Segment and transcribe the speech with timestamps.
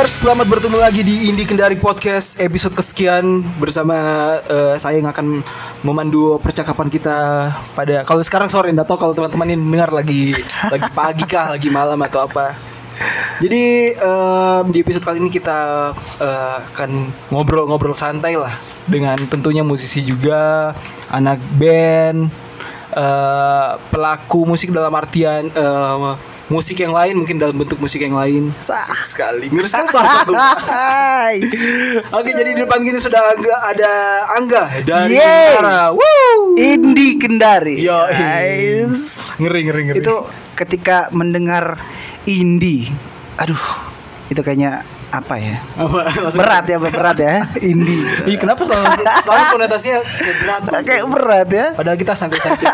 [0.00, 3.92] Indiers, selamat bertemu lagi di Indi Kendari Podcast episode kesekian bersama
[4.48, 5.44] eh, saya yang akan
[5.84, 10.40] memandu percakapan kita pada kalau sekarang sore nggak tahu kalau teman-teman ini dengar lagi
[10.72, 12.56] lagi pagi kah, lagi malam atau apa.
[13.44, 18.56] Jadi em, di episode kali ini kita eh, akan ngobrol-ngobrol santai lah
[18.88, 20.72] dengan tentunya musisi juga,
[21.12, 22.32] anak band,
[22.96, 28.50] eh, pelaku musik dalam artian eh, musik yang lain mungkin dalam bentuk musik yang lain.
[28.50, 29.46] Asik sekali.
[29.94, 30.34] Bahasa tuh.
[30.36, 31.38] Hai.
[32.10, 33.92] Oke, jadi di depan gini sudah Angga, ada
[34.36, 35.94] Angga dari Yeay.
[35.94, 36.58] Woo!
[36.58, 37.78] Indi Kendari.
[37.78, 39.38] Yo, Guys.
[39.38, 39.98] ngeri ngeri ngeri.
[40.02, 40.26] Itu
[40.58, 41.78] ketika mendengar
[42.26, 42.90] Indi,
[43.38, 43.62] aduh,
[44.28, 45.58] itu kayaknya apa ya?
[45.74, 46.06] apa?
[46.30, 47.34] Berat ya, berat ya.
[47.58, 48.06] Indi.
[48.30, 50.60] Ih, kenapa selalu selalu konotasinya kayak berat?
[50.86, 51.66] Kayak berat ya.
[51.74, 52.66] Padahal kita santai-santai.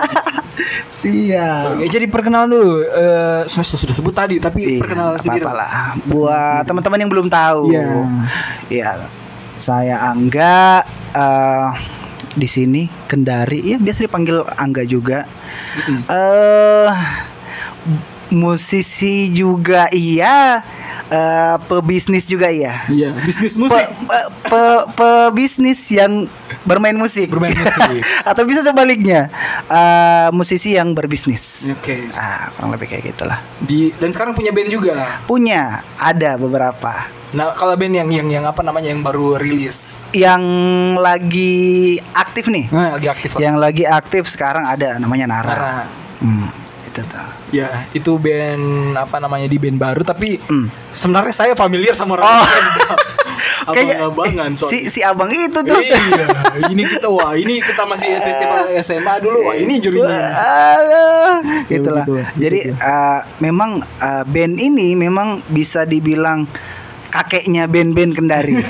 [0.89, 1.81] Siap.
[1.81, 2.85] Oke, jadi perkenalan dulu.
[2.85, 5.45] Eh, semester sudah sebut tadi, tapi Iya, perkenalan sendiri.
[5.45, 5.97] lah.
[6.05, 7.73] Buat teman-teman yang belum tahu.
[7.73, 7.89] Iya.
[8.69, 8.91] Iya.
[9.57, 10.85] Saya Angga
[11.17, 11.69] eh
[12.37, 13.65] di sini Kendari.
[13.65, 15.25] Ya biasa dipanggil Angga juga.
[16.13, 16.93] Eh
[18.27, 20.59] musisi juga iya
[21.07, 23.87] eh pebisnis juga iya Iya, bisnis musik.
[24.03, 26.27] pe, pe- pebisnis yang
[26.63, 28.03] bermain musik Bermain musik.
[28.31, 29.31] atau bisa sebaliknya
[29.67, 32.11] eh musisi yang berbisnis Oke.
[32.13, 35.23] ah kurang lebih kayak gitulah Di dan sekarang punya band juga.
[35.25, 35.63] punya
[35.97, 39.99] ada beberapa Nah, kalau band yang yang yang apa namanya yang baru rilis.
[40.11, 40.43] yang
[40.97, 45.85] lagi aktif nih Nah, lagi aktif yang lagi aktif sekarang ada namanya Nara Nah,
[46.17, 46.49] Hmm,
[47.03, 50.71] tuh ya, itu band apa namanya di band baru tapi Hmm.
[50.91, 52.43] sebenarnya saya familiar sama orang Oh.
[52.43, 52.69] band.
[53.67, 55.99] Kayaknya Abang-abangan si si abang itu tuh Iya,
[56.71, 60.23] ini kita wah ini kita masih festival SMA dulu wah ini jurinya.
[60.79, 61.37] Aduh,
[61.67, 62.07] Ya, gitulah.
[62.07, 66.47] begitu, Jadi eh, memang eh, band ini memang bisa dibilang
[67.09, 68.55] kakeknya band-band Kendari.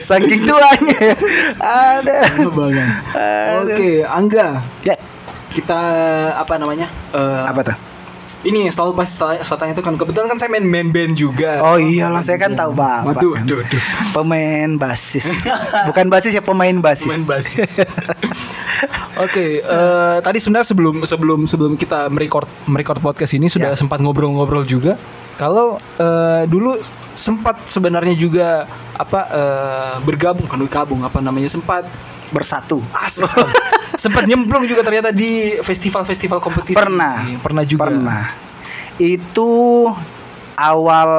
[0.00, 0.98] Saking tuanya.
[1.60, 2.18] Ada.
[3.62, 4.96] Oke, Angga, Ya,
[5.58, 5.78] kita
[6.38, 6.86] apa namanya?
[7.10, 7.76] eh, apa tuh?
[8.38, 11.58] Ini yang selalu pas tanya itu kan kebetulan kan saya main main band juga.
[11.58, 13.18] Oh iyalah, saya kan tahu Bapak.
[13.18, 13.82] Waduh, waduh, waduh.
[14.14, 15.26] Pemain basis.
[15.90, 17.10] Bukan basis ya pemain basis.
[17.10, 17.82] Main basis.
[19.26, 23.76] Oke, eh, tadi sebenarnya sebelum sebelum sebelum kita merecord merecord podcast ini sudah Ya.
[23.76, 24.94] sempat ngobrol-ngobrol juga.
[25.34, 26.78] Kalau eh, dulu
[27.18, 31.90] sempat sebenarnya juga apa eh, bergabung kan bergabung apa namanya sempat
[32.30, 32.84] Bersatu.
[33.08, 33.50] sekali.
[33.96, 36.78] Sempat nyemplung juga ternyata di festival-festival kompetisi.
[36.78, 37.40] Pernah.
[37.40, 37.88] Pernah juga.
[37.88, 38.22] Pernah.
[38.98, 39.50] Itu
[40.58, 41.10] awal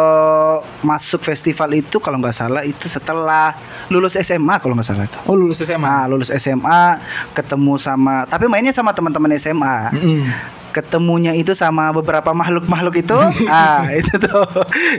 [0.84, 3.56] masuk festival itu kalau nggak salah itu setelah
[3.88, 5.18] lulus SMA kalau nggak salah itu.
[5.26, 5.88] Oh, lulus SMA.
[5.88, 7.00] Nah, lulus SMA
[7.32, 9.96] ketemu sama tapi mainnya sama teman-teman SMA.
[9.96, 10.28] Mm-mm.
[10.70, 13.18] Ketemunya itu sama beberapa makhluk-makhluk itu.
[13.50, 14.46] ah, itu tuh.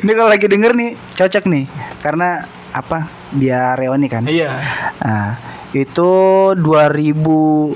[0.02, 1.64] Ini kalau lagi denger nih cocok nih
[2.00, 3.19] karena apa?
[3.30, 4.24] Biar reoni kan.
[4.24, 4.50] Iya.
[4.98, 5.38] Nah,
[5.70, 6.10] itu
[6.54, 7.74] 2013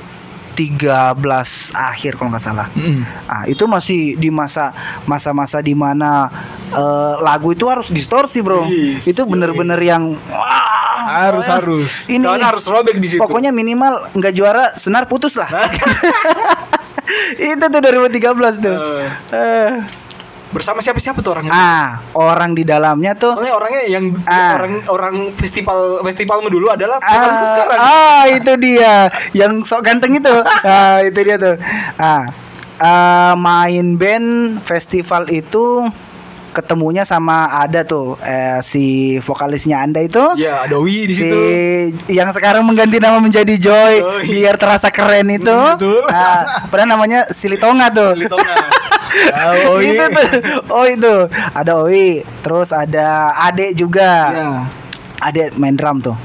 [1.73, 2.67] akhir kalau nggak salah.
[2.73, 3.03] Mm-mm.
[3.27, 4.71] Ah, itu masih di masa
[5.05, 6.31] masa-masa di mana
[6.69, 8.67] eh, lagu itu harus distorsi, Bro.
[8.67, 10.63] Yes, itu bener-bener yang wah,
[11.05, 11.93] Harus pokoknya- harus.
[12.09, 13.21] Ini Soalnya harus robek di situ.
[13.21, 15.47] Pokoknya minimal nggak juara senar putus lah.
[17.37, 18.75] itu tuh 2013 tuh.
[18.75, 19.73] Eh, Eh.
[20.55, 21.51] Bersama siapa-siapa tuh orangnya?
[21.51, 24.55] Ah, orang di dalamnya tuh Soalnya orangnya yang Ah.
[24.55, 27.77] orang orang festival festivalmu dulu adalah Ah, sekarang.
[27.77, 30.31] ah, itu dia yang sok ganteng itu.
[30.65, 31.59] ah, itu dia tuh.
[31.97, 32.31] Ah,
[32.79, 34.29] ah, main band
[34.63, 35.91] festival itu
[36.51, 38.85] ketemunya sama ada tuh eh, si
[39.19, 40.23] vokalisnya Anda itu.
[40.39, 41.39] Ya, ada Wi di Si situ.
[42.09, 44.23] yang sekarang mengganti nama menjadi Joy Joy.
[44.31, 45.51] biar terasa keren itu.
[45.51, 46.07] Betul.
[46.07, 48.15] Ah, padahal namanya Silitonga tuh.
[48.15, 48.55] Litonga.
[49.71, 50.07] Oh, itu iya.
[50.11, 50.27] tuh.
[50.69, 51.15] Oh itu
[51.53, 54.11] ada Oi, terus ada Ade juga.
[54.31, 54.49] Ya.
[55.21, 56.17] Ade main drum tuh.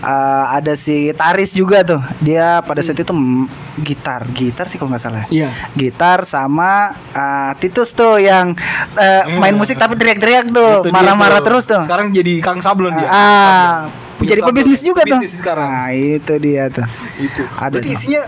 [0.00, 2.00] Eh, ada si Taris juga tuh.
[2.24, 3.44] Dia pada saat itu mm,
[3.84, 5.24] gitar, gitar sih kalau nggak salah.
[5.28, 5.52] Iya.
[5.76, 8.56] Gitar sama eh, Titus tuh yang
[8.96, 9.60] eh, main Hmm.
[9.60, 11.52] musik tapi teriak-teriak tuh, Itu dia marah-marah tuh.
[11.52, 11.84] terus tuh.
[11.84, 13.08] Sekarang jadi Kang Sablon dia.
[13.12, 15.20] Ah, jadi pebisnis juga tuh.
[15.20, 15.68] Bisnis sekarang.
[15.68, 16.88] Nah, itu dia tuh.
[17.20, 17.44] Itu.
[17.60, 17.96] Ada Berarti tuh.
[18.00, 18.22] isinya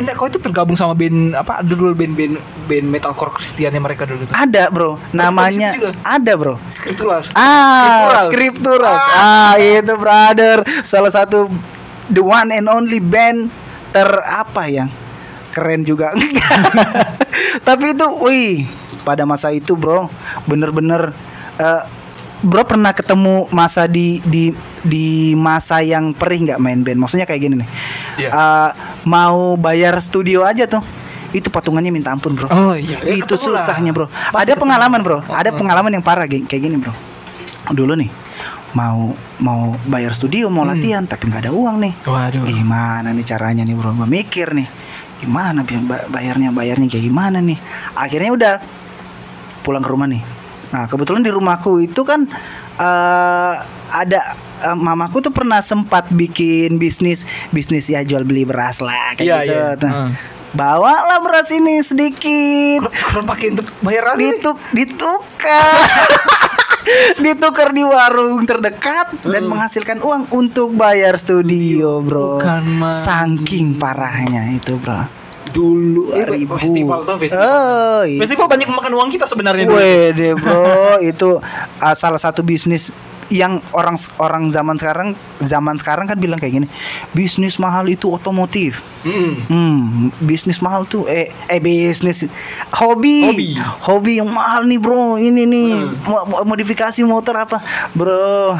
[0.00, 1.60] Enggak, kau itu tergabung sama band apa?
[1.60, 4.32] Ada dulu band-band band metalcore Kristiannya mereka dulu tuh.
[4.32, 4.96] Ada, Bro.
[5.12, 6.56] Namanya ada, Bro.
[6.72, 7.28] Skriptulas.
[7.36, 8.26] Ah, Scripturals.
[8.32, 9.04] Scripturals.
[9.12, 11.44] Ah, itu brother, salah satu
[12.08, 13.52] the one and only band
[13.92, 14.88] ter apa yang
[15.52, 16.16] keren juga.
[17.68, 18.64] Tapi itu, wih,
[19.04, 20.08] pada masa itu, Bro,
[20.48, 21.12] bener-bener
[21.60, 21.82] eh,
[22.42, 24.50] Bro pernah ketemu masa di di
[24.82, 26.98] di masa yang perih nggak main band?
[26.98, 27.68] Maksudnya kayak gini nih.
[28.18, 28.28] Iya.
[28.28, 28.70] Eh,
[29.04, 30.82] mau bayar studio aja tuh.
[31.32, 32.44] itu patungannya minta ampun bro.
[32.52, 34.04] Oh iya, ya itu susahnya bro.
[34.04, 35.24] Pasti ada pengalaman bro.
[35.24, 35.56] Ada Heeh.
[35.56, 36.92] pengalaman yang parah kayak kayak gini bro.
[37.72, 38.12] Dulu nih
[38.76, 40.76] mau mau bayar studio mau Hmm.
[40.76, 41.92] latihan tapi nggak ada uang nih.
[42.04, 42.44] Waduh.
[42.44, 43.96] Gimana nih caranya nih bro?
[43.96, 44.68] Gue mikir nih.
[45.24, 47.56] Gimana biar ba- bayarnya bayarnya kayak gimana nih?
[47.96, 48.54] Akhirnya udah
[49.62, 50.20] pulang ke rumah nih.
[50.72, 52.24] Nah kebetulan di rumahku itu kan
[52.74, 53.54] eh
[53.90, 54.20] ada
[54.58, 59.36] eh, mamaku tuh pernah sempat bikin bisnis bisnis ya jual beli beras lah kayak Iya,
[59.38, 59.52] gitu.
[59.52, 59.66] iya.
[59.76, 59.90] Tuh.
[59.90, 60.10] Heeh.
[60.52, 62.84] Bawalah beras ini sedikit.
[62.84, 64.36] Kurang- pakai untuk bayar nih.
[64.36, 65.80] Dituk ditukar.
[67.24, 69.50] ditukar di warung terdekat dan Hmm.
[69.50, 72.40] menghasilkan uang untuk bayar studio, Bro.
[72.40, 72.84] Bukan.
[72.90, 75.08] Saking parahnya itu, Bro.
[75.50, 76.54] Dulu eh, Ribu.
[76.54, 77.42] festival tuh festival.
[77.42, 78.18] Oh, iya.
[78.18, 79.74] Festival banyak makan uang kita sebenarnya dulu.
[79.74, 80.62] Wede bro,
[80.98, 81.42] itu
[81.78, 82.94] uh, salah satu bisnis
[83.28, 85.08] yang orang orang zaman sekarang
[85.40, 86.68] zaman sekarang kan bilang kayak gini,
[87.10, 88.84] bisnis mahal itu otomotif.
[89.02, 89.32] Mm-mm.
[89.48, 89.82] Hmm,
[90.20, 92.28] bisnis mahal tuh eh eh bisnis
[92.70, 93.24] hobi.
[93.24, 93.48] Hobi.
[93.80, 95.16] Hobi yang mahal nih, Bro.
[95.16, 95.68] Ini nih
[96.04, 97.56] mo- modifikasi motor apa?
[97.92, 98.52] Bro,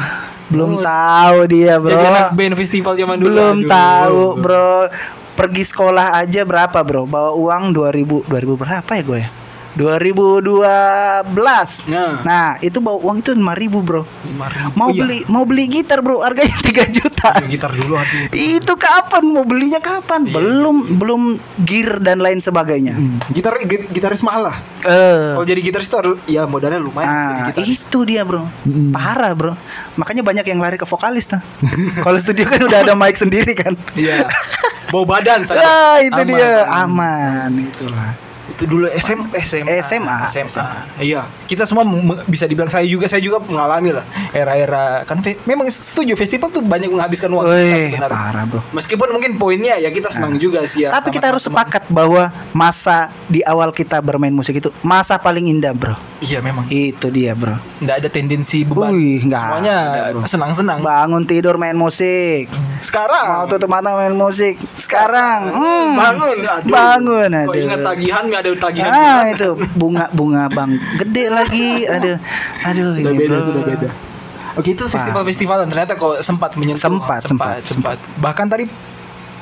[0.49, 0.81] belum Oh.
[0.81, 1.93] tahu dia, Bro.
[1.93, 3.29] Jadi anak band festival zaman dulu.
[3.29, 3.69] belum Aduh.
[3.69, 4.73] tahu, Bro.
[5.33, 7.09] Pergi sekolah aja berapa, Bro?
[7.09, 9.29] Bawa uang 2000 2000 berapa ya gue ya?
[9.75, 10.61] 2012.
[11.87, 13.43] Nah, Nah, itu bawa uang itu 5000,
[13.79, 14.03] Bro.
[14.03, 14.73] 5.000.
[14.73, 15.01] Mau Oh, iya.
[15.01, 16.21] beli mau beli gitar, Bro.
[16.21, 17.29] Harganya 3 juta.
[17.33, 18.29] Aduh, gitar dulu aduh.
[18.31, 20.25] Itu kapan mau belinya kapan?
[20.25, 20.33] Iya.
[20.33, 21.21] Belum belum
[21.59, 22.93] gear dan lain sebagainya.
[22.93, 24.57] Hmm, Gitar gi- gitaris mahal lah.
[24.79, 25.33] Eh.
[25.33, 27.83] Kalau jadi gitaris itu harus ya modalnya lumayan Ah, gitaris.
[27.83, 28.45] itu dia, Bro.
[28.63, 28.91] Mm-mm.
[28.91, 29.53] Parah, Bro.
[29.95, 31.41] Makanya banyak yang lari ke vokalis tuh.
[31.97, 33.73] Kalau studio kan udah ada mic sendiri kan.
[33.93, 34.29] Iya.
[34.89, 35.65] Bau badan saja.
[35.83, 36.65] Ah, itu Aman, dia.
[36.65, 37.49] aman.
[37.49, 38.09] Aman, itulah.
[38.53, 39.81] Itu dulu SM, SMA.
[39.81, 40.17] SMA.
[40.29, 40.65] SMA.
[41.01, 41.25] Iya.
[41.49, 41.83] Kita semua
[42.29, 45.19] bisa dibilang saya juga saya juga mengalami lah era-era kan
[45.49, 48.13] memang setuju festival tuh banyak menghabiskan uang kita Wih, sebenarnya.
[48.13, 48.61] parah, Bro.
[48.77, 50.93] Meskipun mungkin poinnya ya kita senang juga sih ya.
[50.93, 55.73] Tapi kita harus sepakat bahwa masa di awal kita bermain musik itu masa paling indah,
[55.73, 55.97] Bro.
[56.21, 56.69] Iya memang.
[56.69, 57.57] Itu dia, Bro.
[57.81, 58.93] Nggak ada tendensi beban.
[58.93, 59.77] Wih, nggak Semuanya
[60.29, 60.79] senang-senang.
[60.85, 62.47] Bangun tidur main musik.
[62.83, 64.59] Sekarang Mau tutup mata main musik.
[64.75, 66.71] Sekarang, hmm, bangun, aduh.
[66.71, 67.63] bangun, Kok aduh.
[67.63, 68.91] ingat tagihan nggak ada tagihan.
[68.91, 72.17] Ah itu bunga bunga bang gede lagi, aduh,
[72.61, 72.87] aduh.
[72.93, 73.47] sudah ini, beda, bro.
[73.47, 73.89] sudah beda.
[74.53, 77.97] Oke itu festival-festival dan ternyata kok sempat menyentuh Sempat, sempat, sempat.
[78.19, 78.69] Bahkan tadi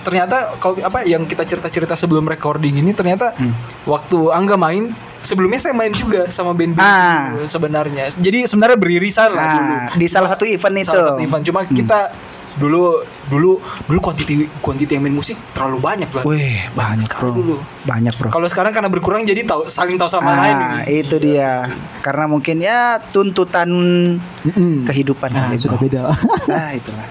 [0.01, 3.53] ternyata kalau apa yang kita cerita-cerita sebelum recording ini ternyata Hmm.
[3.85, 7.29] waktu Angga main sebelumnya saya main juga sama band band Ah.
[7.29, 8.09] dulu sebenarnya.
[8.15, 9.65] Jadi sebenarnya beririsan lah dulu.
[9.67, 10.89] Nah, di salah satu event itu.
[10.89, 11.43] Salah satu event.
[11.43, 11.75] Cuma Hmm.
[11.75, 11.99] kita
[12.59, 16.23] dulu dulu dulu kuantiti kuantiti yang main musik terlalu banyak lah.
[16.27, 17.37] Wih, banyak sekali bro.
[17.39, 17.55] dulu.
[17.87, 18.29] Banyak bro.
[18.33, 20.55] Kalau sekarang karena berkurang jadi tahu saling tahu sama lain.
[20.59, 21.63] Ah, itu dia.
[22.03, 23.69] Karena mungkin ya tuntutan
[24.83, 25.85] kehidupan Nah, sudah bro.
[25.87, 26.01] beda.
[26.51, 27.07] Ah, itulah.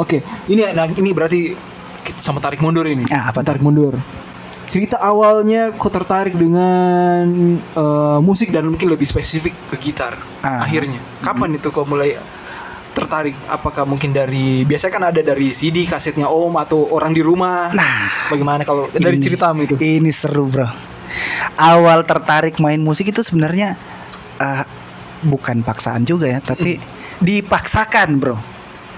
[0.00, 1.52] Oke, ini nah, ini berarti
[2.16, 3.04] sama tarik mundur ini.
[3.12, 4.00] Ah, apa tarik mundur?
[4.72, 7.28] Cerita awalnya kok tertarik dengan
[7.60, 10.16] eh, musik dan mungkin lebih spesifik ke gitar.
[10.40, 10.64] Ah.
[10.64, 12.16] Akhirnya, kapan itu kok mulai
[12.92, 13.34] tertarik?
[13.48, 17.72] Apakah mungkin dari biasanya kan ada dari CD kasetnya Om atau orang di rumah?
[17.72, 19.24] Nah, Bagaimana kalau dari Ini.
[19.24, 19.74] ceritamu itu?
[19.80, 20.68] ini seru, Bro.
[21.56, 23.76] Awal tertarik main musik itu sebenarnya
[24.38, 24.64] eh,
[25.24, 26.80] bukan paksaan juga ya, tapi
[27.20, 28.36] dipaksakan, Bro.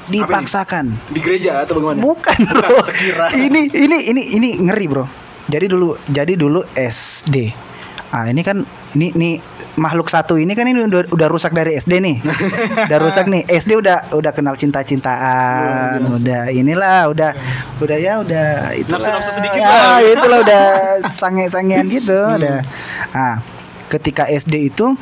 [0.04, 0.92] Dipaksakan.
[1.10, 1.98] Di gereja atau bagaimana?
[2.04, 2.78] Bukan, Bukan, Bro.
[2.84, 3.32] sekira.
[3.34, 5.04] ini ini ini ini ngeri, Bro.
[5.44, 7.52] Jadi dulu jadi dulu SD.
[8.14, 8.62] Ah, ini kan
[8.94, 9.34] ini nih
[9.74, 12.16] makhluk satu ini kan ini udah, udah rusak dari SD nih.
[12.86, 13.42] udah rusak nih.
[13.44, 16.22] SD udah udah kenal cinta-cintaan, Luar biasa.
[16.22, 17.30] udah inilah, udah
[17.80, 19.02] udah ya udah itulah.
[19.02, 19.98] Nafsu-nafsu sedikit ya, lah.
[20.00, 20.64] itulah udah
[21.10, 22.38] sange-sangean gitu Hmm.
[22.38, 22.58] udah.
[23.10, 23.42] Ah,
[23.90, 24.94] ketika SD itu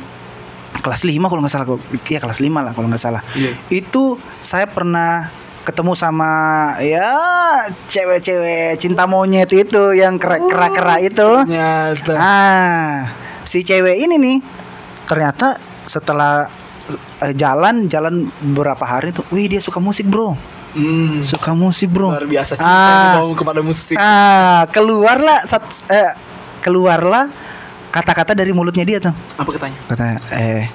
[0.75, 1.67] kelas 5 kalau nggak salah
[2.03, 3.53] iya kelas 5 lah kalau nggak salah Iya.
[3.69, 5.29] itu saya pernah
[5.63, 6.31] ketemu sama
[6.83, 7.07] ya
[7.87, 11.29] cewek-cewek cinta monyet itu yang kera-kera itu.
[11.47, 12.13] Ternyata.
[12.15, 12.95] Ah,
[13.43, 14.37] si cewek ini nih
[15.03, 16.47] ternyata setelah
[17.23, 20.35] eh, jalan jalan beberapa hari tuh, wih dia suka musik bro,
[20.75, 21.23] Hmm.
[21.23, 22.11] suka musik bro.
[22.11, 23.03] Luar biasa cinta Ah.
[23.15, 23.95] dibawa kepada musik.
[23.95, 26.11] Ah, keluarlah sat, eh,
[26.59, 27.31] keluarlah
[27.87, 29.13] kata-kata dari mulutnya dia tuh.
[29.37, 29.77] Apa katanya?
[29.87, 30.03] Kata
[30.33, 30.67] eh,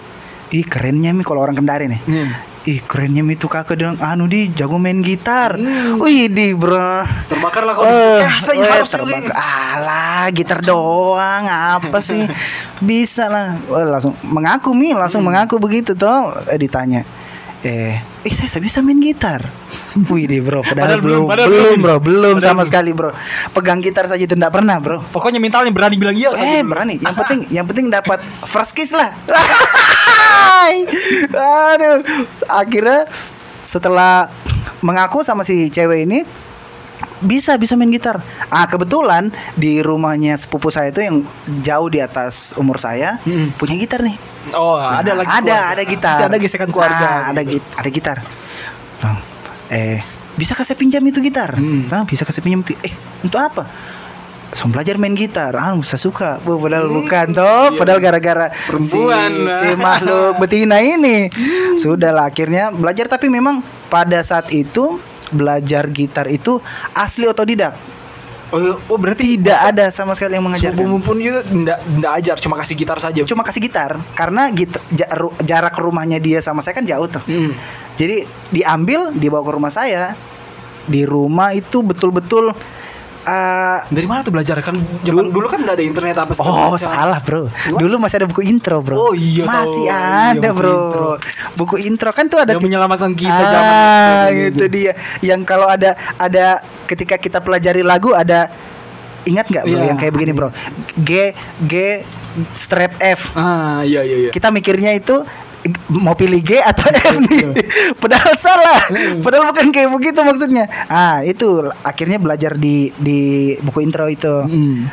[0.50, 2.00] ih kerennya mi kalau orang Kendari nih.
[2.05, 2.31] Hmm.
[2.64, 5.57] Ih kerennya mi tuh kakak dong anu di jago main gitar.
[5.57, 5.97] Hmm.
[5.99, 7.05] Wih di bro.
[7.26, 9.28] Terbakar lah kalau eh, saya eh, harus ini.
[9.31, 12.28] Alah, gitar doang, apa sih?
[12.78, 13.57] Bisa lah.
[13.67, 15.33] Oh, langsung mengaku mi, langsung Hmm.
[15.33, 16.37] mengaku begitu toh.
[16.45, 17.09] Eh, ditanya,
[17.62, 19.40] eh, eh saya, saya bisa main gitar.
[20.12, 21.78] Wih deh bro, Padahal padahal, belum, belum, padahal belum, belum.
[21.81, 22.69] bro, belum Padahal sama belum.
[22.69, 23.11] sekali bro.
[23.50, 25.00] Pegang gitar saja itu enggak pernah bro.
[25.09, 29.09] Pokoknya mentalnya berani bilang iya Eh berani, yang penting, yang penting dapat first kiss lah.
[31.35, 32.00] Aduh,
[32.49, 33.07] akhirnya
[33.62, 34.33] setelah
[34.81, 36.23] mengaku sama si cewek ini,
[37.21, 38.23] bisa bisa main gitar.
[38.49, 41.17] Ah kebetulan di rumahnya sepupu saya itu yang
[41.62, 43.55] jauh di atas umur saya Mm-mm.
[43.55, 44.17] punya gitar nih.
[44.55, 45.28] Oh, ada Nah, lagi.
[45.28, 45.59] ada keluarga.
[45.69, 46.12] ada gitar.
[46.14, 47.07] Pasti ada gesekan keluarga.
[47.07, 47.61] Ah, ada gitu.
[47.61, 48.17] git ada gitar.
[48.99, 49.17] Nah,
[49.69, 50.00] eh
[50.38, 51.59] bisa kasih pinjam itu gitar?
[51.59, 51.90] Hmm.
[51.90, 52.62] Nah, bisa kasih pinjam.
[52.81, 53.67] Eh untuk apa?
[54.49, 56.40] Saya belajar main gitar, ah saya suka.
[56.40, 57.76] Bu, padahal Hmm, bukan toh, iya.
[57.76, 59.31] padahal gara-gara Perempuan.
[59.45, 61.28] si, si makhluk betina ini.
[61.76, 64.97] Sudahlah akhirnya belajar tapi memang pada saat itu
[65.28, 66.57] belajar gitar itu
[66.93, 67.76] asli otodidak.
[68.49, 70.81] Oh, oh berarti Tidak ada sama sekali yang mengajarkan.
[70.81, 73.21] Sepupu pun juga enggak enggak ajar, cuma kasih gitar saja.
[73.23, 77.21] Cuma kasih gitar karena git- ja- ru- jarak rumahnya dia sama saya kan jauh tuh.
[77.28, 77.52] Mm.
[78.00, 80.17] Jadi diambil dibawa ke rumah saya.
[80.88, 82.57] Di rumah itu betul-betul
[83.28, 84.75] eh, Dari mana tuh belajar kan?
[85.00, 86.80] Zaman dulu kan enggak ada internet apa segala Oh macam.
[86.80, 87.42] salah bro?
[87.70, 89.92] Dulu masih ada buku intro bro Oh, iya Masih tahu.
[89.92, 91.11] ada Iya, buku bro intro.
[91.54, 95.90] Buku intro kan tuh ada Yang menyelamatkan kita ah, zaman itu dia Yang kalau ada
[96.16, 98.49] Ada ketika kita pelajari lagu ada
[99.25, 99.85] Ingat nggak bro Iya.
[99.87, 100.49] yang kayak begini bro
[100.99, 101.75] G G
[102.54, 104.30] strap F Ah, iya iya iya.
[104.30, 105.20] Kita mikirnya itu
[105.88, 107.52] mau pilih G atau F nih
[107.96, 109.20] Padahal salah Hmm.
[109.20, 111.46] Padahal bukan kayak begitu maksudnya Ah itu
[111.82, 113.20] akhirnya belajar di di
[113.58, 114.88] buku intro itu Mm.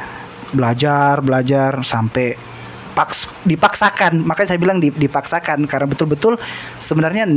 [0.52, 2.36] belajar belajar sampai
[2.92, 6.40] paks dipaksakan makanya saya bilang di- dipaksakan karena betul-betul
[6.78, 7.28] sebenarnya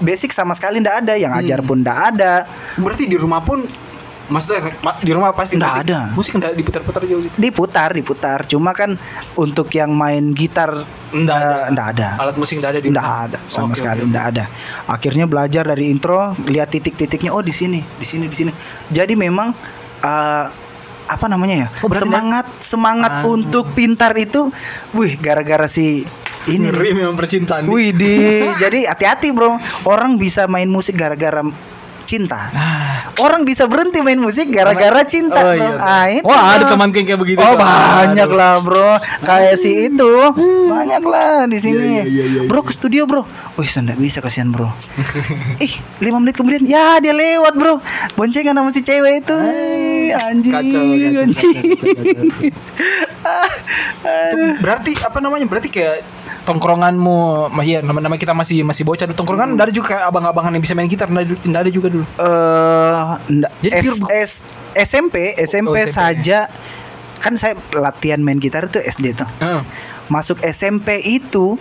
[0.00, 1.68] basic sama sekali ndak ada yang ajar Hmm.
[1.68, 3.68] pun ndak ada Berarti di rumah pun
[4.26, 5.98] maksudnya ma- di rumah pasti Nggak musik, ada.
[6.10, 7.36] Musik enggak diputar-putar juga gitu.
[7.36, 8.96] diputar diputar cuma kan
[9.34, 10.72] untuk yang main gitar
[11.10, 11.70] Enggak eh, ada.
[11.70, 13.24] ndak ada Alat musik ndak ada di rumah?
[13.26, 14.10] ada sama Oke, sekali oke.
[14.10, 14.44] ndak ada
[14.86, 18.52] akhirnya belajar dari intro lihat titik-titiknya oh di sini di sini di sini
[18.88, 19.52] jadi memang
[20.00, 20.46] eh,
[21.04, 23.28] apa namanya ya Oh, semangat semangat Ah.
[23.28, 24.48] untuk pintar itu
[24.90, 26.08] wih gara-gara si
[26.44, 27.64] ini Ngeri memang percintaan.
[27.64, 29.56] Wih, di jadi hati-hati bro.
[29.82, 31.40] Orang bisa main musik gara-gara
[32.04, 32.52] cinta.
[32.52, 35.38] Nah, Orang bisa berhenti main musik gara-gara cinta.
[35.38, 35.58] Oh, bro.
[35.58, 35.76] iya.
[35.78, 37.40] Ah, itu, Wah, ada teman kayak begitu.
[37.40, 38.36] Oh banyak Aduh.
[38.36, 38.90] lah bro,
[39.22, 40.12] kayak si itu
[40.68, 42.02] banyak lah di sini.
[42.02, 43.22] Iya, iya, iya, iya, bro ke studio bro,
[43.56, 44.68] wih saya nggak bisa kasihan bro.
[45.64, 47.78] Ih lima menit kemudian ya dia lewat bro,
[48.14, 50.52] boncengan sama si cewek itu, Ih, anjing.
[50.52, 51.54] Kacau, kacau, anjing.
[51.54, 52.44] kacau,
[54.04, 55.46] Itu berarti apa namanya?
[55.48, 56.04] Berarti kayak
[56.44, 60.04] tongkronganmu, mah iya nama nama kita masih masih bocah dulu tongkrongan nggak ada juga kayak
[60.06, 61.24] abang-abangan yang bisa main gitar nggak
[61.58, 62.04] ada- juga dulu.
[62.14, 64.32] eh ndak, Jadi S, S,
[64.74, 65.90] SMP SMP Oh, SMP.
[65.90, 66.38] saja
[67.16, 69.64] kan saya latihan main gitar itu SD tuh Heeh.
[70.06, 71.56] masuk SMP itu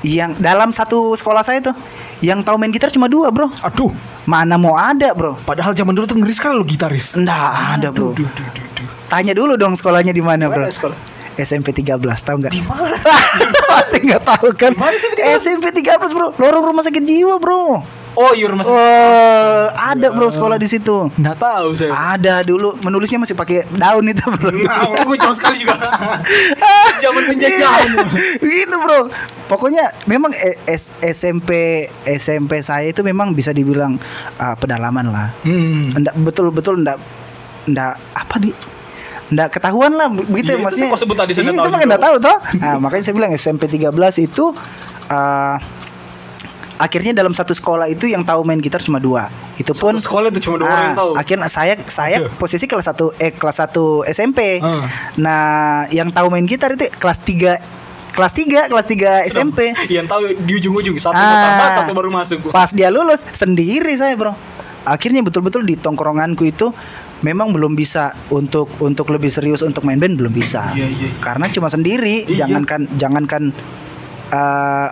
[0.00, 1.74] yang dalam satu sekolah saya tuh
[2.20, 3.90] yang tahu main gitar cuma dua bro Aduh,
[4.24, 7.14] mana mau ada bro padahal zaman dulu tuh ngeri sekali lo gitaris.
[7.14, 8.88] nggak ada bro Aduh, duh, duh, duh.
[9.06, 10.94] tanya dulu dong sekolahnya di mana bro sekolah?
[11.38, 12.96] SMP 13 tahu nggak Di mana?
[13.70, 15.36] pasti nggak tahu kan Di mana SMP 13?
[15.38, 17.84] SMP 13 bro lorong rumah sakit jiwa bro
[18.16, 18.72] Oh, iya rumah sakit.
[18.72, 21.92] oh ada bro sekolah di situ Nggak tahu saya.
[22.16, 25.76] ada dulu menulisnya masih pakai daun itu bro Nah, gue jauh sekali juga.
[27.04, 27.92] Zaman penjajahan.
[28.40, 29.12] gitu bro
[29.46, 31.50] pokoknya memang eh, S- SMP
[32.08, 34.00] SMP saya itu memang bisa dibilang
[34.36, 35.84] ah, pedalaman lah Hmm.
[35.92, 36.96] ndak betul betul ndak
[37.66, 38.48] ndak apa di
[39.26, 41.82] ndak ketahuan lah begitu itu maksudnya kok sebut tadi, saya Iya, itu juga.
[41.82, 43.90] ndak tahu toh nah, makanya saya bilang SMP 13
[44.22, 44.54] itu
[45.08, 45.58] ah,
[46.76, 50.28] akhirnya dalam satu sekolah itu yang tahu main gitar cuma dua itu pun Satu sekolah
[50.28, 51.10] itu cuma dua orang yang ah, tahu.
[51.16, 52.28] akhirnya saya saya Iya.
[52.36, 53.72] posisi kelas 1 eh kelas 1
[54.06, 54.82] SMP Heeh.
[55.16, 57.58] Nah, yang tahu main gitar itu kelas 3
[58.12, 59.76] kelas 3, kelas 3 SMP.
[59.90, 61.76] Yang tahu di ujung-ujung satu Ah.
[61.76, 62.48] satu baru masuk.
[62.48, 64.32] Pas dia lulus sendiri saya, Bro.
[64.84, 66.72] Akhirnya betul-betul di tongkronganku itu
[67.24, 70.72] memang belum bisa untuk untuk lebih serius untuk main band belum bisa.
[70.76, 71.08] Iya, iya.
[71.20, 72.44] Karena cuma sendiri, Iya.
[72.44, 73.42] jangankan jangankan
[74.32, 74.88] eh,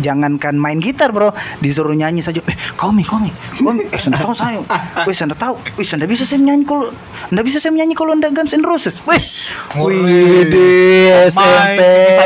[0.00, 1.32] jangankan main gitar bro.
[1.60, 2.40] Disuruh nyanyi saja.
[2.48, 3.28] Eh kau mi kau mi
[3.60, 3.84] kau mi.
[3.92, 4.60] Eh nggak tahu saya.
[5.12, 5.54] Saya nggak tahu.
[5.84, 6.88] Saya nggak bisa saya menyanyi kalau
[7.32, 9.04] nggak bisa saya menyanyi kalau nggak Guns N' Roses.
[9.04, 9.20] Wih
[9.76, 12.22] wih SMP Bisa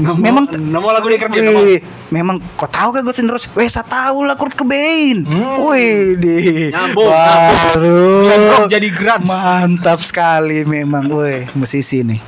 [0.00, 1.36] Uh, Nama, memang nama lagu di kerja.
[1.36, 3.52] Wih, memang kau tahu Guns N' Roses?
[3.52, 5.28] Weh, saya tahu lah Kurt Cobain.
[5.28, 5.68] Hmm.
[5.68, 6.36] Wih, di
[6.72, 9.28] Nyambung, baru Nyambung jadi Grunge.
[9.28, 12.20] mantap sekali memang, woi musisi nih.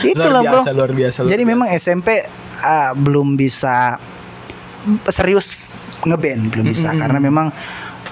[0.00, 0.52] Itulah luar bro.
[0.64, 1.18] biasa, luar biasa.
[1.20, 1.52] luar Jadi biasa.
[1.52, 2.08] memang SMP
[2.64, 4.00] ah, belum bisa
[5.12, 5.68] serius
[6.02, 7.02] ngeband belum bisa Mm-mm.
[7.06, 7.46] karena memang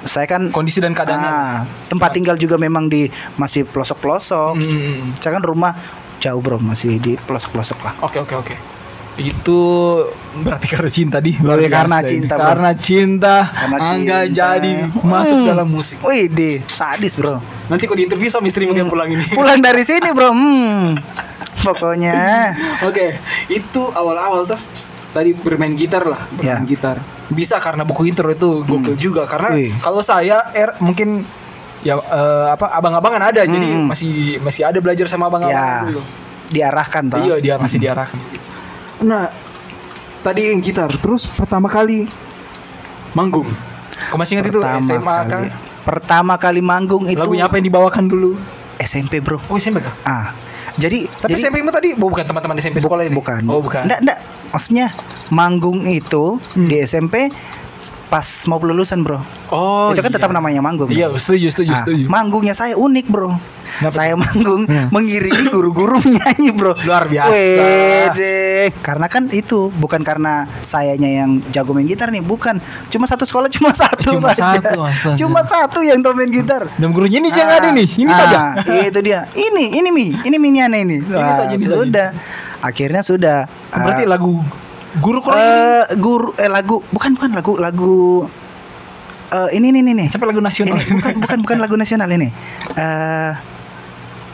[0.06, 1.28] saya kan kondisi dan keadaannya.
[1.28, 1.56] ah,
[1.90, 4.54] tempat tinggal juga memang di masih pelosok-pelosok.
[4.56, 5.12] Hmm.
[5.20, 5.72] Saya kan rumah
[6.20, 7.92] jauh bro masih di pelosok-pelosok lah.
[8.04, 8.54] Oke oke oke.
[9.20, 9.60] Itu
[10.40, 11.36] berarti karena cinta di.
[11.36, 12.46] Berarti karena cinta, bro.
[12.48, 13.34] Karena cinta.
[13.52, 14.32] Karena Angga cinta.
[14.32, 15.48] jadi masuk Hmm.
[15.48, 15.96] dalam musik.
[16.00, 17.36] Wih, di sadis bro.
[17.68, 19.20] Nanti kau diinterview sama istri mungkin pulang ini.
[19.36, 20.32] Pulang dari sini bro.
[20.32, 20.96] Hmm.
[21.60, 22.56] Pokoknya
[22.88, 24.56] Oke, itu awal-awal tuh
[25.10, 26.70] tadi bermain gitar lah, bermain Ya.
[26.70, 26.96] gitar.
[27.28, 29.02] Bisa karena buku intro itu gokil Hmm.
[29.02, 31.28] juga karena kalau saya er, mungkin
[31.80, 33.84] ya eh, apa abang-abangan ada jadi Hmm.
[33.86, 35.84] masih masih ada belajar sama abang-abang Ya.
[35.84, 36.00] dulu.
[36.50, 37.20] Diarahkan toh.
[37.20, 38.16] Iya dia masih diarahkan.
[39.00, 39.32] Nah
[40.20, 42.04] tadi yang gitar terus pertama kali
[43.12, 43.48] manggung.
[44.08, 45.28] Kau masih ingat itu Pertama SMA kali.
[45.28, 45.42] kan?
[45.80, 48.36] Pertama kali manggung itu Lagunya apa yang dibawakan dulu?
[48.78, 49.40] SMP, Bro.
[49.48, 49.92] Oh SMP kah?
[50.04, 50.32] Ah.
[50.76, 53.12] Jadi Tapi jadi, SMP mu tadi oh, bukan teman-teman SMP sekolah ini?
[53.12, 53.44] Bukan.
[53.44, 53.84] Oh bukan.
[53.84, 54.18] Nggak, nggak.
[54.50, 54.86] Maksudnya
[55.28, 56.66] manggung itu Hmm.
[56.66, 57.28] di SMP
[58.10, 59.22] pas mau lulusan, Bro.
[59.48, 60.18] Oh itu kan iya.
[60.18, 60.90] tetap namanya manggung.
[60.90, 62.04] Iya setuju setuju Ah, setuju.
[62.04, 63.38] manggungnya saya unik, Bro.
[63.70, 64.90] Kenapa saya manggung Hmm.
[64.90, 66.74] mengiringi guru-guru menyanyi, Bro.
[66.82, 67.30] Luar biasa.
[67.30, 68.74] Wede.
[68.80, 72.58] Karena kan itu bukan karena sayanya yang jago main gitar nih, bukan.
[72.88, 74.58] Cuma satu sekolah cuma satu Cuma saja.
[74.58, 75.16] satu, astaga.
[75.16, 76.66] Cuma satu yang tahu main gitar.
[76.76, 78.40] Dan gurunya ini Ah, ada nih, ini ah, saja.
[78.84, 79.30] Itu dia.
[79.32, 80.98] Ini, ini mi, ini minyana ini.
[81.06, 81.76] Wah, saja, ini saja.
[81.78, 82.08] sudah.
[82.60, 83.38] Akhirnya sudah.
[83.70, 84.42] Berarti Ah, lagu
[84.98, 85.54] guru kurang ini.
[85.54, 88.26] eh, guru eh lagu bukan bukan lagu lagu
[89.30, 90.06] eh ini nih nih nih.
[90.10, 90.82] Sampai lagu nasional.
[90.82, 92.34] Ini, bukan bukan bukan lagu nasional ini.
[92.74, 93.32] Eh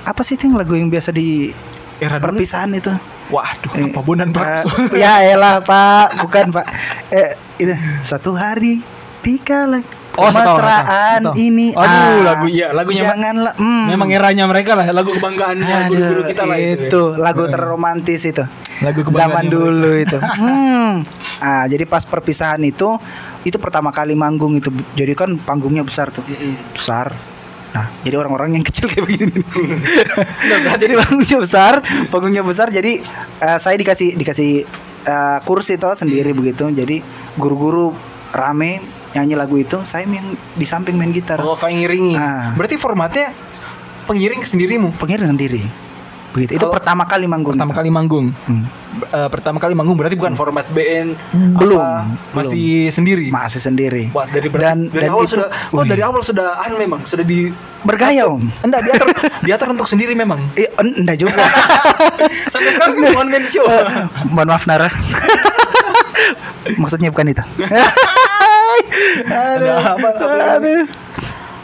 [0.07, 1.53] apa sih yang lagu yang biasa di
[2.01, 2.39] Era dulu.
[2.41, 2.93] perpisahan itu?
[3.27, 4.71] Waduh, Eh, apa Bondan Prakoso.
[4.95, 6.67] Eh, ya elah Pak, bukan Pak.
[7.11, 8.81] Eh, itu suatu hari
[9.21, 9.83] dikala
[10.17, 11.71] Oh, kemesraan ini.
[11.71, 13.53] Aduh, ah, lagu iya, lagunya ma- Janganlah.
[13.55, 13.85] hmm.
[13.87, 17.03] Memang eranya mereka lah, lagu kebanggaannya Aduh, guru-guru kita lah itu.
[17.15, 18.45] lagu Eh, terromantis itu.
[18.81, 20.17] Lagu kebanggaan Zaman dulu itu.
[20.17, 20.93] hmm.
[21.39, 22.97] Ah, jadi pas perpisahan itu
[23.43, 24.69] itu pertama kali manggung itu.
[24.93, 26.25] Jadi kan panggungnya besar tuh.
[26.73, 27.13] Besar.
[27.71, 29.45] Nah, jadi orang-orang yang kecil kayak begini.
[30.77, 31.75] jadi panggungnya besar,
[32.09, 32.69] panggungnya besar.
[32.69, 33.05] Jadi
[33.39, 34.65] eh, saya dikasih dikasih
[35.05, 36.69] eh, kursi toh sendiri begitu.
[36.69, 37.05] Jadi
[37.37, 37.93] guru-guru
[38.33, 38.81] rame
[39.13, 41.39] nyanyi lagu itu, saya yang di samping main gitar.
[41.39, 42.15] Oh, kayak ngiringi.
[42.15, 42.51] Ah.
[42.53, 43.31] Berarti formatnya
[44.05, 44.89] pengiring sendirimu.
[44.95, 45.63] Pengiring sendiri.
[46.31, 46.53] Begitu.
[46.53, 47.57] Itu Kalau pertama kali manggung.
[47.57, 47.79] Pertama itu.
[47.81, 48.27] kali manggung.
[48.45, 48.69] Hmm.
[48.99, 51.17] Eh, pertama kali manggung berarti bukan format band
[51.57, 52.33] Belum, apa, belum.
[52.35, 53.29] masih sendiri.
[53.29, 54.13] Masih sendiri.
[54.13, 57.01] Wah, dari berarti Dan- dari dan awal itu- sudah oh dari awal sudah anu memang
[57.03, 57.49] sudah di
[57.85, 58.51] Bergaya, Om.
[58.63, 59.09] enggak diatur
[59.45, 60.41] diatur untuk sendiri memang.
[60.57, 61.41] Eh, en- enggak juga.
[62.53, 63.65] Sampai sekarang kan one man show.
[64.27, 64.89] Mohon maaf Nara.
[66.83, 67.45] Maksudnya bukan itu.
[69.27, 70.77] Ada apa, lagi?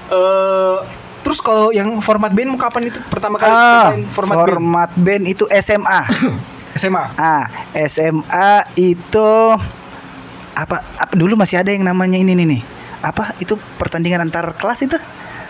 [0.09, 0.77] Eh,
[1.23, 5.25] terus kalau yang format band kapan itu pertama kali Ah, format, format, band.
[5.25, 6.01] itu SMA.
[6.05, 6.37] band
[6.75, 7.05] SMA?
[7.15, 7.45] Ah,
[7.85, 9.31] SMA itu
[10.53, 12.63] apa, apa dulu masih ada yang namanya ini nih nih.
[13.01, 14.97] Apa itu pertandingan antar kelas itu?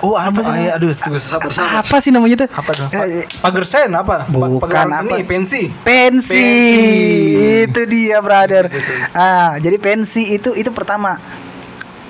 [0.03, 0.67] Oh apa, Apa sih?
[0.67, 0.67] sih?
[0.67, 1.79] aduh, tunggu, sabar sabar.
[1.79, 2.47] Apa sih namanya itu?
[2.51, 2.87] Apa tuh?
[2.91, 4.27] Eh, Pagersen apa?
[4.27, 5.15] Pa- Bukan, apa?
[5.23, 5.71] pensi.
[5.87, 6.35] Pensi.
[6.35, 6.87] Pensi.
[7.63, 8.67] Itu dia, brother.
[9.15, 11.23] Ah, jadi pensi itu itu pertama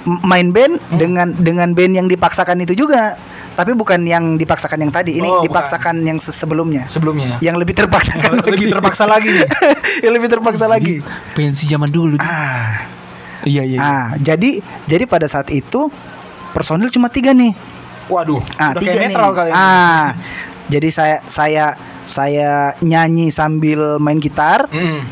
[0.05, 0.99] main band Hmm.
[0.99, 3.15] dengan dengan band yang dipaksakan itu juga.
[3.53, 5.15] Tapi bukan yang dipaksakan yang tadi.
[5.15, 5.45] Ini Oh, bukan.
[5.47, 6.88] dipaksakan yang se- sebelumnya.
[6.88, 7.37] Sebelumnya.
[7.38, 9.29] Yang lebih terpaksa Lebih terpaksa lagi
[10.05, 11.05] yang lebih terpaksa lagi.
[11.33, 12.17] Pensi zaman dulu.
[12.17, 12.88] Ah,
[13.43, 13.77] Iya iya.
[13.77, 13.79] iya.
[13.79, 15.93] ah, jadi jadi pada saat itu
[16.51, 17.53] personil cuma tiga nih.
[18.07, 19.17] Waduh, Ah, udah tiga kayak nih.
[19.19, 19.55] kali ini.
[19.55, 20.07] Ah,
[20.67, 21.67] jadi saya saya
[22.03, 24.65] saya nyanyi sambil main gitar.
[24.69, 25.05] Mm.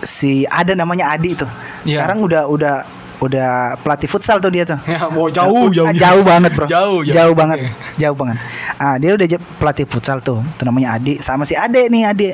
[0.00, 1.48] Si ada namanya Adi tuh.
[1.82, 2.00] Iya.
[2.00, 2.74] Sekarang udah udah
[3.20, 4.80] udah pelatih futsal tuh dia tuh.
[4.90, 5.84] Ya, mau jauh jauh.
[5.86, 7.12] Ah, jauh banget bro Jauh, jauh.
[7.14, 7.58] jauh banget
[7.94, 8.36] jauh banget
[8.76, 9.26] ah dia udah
[9.60, 12.28] pelatih futsal tuh itu namanya Ade sama si Ade nih Ade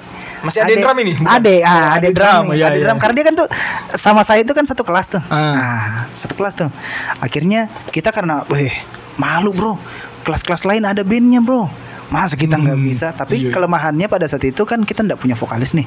[0.47, 1.13] Masih ada yang drum ini?
[1.19, 1.27] Bukan?
[1.27, 2.85] Ade ah ada Ade drum, nih, iya, Ade iya.
[2.87, 3.49] drum karena dia kan tuh
[3.93, 5.55] sama saya itu kan satu kelas tuh Ah.
[5.59, 6.71] ah satu kelas tuh
[7.19, 8.71] akhirnya kita karena weh
[9.19, 9.75] malu bro
[10.23, 11.67] kelas-kelas lain ada bandnya bro
[12.07, 13.11] masa kita nggak Hmm, bisa.
[13.11, 13.51] Tapi iya.
[13.51, 15.87] kelemahannya pada saat itu kan kita nggak punya vokalis nih.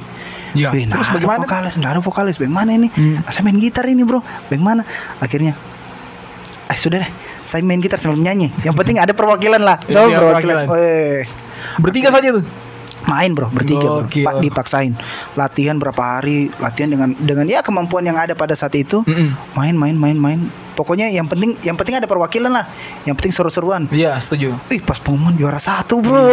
[0.52, 0.68] Iya.
[0.70, 1.40] Wih, Terus ada bagaimana?
[1.44, 2.36] vokalis nggak ada vokalis.
[2.36, 2.88] Bagaimana ini?
[2.92, 3.24] Hmm.
[3.26, 4.20] saya main gitar ini bro.
[4.46, 4.84] Bagaimana
[5.18, 5.56] akhirnya
[6.66, 7.10] eh sudah deh.
[7.40, 8.52] Saya main gitar sambil nyanyi.
[8.60, 9.80] Yang penting ada perwakilan lah.
[9.84, 10.66] Iya, perwakilan perwakilan.
[10.68, 11.24] Weh,
[11.78, 12.44] Bertiga saja tuh.
[13.02, 13.48] main bro.
[13.48, 14.04] Bertiga bro.
[14.04, 14.22] Gokil.
[14.22, 14.92] pak dipaksain.
[15.34, 16.52] Latihan berapa hari?
[16.60, 19.00] Latihan dengan dengan ya kemampuan yang ada pada saat itu.
[19.02, 19.32] Mm-mm.
[19.56, 20.40] main main main main
[20.80, 22.64] pokoknya yang penting yang penting ada perwakilan lah
[23.04, 24.56] yang penting seru-seruan Iya, setuju.
[24.68, 26.24] ih pas pengumuman juara satu bro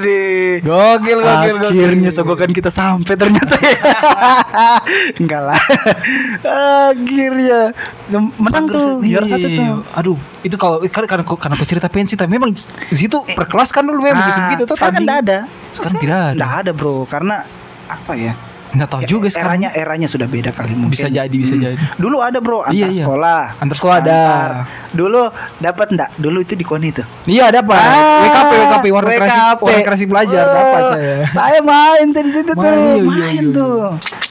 [0.00, 0.64] sih.
[0.64, 1.70] Gokil, gokil, gokil.
[1.84, 3.76] Akhirnya sogokan kita sampai ternyata ya.
[5.20, 5.60] Enggak lah.
[6.88, 7.60] Akhirnya
[8.38, 9.60] menang tuh, juara satu tuh.
[9.60, 9.74] Iya.
[9.94, 13.70] Aduh, itu kalau kan karena karena aku cerita pensi tapi memang di situ per kelas
[13.70, 15.04] kan dulu memang Ah, gitu tuh sekarang kan tanding.
[15.04, 15.38] enggak ada.
[15.74, 16.44] Sekarang tidak ada.
[16.62, 16.96] Ada, Bro.
[17.10, 17.36] Karena
[17.90, 18.32] apa ya?
[18.74, 19.62] Enggak tahu Ya, juga sekarang.
[19.62, 20.90] eranya eranya sudah beda kali mungkin.
[20.90, 21.62] Bisa jadi, bisa Hmm.
[21.64, 21.76] jadi.
[21.94, 23.00] Dulu ada, Bro, antar Iya, iya.
[23.00, 23.42] sekolah.
[23.56, 24.10] Antar sekolah ada.
[24.18, 24.50] Antar.
[24.90, 25.22] Dulu
[25.58, 26.10] dapat enggak?
[26.16, 27.06] Dulu itu di Koni tuh.
[27.24, 27.72] Iya, ada apa?
[27.72, 29.62] Ah, WKP, WKP, warna kreasi, WKP.
[29.62, 31.14] warna kreasi pelajar Oh, dapat saya.
[31.30, 33.78] Saya main tuh di situ Main, tuh, iya, iya, main iya, tuh.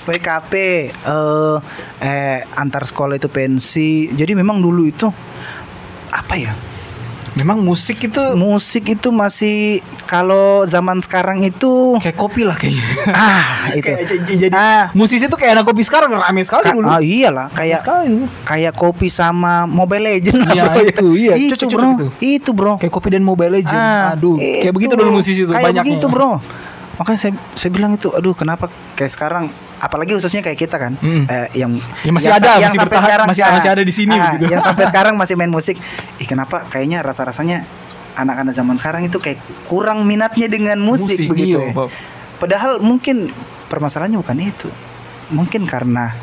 [0.03, 0.53] WKP
[0.91, 1.56] eh
[2.01, 3.91] eh antar sekolah itu pensi.
[4.10, 5.08] Jadi memang dulu itu
[6.10, 6.51] apa ya?
[7.34, 9.58] Memang musik itu musik itu masih
[10.06, 12.86] kalau zaman sekarang itu kayak kopi lah kayaknya.
[13.10, 13.41] ah
[13.74, 16.86] itu Kayak jadi ah musisi tuh kayak anak kopi sekarang rame sekali ka- dulu.
[16.86, 20.84] ah, iyalah kayak sekali kayak kopi sama Mobile Legend lah, Iya, bro.
[20.86, 22.08] itu, iya, itu cocok bro itu.
[22.22, 23.82] itu bro Kayak kopi dan Mobile Legend.
[23.82, 24.76] Ah, Aduh, kayak itu.
[24.76, 25.82] begitu dulu musisi tuh kayak banyaknya.
[25.84, 26.38] begitu bro
[26.93, 29.50] makanya saya saya bilang itu aduh kenapa kayak sekarang
[29.84, 30.96] apalagi khususnya kayak kita kan.
[31.04, 31.28] Mm.
[31.28, 31.76] eh, yang
[32.08, 34.15] Ya masih yang ada, yang masih sampai bertahan, sekarang masih ah, masih ada di sini
[34.15, 34.52] ah, begitu.
[34.56, 35.76] yang sampai sekarang masih main musik.
[36.24, 36.63] Ih kenapa?
[36.72, 37.67] Kayaknya rasa rasanya
[38.15, 41.91] anak-anak zaman sekarang itu kayak kurang minatnya dengan musik, begitu iya, ya.
[42.39, 43.28] Padahal mungkin
[43.67, 44.69] permasalahannya bukan itu.
[45.34, 46.13] Mungkin karena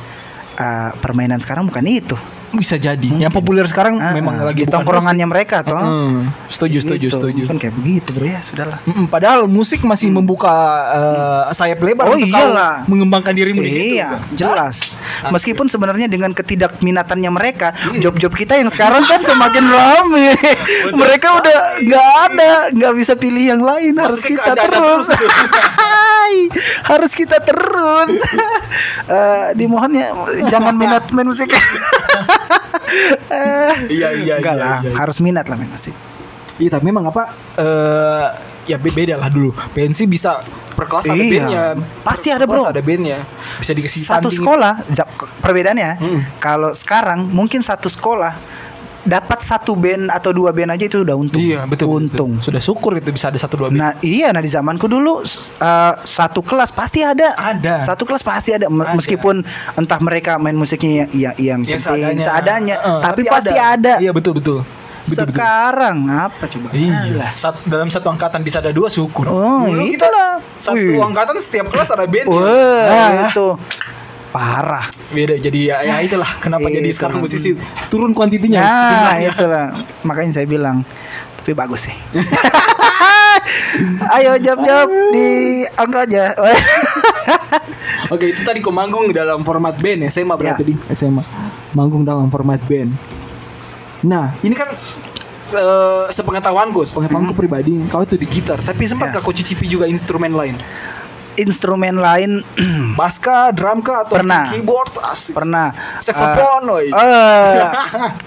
[0.57, 2.16] uh, permainan sekarang bukan itu
[2.52, 2.98] Bisa jadi.
[3.00, 3.22] Mungkin.
[3.22, 7.14] Yang populer sekarang Ah, memang ah, lagi tongkrongannya mereka toh Mm, setuju, setuju, Gitu.
[7.14, 7.42] setuju.
[7.46, 10.50] kan kayak begitu bro ya sudahlah Mm-mm, Padahal musik masih membuka
[10.90, 12.82] eh, sayap lebar Oh, untuk iyalah.
[12.82, 13.86] kau mengembangkan dirimu di situ.
[13.96, 14.90] Iya, jelas.
[15.20, 15.30] Ah.
[15.30, 17.98] Meskipun sebenarnya dengan ketidakminatannya mereka, Hmm.
[17.98, 19.62] job-job kita yang sekarang kan semakin.
[19.70, 21.40] Betul mereka sekali.
[21.40, 23.94] udah nggak ada, nggak bisa pilih yang lain.
[23.94, 25.06] harus kita terus.
[25.06, 25.30] terus.
[25.72, 26.36] Hai,
[26.84, 28.10] harus kita terus.
[29.02, 30.14] Eh, dimohon ya,
[30.46, 31.50] jangan minat main musik.
[33.90, 34.92] Iya, iya, Enggak iya, lah, iya.
[34.96, 35.94] harus minat lah main musik.
[36.59, 37.33] Iya, tapi memang apa?
[37.57, 38.26] eh
[38.66, 39.55] ya be- beda lah dulu.
[39.72, 40.42] PNC bisa
[40.74, 41.31] per kelas ada Iya.
[41.33, 41.62] bandnya.
[42.03, 42.62] Pasti ada, bro.
[42.62, 43.24] Ada bandnya.
[43.59, 44.38] Bisa dikasih Satu tanding.
[44.38, 44.74] sekolah,
[45.40, 45.90] perbedaannya.
[45.98, 46.20] Mm.
[46.38, 48.37] Kalau sekarang mungkin satu sekolah
[49.00, 51.40] dapat satu band atau dua band aja itu udah untung.
[51.40, 51.88] Iya, betul.
[51.88, 52.30] betul, Untung.
[52.36, 52.44] betul.
[52.44, 53.80] Sudah syukur itu bisa ada satu dua band.
[53.80, 57.32] Nah iya, nah di zamanku dulu uh, satu kelas pasti ada.
[57.36, 57.80] ada.
[57.80, 58.92] Satu kelas pasti ada, Ada.
[58.96, 59.40] meskipun
[59.76, 63.96] entah mereka main musiknya yang, yang, Ya, penting seadanya, Heeh, tapi, pasti ada.
[64.00, 64.60] Iya, betul, betul.
[65.08, 65.40] Betul, betul.
[65.40, 66.68] Sekarang apa coba?
[66.76, 67.32] Iya.
[67.32, 69.24] Sat- dalam satu angkatan bisa ada dua syukur.
[69.26, 70.32] Oh, Dulu kita itulah.
[70.60, 71.00] satu Wih.
[71.00, 72.28] angkatan setiap kelas ada band.
[72.28, 73.48] Wah, itu
[74.31, 74.87] parah.
[75.09, 76.79] beda jadi ya, ya itulah kenapa Itu.
[76.79, 79.29] jadi sekarang musisi turun kuantitinya Nah, jumlahnya.
[79.33, 79.66] itulah.
[80.03, 80.87] Makanya saya bilang,
[81.37, 81.95] tapi bagus sih.
[84.12, 85.29] Ayo jawab-jawab di
[85.73, 86.25] angka aja.
[88.12, 90.69] oke itu tadi kau manggung dalam format band SMA berarti Ya.
[90.69, 91.23] di SMA
[91.73, 92.90] manggung dalam format band
[94.01, 94.66] nah ini kan
[95.45, 95.62] se-
[96.11, 97.38] sepengetahuanku sepengetahuanku Hmm.
[97.38, 99.12] pribadi kau itu di gitar tapi sempat Ya.
[99.14, 100.59] gak kau cicipi juga instrumen lain
[101.40, 102.44] Instrumen lain
[102.98, 104.53] bass kah drum kah atau Pernah.
[104.53, 106.87] keyboard asik pernah saxophone woy.
[106.92, 107.57] Eh,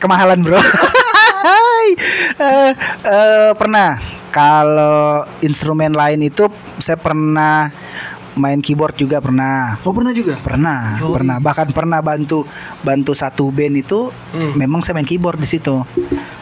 [0.02, 0.58] kemahalan bro.
[1.46, 1.88] Hai.
[2.34, 2.72] Eh,
[3.06, 4.02] eh, pernah.
[4.34, 6.50] Kalau instrumen lain itu
[6.82, 7.70] saya pernah
[8.34, 9.78] main keyboard juga pernah.
[9.78, 11.38] kau pernah juga Pernah, Oh, pernah.
[11.38, 12.50] Bahkan pernah bantu
[12.82, 14.58] bantu satu band itu Hmm.
[14.58, 15.86] memang saya main keyboard di situ.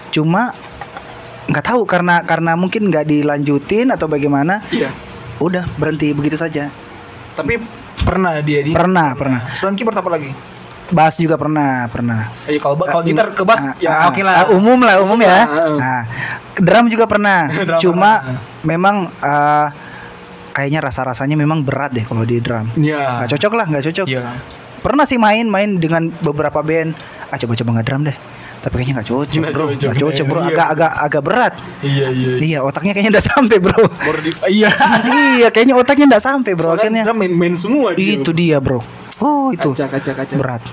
[0.07, 0.55] Cuma
[1.51, 4.87] nggak tahu karena karena mungkin nggak dilanjutin atau bagaimana, iya
[5.41, 6.69] udah berhenti begitu saja.
[7.31, 7.57] tapi
[7.97, 9.41] pernah dia di Pernah, pernah.
[9.53, 10.31] selain keyboard apa lagi
[10.87, 12.27] Bass juga pernah, pernah.
[12.43, 14.99] Eh, kalau ba- kalau gitar ke bass ah, ya ah, oke lah ah, umum lah
[14.99, 15.47] umum ya ah.
[15.71, 16.03] nah,
[16.53, 18.39] drum juga pernah Drum cuma pernah.
[18.61, 19.67] memang eh,
[20.51, 24.35] kayaknya rasa rasanya memang berat deh kalau di drum nggak cocok lah nggak cocok Iya.
[24.77, 26.91] pernah sih main main dengan beberapa band
[27.25, 28.17] ah coba coba nggak drum deh
[28.61, 30.47] tapi kayaknya nggak cocok Nggak bro cocok, nggak cocok bro iya.
[30.47, 32.31] agak agak agak berat Iya iya.
[32.37, 33.83] iya otaknya kayaknya udah sampai bro
[34.21, 34.69] di iya.
[35.35, 38.15] iya kayaknya otaknya udah sampai bro Soalnya akhirnya main-main semua dia.
[38.15, 38.85] itu dia bro
[39.17, 40.35] oh itu Kaca kaca kaca.
[40.37, 40.63] berat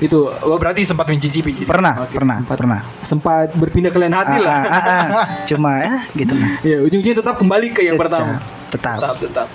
[0.00, 1.52] Itu oh, berarti sempat mencicipi.
[1.52, 1.68] jadi.
[1.68, 4.60] pernah Oke, pernah Sempat, pernah sempat berpindah ke lain hati Ah, lah.
[4.62, 5.26] ah, ah, ah.
[5.44, 8.40] cuma ya gitu lah Ya ujung-ujungnya tetap kembali ke yang pertama.
[8.72, 9.48] tetap Tetap tetap.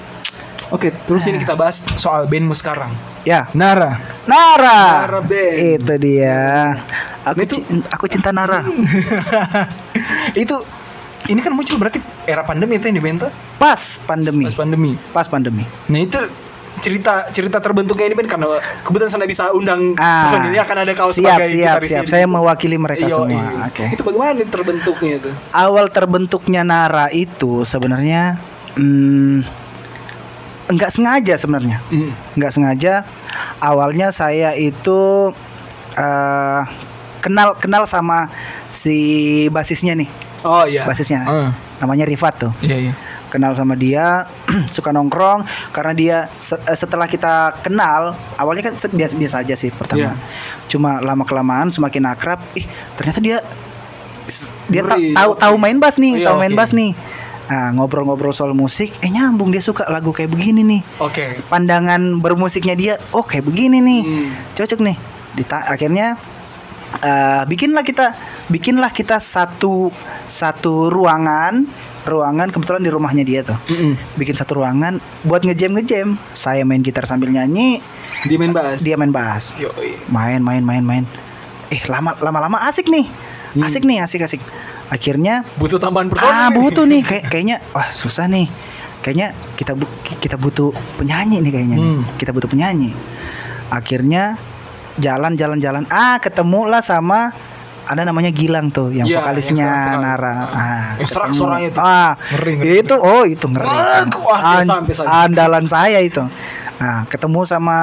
[0.67, 2.89] Oke, terus ini kita bahas soal bandmu sekarang.
[3.21, 4.01] ya Nara.
[4.25, 5.05] Nara.
[5.05, 5.55] Nara Band.
[5.77, 6.73] Itu dia.
[7.23, 8.61] Aku Itu- ci- aku cinta Nara.
[10.35, 10.55] itu
[11.25, 14.45] ini kan muncul berarti era pandemi itu yang dibentuk Pas pandemi.
[14.45, 14.91] pas pandemi.
[15.11, 15.65] Pas pandemi.
[15.87, 16.19] Nah itu
[16.75, 18.45] cerita cerita terbentuknya ini kan karena
[18.83, 22.03] kebetulan saya bisa undang Ah, person ini akan ada kau siap, sebagai siap, siap.
[22.03, 22.11] ini.
[22.11, 23.31] Saya mewakili mereka Iya, semua.
[23.31, 23.65] iya.
[23.65, 23.85] Oke.
[23.89, 25.31] Itu bagaimana terbentuknya itu?
[25.49, 28.37] Awal terbentuknya Nara itu sebenarnya
[28.75, 29.64] hmm,
[30.67, 31.77] enggak sengaja sebenarnya.
[31.87, 32.11] Hmm.
[32.33, 32.93] Enggak sengaja.
[33.59, 35.31] Awalnya saya itu
[35.93, 36.61] eh,
[37.19, 38.29] kenal kenal sama
[38.69, 38.97] si
[39.47, 40.09] basisnya nih.
[40.41, 40.83] Oh iya.
[40.83, 41.21] Basisnya.
[41.21, 42.53] Ah, Namanya Rifat tuh.
[42.59, 42.93] iya iya.
[43.25, 44.29] kenal sama dia
[44.71, 46.17] suka nongkrong karena dia
[46.63, 50.11] eh, setelah kita kenal awalnya kan biasa biasa aja sih pertama Iya.
[50.65, 52.63] cuma lama kelamaan semakin akrab ih
[52.95, 53.43] ternyata dia
[54.65, 56.57] dia ta- Ngeri, tahu tahu main bass nih Iya, tahu main oke.
[56.57, 56.91] bass nih
[57.45, 61.45] nah ngobrol-ngobrol soal musik eh nyambung dia suka lagu kayak begini nih Oke.
[61.45, 64.29] pandangan bermusiknya dia oh kayak begini nih Hmm.
[64.53, 64.97] cocok nih
[65.35, 66.17] Dita- akhirnya
[66.97, 69.93] eh, bikinlah kita bikinlah kita satu
[70.25, 71.69] satu ruangan
[72.03, 73.97] ruangan kebetulan di rumahnya dia tuh Mm-mm.
[74.15, 77.81] bikin satu ruangan buat ngejam ngejam saya main gitar sambil nyanyi
[78.23, 78.81] Dia main bass.
[78.81, 79.97] dia main bass Yoi.
[80.07, 81.03] main main main main
[81.67, 83.05] eh lama lama lama asik nih
[83.51, 83.63] Hmm.
[83.63, 84.41] asik nih asik asik
[84.87, 86.29] akhirnya Butuh tambahan personil.
[86.31, 88.45] ah butuh nih kayak kayaknya wah susah nih
[88.99, 91.89] kayaknya kita bu- kita butuh penyanyi nih kayaknya nih.
[91.91, 92.01] Hmm.
[92.15, 92.93] kita butuh penyanyi
[93.67, 94.37] akhirnya
[94.95, 97.33] jalan jalan jalan ah ketemulah sama
[97.83, 100.01] ada namanya Gilang tuh yang Iya, vokalisnya yang.
[100.01, 100.45] Nara Ah.
[100.49, 101.79] ah Yang serak suaranya itu.
[101.79, 102.73] ah Ngeri, ngeri.
[102.81, 104.85] itu oh itu ngeri Wah, wah, An-
[105.23, 106.25] andalan saya itu
[106.75, 107.77] nah ketemu sama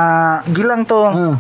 [0.49, 1.37] Gilang tuh Hmm.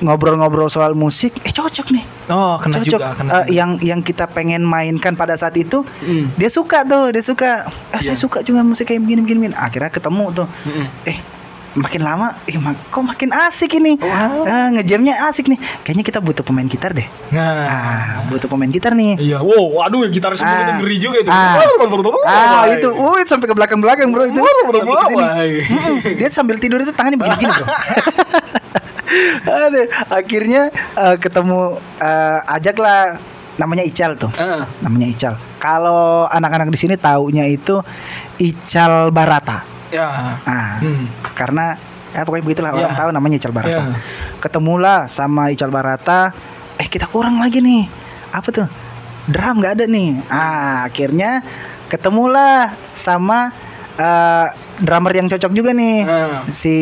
[0.00, 3.30] Ngobrol-ngobrol soal musik eh cocok nih Oh, kena cocok juga, kena.
[3.42, 6.30] Eh, yang yang kita pengen mainkan pada saat itu Hmm.
[6.34, 8.20] dia suka tuh dia suka ah saya Iya.
[8.20, 9.56] suka juga musik kayak begini begini begini.
[9.56, 10.86] akhirnya ketemu tuh Mm-mm.
[11.04, 11.18] eh
[11.72, 14.42] makin lama eh mak- kok makin asik ini Wow.
[14.42, 17.66] ah, ngejamnya asik nih kayaknya kita butuh pemain gitar deh Nah.
[17.66, 20.66] ah butuh pemain gitar nih Iya, wow, waduh gitaris Ah.
[20.66, 21.30] itu ngeri juga itu.
[21.30, 21.62] Ah.
[22.26, 25.62] ah itu uh sampai ke belakang belakang bro itu Sampai.
[25.62, 27.66] Mm-mm, dia sambil tidur itu tangannya begini-gini bro
[29.44, 33.18] Aduh, akhirnya eh, ketemu eh, ajaklah
[33.56, 34.32] namanya Ical tuh.
[34.38, 35.34] Ah, namanya Ical.
[35.60, 37.82] Kalau anak-anak di sini taunya itu
[38.38, 39.66] Ical Barata.
[39.90, 40.38] Ya.
[40.46, 41.10] ah Hmm.
[41.34, 41.74] karena
[42.14, 42.78] ya pokoknya begitulah Ya.
[42.78, 43.82] orang tahu namanya Ical Barata.
[43.90, 43.98] Ya.
[44.38, 46.30] ketemulah sama Ical Barata.
[46.78, 47.90] Eh kita kurang lagi nih.
[48.30, 48.68] Apa tuh?
[49.28, 50.22] Drum nggak ada nih.
[50.30, 51.42] Ah akhirnya
[51.90, 53.50] ketemulah sama
[53.98, 54.46] eh,
[54.80, 56.74] drummer yang cocok juga nih Ah, si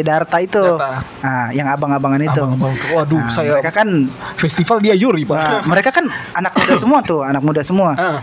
[0.00, 1.00] Darta itu data.
[1.20, 3.88] ah yang abang-abangan itu Abang-abang tuh, waduh, Nah, saya mereka kan
[4.36, 5.32] festival dia juri, Pak.
[5.32, 8.20] wah, mereka kan anak muda semua tuh anak muda semua Ah.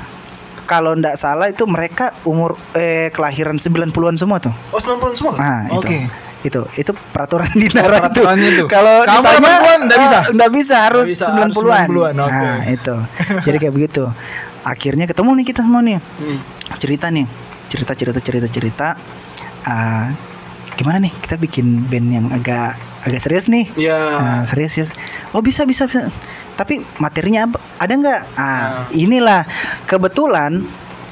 [0.64, 5.34] kalau ndak salah itu mereka umur eh kelahiran 90-an semua tuh Oh, 90 semua?
[5.34, 5.80] Nah, itu.
[5.80, 6.00] Oke.
[6.42, 8.26] itu itu peraturan di Nara itu tuh.
[8.66, 10.18] kalau ditanya 80-an nggak bisa?
[10.18, 12.34] eh, nggak bisa harus bisa, harus 90-an 90-an, oke.
[12.34, 12.96] nah itu
[13.42, 14.04] jadi kayak begitu
[14.62, 16.40] akhirnya ketemu nih kita semua nih Hmm.
[16.76, 17.26] cerita nih
[17.72, 18.88] cerita cerita cerita cerita
[19.64, 20.10] Ah,
[20.74, 21.14] gimana nih?
[21.22, 22.74] Kita bikin band yang agak
[23.06, 23.70] agak serius nih.
[23.78, 23.98] Ya.
[24.18, 24.86] Ah, serius ya
[25.32, 26.10] oh bisa bisa bisa.
[26.58, 27.58] Tapi materinya apa?
[27.80, 28.22] Ada nggak?
[28.36, 28.70] Ah Ah.
[28.92, 29.46] inilah.
[29.86, 30.66] Kebetulan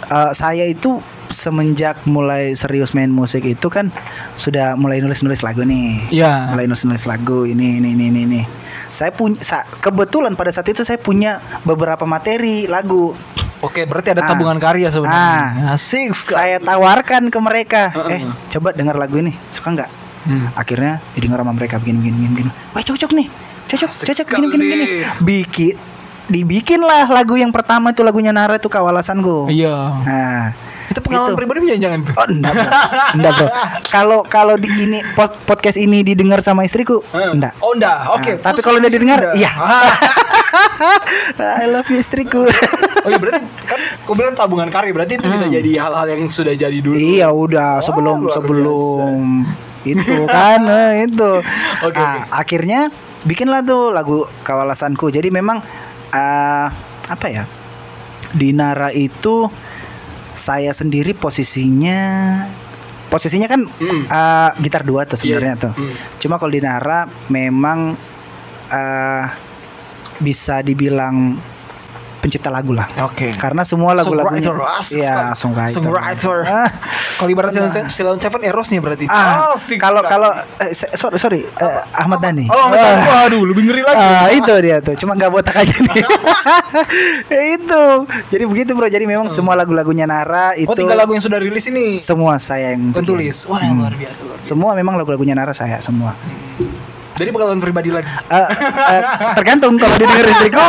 [0.09, 3.93] eh, saya itu semenjak mulai serius main musik itu kan
[4.33, 6.49] sudah mulai nulis nulis lagu nih Ya.
[6.49, 8.41] mulai nulis nulis lagu ini ini ini ini, ini.
[8.87, 9.37] saya punya
[9.79, 13.13] kebetulan pada saat itu saya punya beberapa materi lagu
[13.59, 14.31] Oke, berarti ada Ah.
[14.31, 15.75] tabungan karya sebenarnya.
[15.75, 16.31] Asik sekali.
[16.31, 18.17] saya tawarkan ke mereka Heeh.
[18.17, 19.89] eh coba dengar lagu ini suka nggak
[20.19, 20.47] Hmm.
[20.53, 22.51] akhirnya didengar sama mereka begini begini begini, begini.
[22.71, 23.27] wah cocok nih
[23.67, 24.85] cocok Asik cocok begini begini begini
[25.19, 25.75] bikin
[26.27, 29.75] dibikinlah lagu yang pertama itu lagunya Nara itu kawalasanku Iya.
[30.03, 30.39] nah
[30.89, 31.37] Itu pengalaman Gitu.
[31.37, 32.67] pribadi jangan jangan oh enggak bro
[33.13, 33.47] enggak bro
[33.95, 37.29] kalau kalau di ini pod- podcast ini didengar sama istriku Eh.
[37.29, 37.97] enggak Oh, enggak.
[38.11, 38.31] Oke.
[38.35, 39.35] Nah, tapi kalau udah didengar, enggak.
[39.35, 39.51] iya.
[39.53, 39.93] Ah.
[41.61, 42.45] I love you istriku
[43.05, 45.53] Oh iya berarti kan kau bilang tabungan karya berarti itu bisa Hmm.
[45.53, 46.97] jadi hal-hal yang sudah jadi dulu.
[46.97, 49.45] iya udah sebelum luar sebelum
[49.81, 51.31] itu kan eh, itu
[51.81, 52.33] Oke, Nah, oke.
[52.33, 52.89] akhirnya
[53.21, 55.61] bikinlah tuh lagu kawalasanku jadi memang
[56.09, 56.67] eh,
[57.05, 57.43] apa ya
[58.31, 59.47] di Nara itu
[60.31, 61.99] saya sendiri posisinya
[63.07, 64.03] posisinya kan Hmm.
[64.05, 65.63] eh, gitar dua tuh sebenarnya Iya.
[65.65, 65.93] tuh Hmm.
[66.17, 67.97] cuma kalau di Nara memang
[68.69, 69.25] eh,
[70.19, 71.39] bisa dibilang
[72.19, 73.31] pencipta lagu lah Oke.
[73.33, 75.35] karena semua lagu-lagunya Songwriter, asik ya sekali.
[75.35, 76.37] songwriter Songwriter.
[76.49, 76.69] Ah,
[77.15, 77.51] Kalau ibarat
[77.87, 79.05] Silon Seven Eros nih berarti.
[79.05, 80.29] ah, Asik kalau kalau
[80.59, 82.83] eh, sorry sorry eh, Ahmad Dhani Oh, betul.
[82.85, 83.23] Ah.
[83.23, 83.99] Waduh, lebih ngeri lagi.
[84.01, 86.03] Ah, itu dia tuh, cuma nggak botak aja nih.
[87.55, 87.83] Itu.
[88.27, 88.87] Jadi begitu bro.
[88.87, 91.95] Jadi memang semua lagu-lagunya Nara itu Oh, tiga lagu yang sudah rilis ini.
[91.97, 92.91] semua saya yang.
[92.95, 93.45] Tulis.
[93.45, 93.79] Wah, Hmm.
[93.79, 94.21] luar biasa.
[94.23, 94.47] luar biasa.
[94.47, 96.13] Semua memang lagu-lagunya Nara saya semua.
[96.15, 96.68] Hmm.
[97.19, 98.07] Jadi pengalaman pribadi lagi.
[98.07, 98.47] Eh,
[98.89, 99.03] eh,
[99.35, 100.63] tergantung kalau didengar istriku.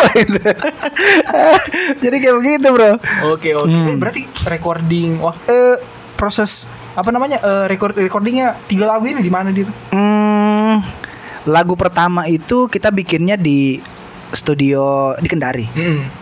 [2.00, 2.90] Jadi kayak begitu bro.
[3.30, 3.70] Oke, oke.
[3.70, 3.86] Hmm.
[3.86, 5.78] Eh, berarti recording waktu
[6.18, 7.38] proses apa namanya?
[7.40, 9.76] eh, record recordingnya tiga lagu ini di mana dia tuh?
[9.94, 10.82] Hmm,
[11.46, 13.78] lagu pertama itu kita bikinnya di
[14.30, 15.66] studio di Kendari.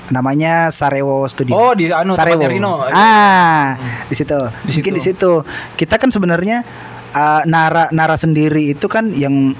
[0.08, 1.52] Namanya Sarewo Studio.
[1.52, 2.40] Oh, di anu Sarewo.
[2.40, 2.84] Rino.
[2.88, 4.08] Ah, Hmm.
[4.08, 4.38] di situ.
[4.64, 4.96] Di Bikin situ.
[4.96, 5.32] di situ.
[5.76, 6.64] Kita kan sebenarnya
[7.12, 9.52] uh, Nara Nara sendiri itu kan yang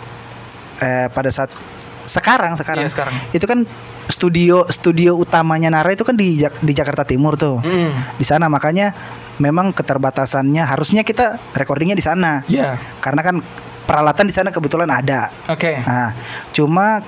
[0.78, 1.50] eh, pada saat
[2.08, 3.14] sekarang sekarang Iya, sekarang.
[3.36, 3.68] itu kan
[4.08, 7.60] studio studio utamanya Nara itu kan di di Jakarta Timur tuh.
[7.60, 7.92] Hmm.
[8.16, 8.96] Di sana makanya
[9.36, 12.80] memang keterbatasannya harusnya kita recordingnya di sana Iya.
[13.04, 13.36] karena kan
[13.84, 15.28] peralatan di sana kebetulan ada.
[15.52, 15.84] Oke.
[15.84, 16.16] Nah,
[16.52, 17.04] cuma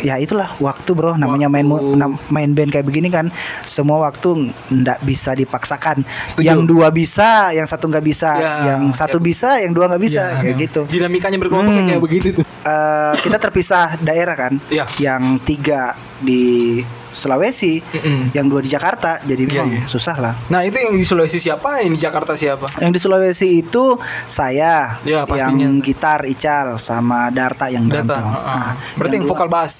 [0.00, 1.94] ya itulah waktu bro namanya main Waktu.
[1.94, 3.30] nam- main band kayak begini kan
[3.64, 6.42] semua waktu ndak bisa dipaksakan Setuju.
[6.42, 10.02] yang dua bisa yang satu nggak bisa Ya, yang satu kayak- bisa yang dua nggak
[10.02, 10.64] bisa Iya, kayak iya.
[10.66, 11.86] gitu Dinamikanya berkelompok Hmm.
[11.86, 12.44] kayak begitu tuh.
[12.44, 14.84] Eh, kita terpisah daerah kan Iya.
[14.98, 16.80] yang tiga di
[17.14, 18.34] Sulawesi Mm-mm.
[18.34, 19.82] yang dua di Jakarta jadi Iya, memang iya.
[19.86, 21.78] susah lah Nah, itu yang di Sulawesi siapa?
[21.78, 22.66] Yang di Jakarta siapa?
[22.76, 25.62] yang di Sulawesi itu saya Ya, pastinya.
[25.62, 28.12] yang gitar Ical sama Darta yang Data.
[28.12, 28.18] tuh.
[28.20, 28.42] Heeh.
[28.60, 29.74] Nah, Berarti yang dua- vokal bass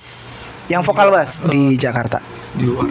[0.64, 2.86] yang vokal bass di Jakarta di luar.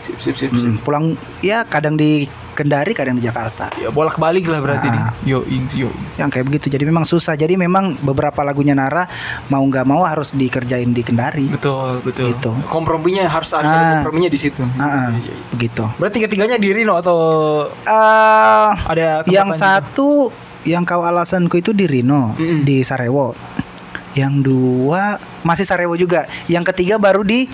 [0.00, 0.50] Sip sip sip.
[0.50, 0.64] sip.
[0.66, 1.04] Mm, pulang
[1.40, 3.72] ya kadang di Kendari, kadang di Jakarta.
[3.78, 5.00] Ya bolak balik lah berarti nih.
[5.00, 5.12] Ah.
[5.24, 5.40] Yo
[5.72, 5.88] yo.
[6.20, 6.66] Yang kayak begitu.
[6.68, 7.32] Jadi memang susah.
[7.32, 9.08] Jadi memang beberapa lagunya Nara
[9.48, 11.48] mau nggak mau harus dikerjain di Kendari.
[11.48, 12.34] Betul betul.
[12.36, 12.50] Gitu.
[12.68, 13.90] Komprominya harus ada Ah.
[13.96, 14.60] komprominya di situ.
[14.60, 15.34] Iya, iya.
[15.56, 15.84] Begitu.
[15.96, 17.16] Berarti tiga-tiganya di Rino atau
[17.80, 19.56] eh ada yang lain juga?
[19.56, 20.08] satu
[20.68, 22.68] yang kau alasanku itu di Rino, Mm-mm.
[22.68, 23.32] di Sarewo.
[24.12, 26.28] Yang dua masih Sarewo juga.
[26.44, 27.48] Yang ketiga baru di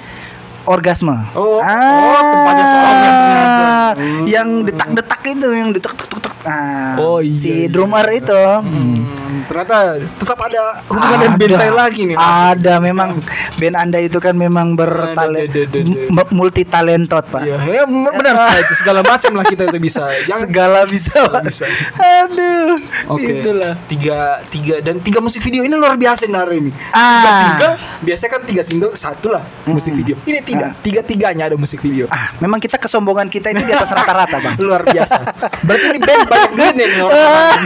[0.67, 1.17] Orgasme.
[1.33, 3.67] Oh, Ah, oh tempatnya ternyata.
[3.97, 4.25] Hmm.
[4.29, 6.36] Yang detak-detak itu, yang detak-detak.
[6.47, 7.67] Ah, Oh, iya, si iya.
[7.67, 8.31] drummer itu.
[8.33, 9.03] Hmm,
[9.45, 11.59] ternyata tetap ada hubungan dengan band Ada.
[11.59, 12.17] saya lagi nih.
[12.17, 13.19] Ada memang
[13.57, 16.23] band Anda itu kan memang bertalent Ada, ada, ada, ada.
[16.31, 17.43] multi talentot, Pak.
[17.43, 20.07] Iya, ya, benar sekali itu segala macam lah kita itu bisa.
[20.25, 21.43] Jangan Segala bisa, Pak.
[21.45, 21.67] bisa.
[21.99, 22.79] Aduh.
[23.09, 23.33] Oke.
[23.37, 23.75] Itulah.
[23.87, 26.71] Tiga, tiga dan tiga musik video ini luar biasa nih hari ini.
[26.71, 26.95] Tiga
[27.27, 27.39] Ah.
[27.43, 30.01] single, biasanya kan tiga single satu lah musik Mm-mm.
[30.01, 30.15] video.
[30.23, 30.73] Ini tiga, Ah.
[30.81, 32.07] tiga tiganya ada musik video.
[32.09, 34.55] Ah, memang kita kesombongan kita itu di atas rata-rata, Bang.
[34.65, 35.19] Luar biasa.
[35.63, 36.25] Berarti ini band
[36.55, 36.89] duit nih.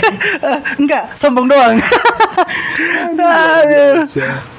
[0.81, 1.79] Enggak, sombong doang.
[3.17, 4.05] Aduh.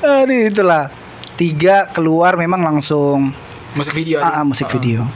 [0.21, 0.91] Aduh, itulah.
[1.35, 3.33] Tiga keluar memang langsung
[3.71, 4.19] Musik video.
[4.19, 4.73] Ah, ah, musik Ah.
[4.75, 5.07] video.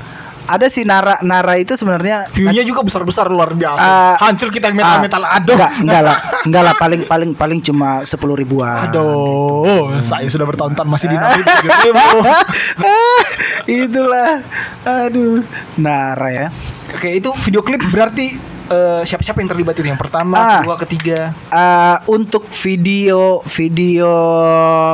[0.45, 3.81] Ada si Nara Nara itu sebenarnya View-nya juga besar-besar luar biasa.
[3.81, 5.57] Ah, Hancur kita yang metal-metal Ah, aduh.
[5.57, 6.17] Enggak, enggak lah.
[6.45, 8.93] Enggak lah paling paling paling cuma sepuluh ribuan.
[8.93, 11.17] Aduh, saya sudah bertahun-tahun masih di.
[13.89, 14.45] Itulah.
[14.85, 15.41] Aduh.
[15.81, 16.47] Nara ya.
[16.93, 19.85] Oke, itu video klip berarti eh, siapa-siapa yang terlibat itu?
[19.85, 20.51] Yang pertama, Ah.
[20.59, 21.19] kedua, ketiga.
[21.47, 24.11] Eh, untuk video video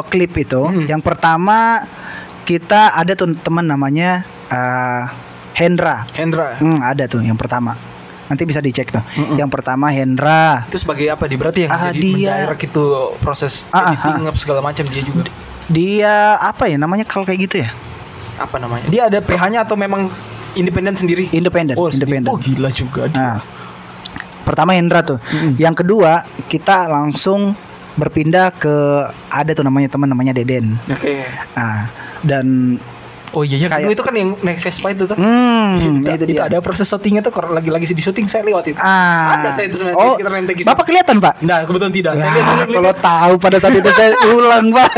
[0.06, 0.86] klip itu Hmm.
[0.86, 1.86] yang pertama
[2.44, 5.04] kita ada tuh teman namanya eh,
[5.54, 6.04] Hendra.
[6.12, 6.56] Hendra.
[6.58, 7.76] Hmm, ada tuh yang pertama.
[8.28, 9.04] Nanti bisa dicek tuh.
[9.14, 9.36] Mm-mm.
[9.36, 10.64] Yang pertama Hendra.
[10.66, 11.36] Itu sebagai apa dia?
[11.36, 12.84] Berarti yang Ah, jadi dia- itu
[13.20, 15.28] proses Ah, ah, editing apa segala macam dia juga.
[15.68, 17.76] Dia apa ya namanya kalau kayak gitu ya?
[18.36, 18.88] Apa namanya?
[18.88, 20.08] Dia ada PH-nya atau memang
[20.54, 21.28] independen sendiri?
[21.30, 22.28] Independen, Oh, independen.
[22.28, 23.20] Oh, gila juga dia.
[23.20, 23.36] Nah,
[24.52, 25.18] pertama Hendra tuh.
[25.32, 25.56] Mm-mm.
[25.56, 27.56] Yang kedua kita langsung
[27.96, 28.76] berpindah ke
[29.32, 30.76] ada tuh namanya teman namanya Deden.
[30.92, 31.28] Oke.
[31.56, 31.88] Nah,
[32.24, 32.78] dan
[33.32, 35.15] Oh iya, yang Kayak- kedua itu kan yang naik Vespa itu tuh.
[35.15, 36.46] hmm, itu, itu dia.
[36.46, 38.78] ada proses syutingnya tuh kalau lagi-lagi di syuting saya lewat itu.
[38.78, 39.39] Ah.
[39.39, 40.65] Ada saya itu sebenarnya Oh, sekitar Rentegis.
[40.65, 41.34] Bapak kelihatan, Pak?
[41.39, 42.13] Nah, kebetulan tidak.
[42.13, 44.91] Saya Ya, lihat video kalau tahu pada saat itu saya ulang, Pak.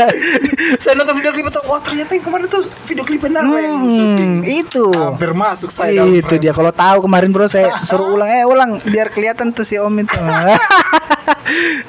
[0.76, 4.32] saya nonton video klip itu, wah ternyata yang kemarin tuh video klip benar yang syuting.
[4.36, 4.84] Hmm, itu.
[4.90, 6.42] Hampir masuk saya dalam itu frame.
[6.42, 9.94] dia kalau tahu kemarin bro saya suruh ulang eh ulang biar kelihatan tuh si om
[9.94, 10.10] itu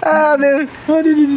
[0.01, 0.65] aduh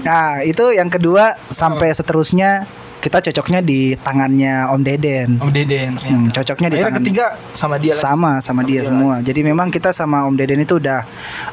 [0.00, 2.66] nah itu yang kedua sampai seterusnya
[2.98, 6.10] kita cocoknya di tangannya om deden Om Deden ternyata.
[6.10, 8.02] Hmm, cocoknya di Akhirnya tangan ketiga sama dia lagi.
[8.02, 11.00] sama sama dia dia semua jadi memang kita sama om deden itu udah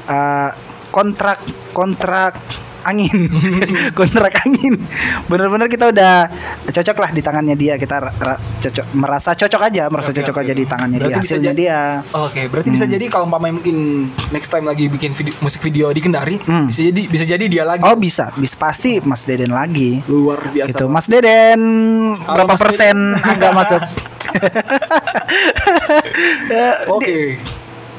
[0.09, 0.49] eh,
[0.89, 2.37] kontrak kontrak
[2.85, 3.27] angin
[3.97, 4.77] kontrak angin
[5.25, 6.29] bener-bener kita udah
[6.65, 8.13] cocok lah di tangannya dia kita
[8.61, 10.43] cocok merasa cocok aja merasa Oke, cocok oke.
[10.45, 11.79] aja di tangannya Berarti dia bisa hasilnya jadi- dia
[12.15, 12.93] Oke, berarti bisa Hmm.
[12.93, 13.77] jadi kalau umpamanya mungkin
[14.29, 16.67] next time lagi bikin video, musik video di Kendari, Hmm.
[16.67, 17.81] bisa jadi bisa jadi dia lagi.
[17.81, 20.05] Oh bisa, bisa pasti Mas Deden lagi.
[20.05, 20.69] luar biasa.
[20.69, 21.61] Gitu, Mas Deden
[22.15, 23.81] Halo, berapa Mas persen agak masuk?
[26.95, 27.39] Oke.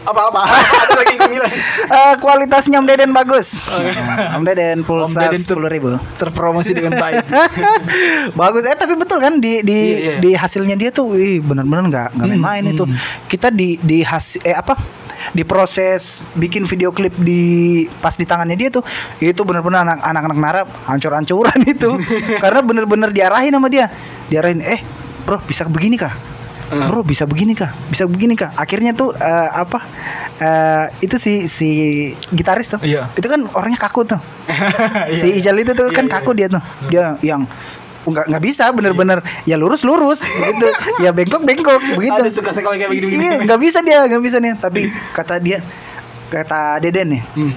[0.07, 0.41] Apa-apa?
[0.87, 1.53] Ada lagi yang bilang
[1.91, 3.67] eh, kualitasnya Om Deden bagus.
[3.67, 3.91] Oke.
[3.91, 5.99] Nah, Om Deden pulsa sepuluh ribu.
[6.17, 7.27] terpromosi dengan baik.
[8.41, 8.63] bagus.
[8.65, 10.15] Eh tapi betul kan di di Iya, iya.
[10.19, 12.87] di hasilnya dia tuh, wih benar-benar nggak nggak Hmm, main itu.
[12.87, 12.97] hmm.
[13.27, 14.79] Kita di di hasil eh apa?
[15.35, 18.87] di proses bikin video klip di pas di tangannya dia tuh
[19.19, 21.99] itu bener-bener anak anak-anak narap hancur-hancuran itu
[22.39, 23.91] karena bener-bener diarahin sama dia
[24.31, 24.79] diarahin eh
[25.27, 26.15] bro bisa begini kah
[26.67, 26.91] Hmm.
[26.91, 29.79] bro bisa begini kah bisa begini kah akhirnya tuh eh, apa
[30.43, 31.69] eh, itu si si
[32.35, 32.81] gitaris tuh.
[32.83, 33.07] Iya.
[33.15, 34.19] itu kan orangnya kaku tuh.
[35.11, 35.39] Iya, si iya.
[35.43, 36.63] Ijal itu tuh Iya, kan iya, kaku dia tuh.
[36.91, 37.47] Dia yang
[38.07, 39.23] nggak nggak bisa bener-bener.
[39.47, 40.67] Ya lurus lurus gitu.
[41.05, 42.19] Ya bengkok bengkok begitu.
[42.19, 43.45] Ada suka sekali kayak begini iya begini.
[43.47, 44.81] nggak bisa dia nggak bisa nih tapi
[45.15, 45.59] kata dia
[46.35, 47.23] kata Deden nih.
[47.39, 47.55] Hmm.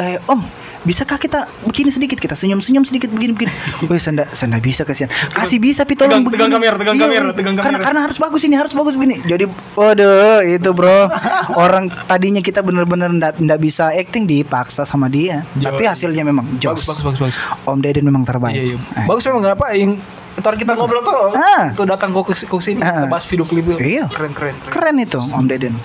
[0.00, 0.40] eh om
[0.82, 3.52] bisakah kita begini sedikit kita senyum senyum sedikit begini begini
[3.86, 6.76] Wih saya nggak saya nggak bisa kasihan kasih bisa pi tolong Tegang- tegang begini kamera,
[6.76, 7.82] tegang Iya, kamera, tegang karena kamera.
[7.84, 9.44] karena harus bagus ini harus bagus begini jadi
[9.78, 11.06] waduh itu bro
[11.56, 15.70] orang tadinya kita bener-bener nggak nggak bisa acting dipaksa sama dia Yo.
[15.70, 17.36] tapi hasilnya memang Bagus, jos bagus, bagus, bagus.
[17.64, 18.78] om Deden memang terbaik Iya, iya.
[18.98, 19.06] Eh.
[19.06, 19.96] Bagus memang apa yang
[20.34, 21.30] ntar kita ngobrol tuh.
[21.32, 21.70] Ah.
[21.70, 23.04] Tuh datang ke ke sini Ah.
[23.04, 23.76] bahas video klip itu.
[23.78, 24.08] Iya.
[24.08, 24.72] Keren, keren, keren.
[24.72, 25.76] keren itu om Deden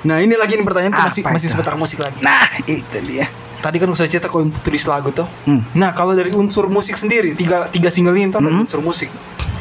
[0.00, 1.52] Nah, ini lagi nih pertanyaan tuh masih Apa masih itu?
[1.52, 2.14] seputar musik lagi.
[2.20, 3.26] nah itu dia
[3.66, 5.26] Tadi kan usaha cerita yang tulis lagu tuh.
[5.42, 5.58] Hmm.
[5.74, 8.62] Nah, kalau dari unsur musik sendiri, tiga tiga single ini tuh Hmm.
[8.62, 9.10] unsur musik.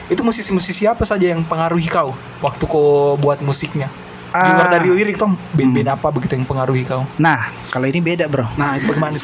[0.06, 3.90] Itu musisi-musisi apa saja yang pengaruhi kau waktu kau buat musiknya?
[4.30, 4.74] Di luar Ah.
[4.78, 7.08] dari lirik tuh, band-band apa begitu yang pengaruhi kau?
[7.18, 9.16] nah kalau ini beda bro Nah, itu bagaimana?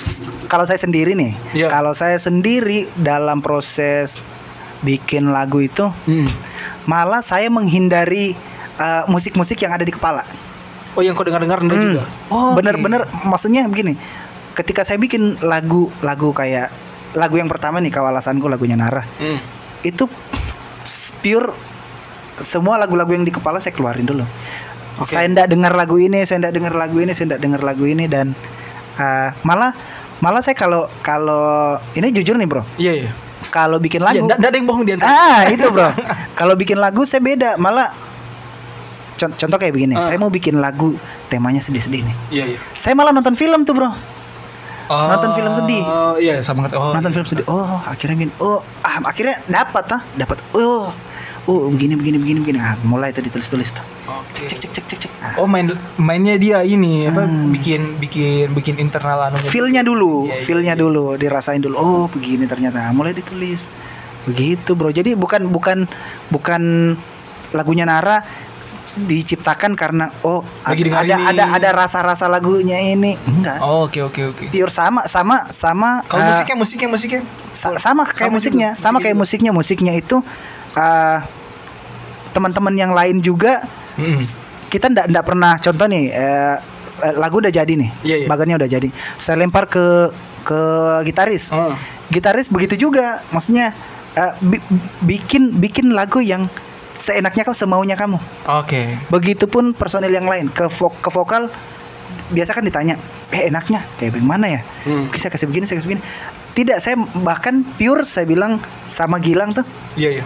[0.48, 1.68] kalau saya sendiri nih, Iya.
[1.68, 4.24] kalau saya sendiri dalam proses
[4.80, 6.32] bikin lagu itu, Hmm.
[6.86, 8.34] malah saya menghindari
[8.74, 10.26] eh, musik-musik yang ada di kepala.
[10.92, 11.70] Oh yang kau dengar-dengar Hmm.
[11.70, 12.04] juga.
[12.34, 13.94] Oh, Bener-bener maksudnya begini.
[14.52, 16.70] Ketika saya bikin lagu-lagu kayak
[17.12, 19.04] lagu yang pertama nih kawalasanku lagunya Nara.
[19.18, 19.40] Hmm.
[19.82, 20.06] itu
[21.20, 21.50] pure
[22.38, 24.22] semua lagu-lagu yang di kepala saya keluarin dulu.
[24.96, 25.10] Oke.
[25.10, 28.06] Saya ndak dengar lagu ini, saya ndak dengar lagu ini, saya ndak dengar lagu ini
[28.06, 28.38] dan
[28.96, 29.74] eh, malah
[30.20, 33.10] malah saya kalau kalau ini jujur nih bro, Iya iya.
[33.50, 35.10] kalau bikin lagu nggak ada yang bohong di antara.
[35.10, 35.90] ah itu bro,
[36.40, 37.90] kalau bikin lagu saya beda malah
[39.18, 40.06] con- contoh kayak begini, Ah.
[40.06, 40.94] saya mau bikin lagu
[41.28, 42.60] temanya sedih-sedih nih, Iya iya.
[42.76, 43.90] saya malah nonton film tuh bro,
[44.92, 45.84] Oh, Nonton film sedih.
[46.20, 46.68] Iya, sama.
[46.76, 46.92] Oh.
[46.92, 47.16] nonton iya.
[47.16, 50.92] film sedih, oh akhirnya gini, oh ah, akhirnya dapat ah, dapat, oh
[51.50, 54.46] oh begini begini begini begini, ah, mulai tuh ditulis-tulis tuh, Oke.
[54.46, 55.40] cek cek cek cek cek, ah.
[55.42, 57.50] Oh main mainnya dia ini apa Hmm.
[57.56, 59.48] bikin bikin bikin internal anunya.
[59.50, 60.84] Feelnya dulu, iya, feelnya iya.
[60.84, 61.76] dulu, dirasain dulu.
[61.80, 63.72] Oh begini ternyata, mulai ditulis.
[64.28, 64.94] Begitu bro.
[64.94, 65.90] Jadi bukan bukan
[66.30, 66.94] bukan
[67.56, 68.22] lagunya Nara
[68.94, 71.26] diciptakan karena oh Lagi ada ini.
[71.32, 73.16] ada ada rasa-rasa lagunya ini.
[73.24, 73.64] Enggak.
[73.64, 74.44] Oh, oke oke oke.
[74.52, 76.04] Pure sama sama sama.
[76.06, 77.22] Kalau eh, musiknya musiknya musiknya
[77.52, 79.22] sa- sama kayak sama musiknya, juga, sama kayak juga.
[79.24, 79.52] musiknya.
[79.52, 80.18] Musiknya itu
[80.74, 81.20] eh
[82.32, 83.64] teman-teman yang lain juga
[84.00, 84.24] Mm.
[84.68, 86.56] kita ndak ndak pernah contoh nih eh,
[87.04, 87.90] eh, lagu udah jadi nih.
[88.04, 88.28] Iya iya.
[88.28, 88.88] Bagannya udah jadi.
[89.16, 90.12] Saya lempar ke
[90.44, 90.60] ke
[91.06, 91.52] gitaris.
[91.52, 91.76] Oh.
[92.08, 93.72] gitaris begitu juga maksudnya
[94.16, 94.64] eh, bi-
[95.02, 96.52] bikin bikin lagu yang
[97.02, 98.96] seenaknya kau semaunya kamu Oke.
[99.10, 101.50] begitupun personil yang lain ke vo- ke vokal
[102.30, 102.96] biasa kan ditanya
[103.30, 105.10] eh enaknya kayak bagaimana ya Hmm.
[105.12, 106.04] Saya kasih begini saya kasih begini
[106.52, 110.24] tidak saya bahkan pure saya bilang sama Gilang tuh Iya iya.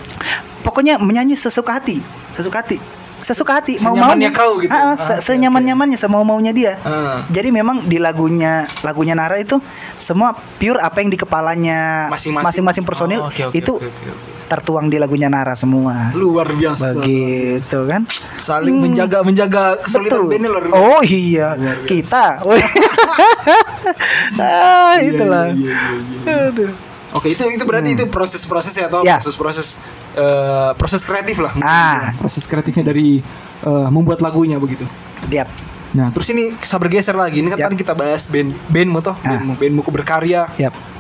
[0.62, 2.78] pokoknya menyanyi sesuka hati sesuka hati
[3.16, 4.70] sesuka hati mau maunya kau gitu.
[4.70, 7.26] Ah, se- senyaman nyamannya semau maunya dia Ah.
[7.28, 9.58] jadi memang di lagunya lagunya Nara itu
[9.96, 12.84] semua pure apa yang di kepalanya Masing-masing.
[12.84, 14.32] personil Oh, oke, oke, itu oke, oke, oke.
[14.46, 16.14] Tertuang di lagunya Nara semua.
[16.14, 16.94] luar biasa.
[16.96, 18.06] Begitu kan?
[18.36, 18.84] Saling Hmm.
[18.86, 20.32] menjaga menjaga kesulitan Betul.
[20.32, 20.80] bandnya luar biasa.
[20.80, 21.90] Oh iya, Luar biasa.
[21.90, 22.26] kita.
[24.38, 25.46] ah, Iya, itulah.
[25.48, 25.94] iya, iya, iya,
[26.24, 26.50] iya.
[26.50, 26.72] Aduh.
[27.14, 27.98] Oke, itu itu berarti Hmm.
[27.98, 29.18] itu proses-proses ya atau Ya.
[29.18, 29.80] proses-proses
[30.16, 31.52] eh, proses kreatif lah.
[31.60, 32.16] Ah.
[32.16, 33.20] proses kreatifnya dari
[33.62, 34.84] eh, membuat lagunya begitu.
[35.26, 35.48] Diap.
[35.96, 37.40] Nah, terus ini bisa bergeser lagi.
[37.40, 39.32] Ini kan tadi kita bahas band bandmu toh, Ah.
[39.32, 40.52] bandmu, bandmu berkarya.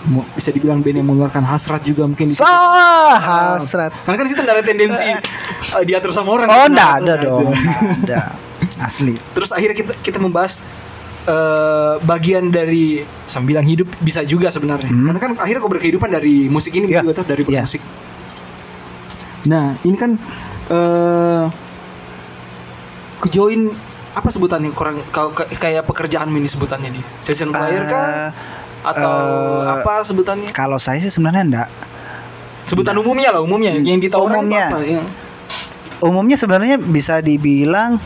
[0.08, 2.32] Mu- Bisa dibilang band yang mengeluarkan hasrat juga mungkin.
[2.32, 3.91] Sah, hasrat.
[4.08, 5.04] Karena kan situ nggak ada tendensi
[5.76, 6.48] eh, diatur sama orang.
[6.48, 7.52] Oh, enggak ada dong.
[8.02, 8.22] Ada.
[8.80, 9.14] Asli.
[9.34, 10.64] Terus akhirnya kita kita membahas
[11.26, 14.88] eh, bagian dari sambilan hidup bisa juga sebenarnya.
[14.88, 15.12] Hmm.
[15.12, 17.04] Karena kan akhirnya kau berkehidupan dari musik ini Iya.
[17.04, 17.66] juga tuh dari Iya.
[17.66, 17.82] bermusik.
[19.46, 20.12] Nah, ini kan
[20.66, 21.43] eh
[23.18, 23.74] ke join
[24.16, 27.05] apa sebutannya kurang kau kayak pekerjaan mini sebutannya dia.
[27.20, 28.30] Session player kah Eh,
[28.86, 29.13] atau
[29.61, 30.49] eh, apa sebutannya?
[30.49, 31.70] kalau saya sih sebenarnya enggak.
[32.63, 33.84] Sebutan umumnya lah, umumnya Hmm.
[33.84, 34.72] yang itu Umumnya.
[34.72, 34.80] apa?
[34.82, 35.01] Ya.
[35.99, 37.99] Umumnya sebenarnya bisa dibilang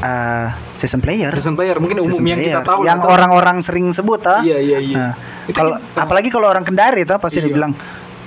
[0.00, 1.28] eh season player.
[1.30, 2.66] Session player mungkin Season umum yang kita player.
[2.66, 4.40] tahu yang orang-orang sering sebut ah.
[4.40, 4.96] Iya, iya, iya.
[4.96, 5.12] Nah,
[5.44, 7.46] Itu kalau kan- apalagi kalau orang Kendari tuh pasti Iya.
[7.46, 7.72] dibilang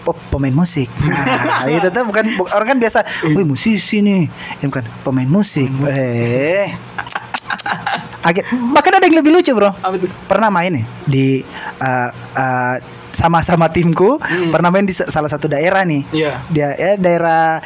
[0.03, 0.87] oh pemain musik.
[1.63, 4.27] Nah, itu tuh bukan bu- orang kan biasa, wih musisi nih.
[4.59, 5.69] Ini bukan pemain musik.
[5.69, 5.95] Musik.
[5.95, 6.67] Eh.
[8.21, 9.71] Agak, bahkan ada yang lebih lucu, Bro.
[9.73, 10.07] apa tuh?
[10.25, 11.27] Pernah main nih di
[11.77, 12.75] eh, eh,
[13.11, 14.49] sama-sama timku, Hmm.
[14.49, 16.01] pernah main di sa- salah satu daerah nih.
[16.09, 16.33] Iya.
[16.49, 17.61] Dia ya daerah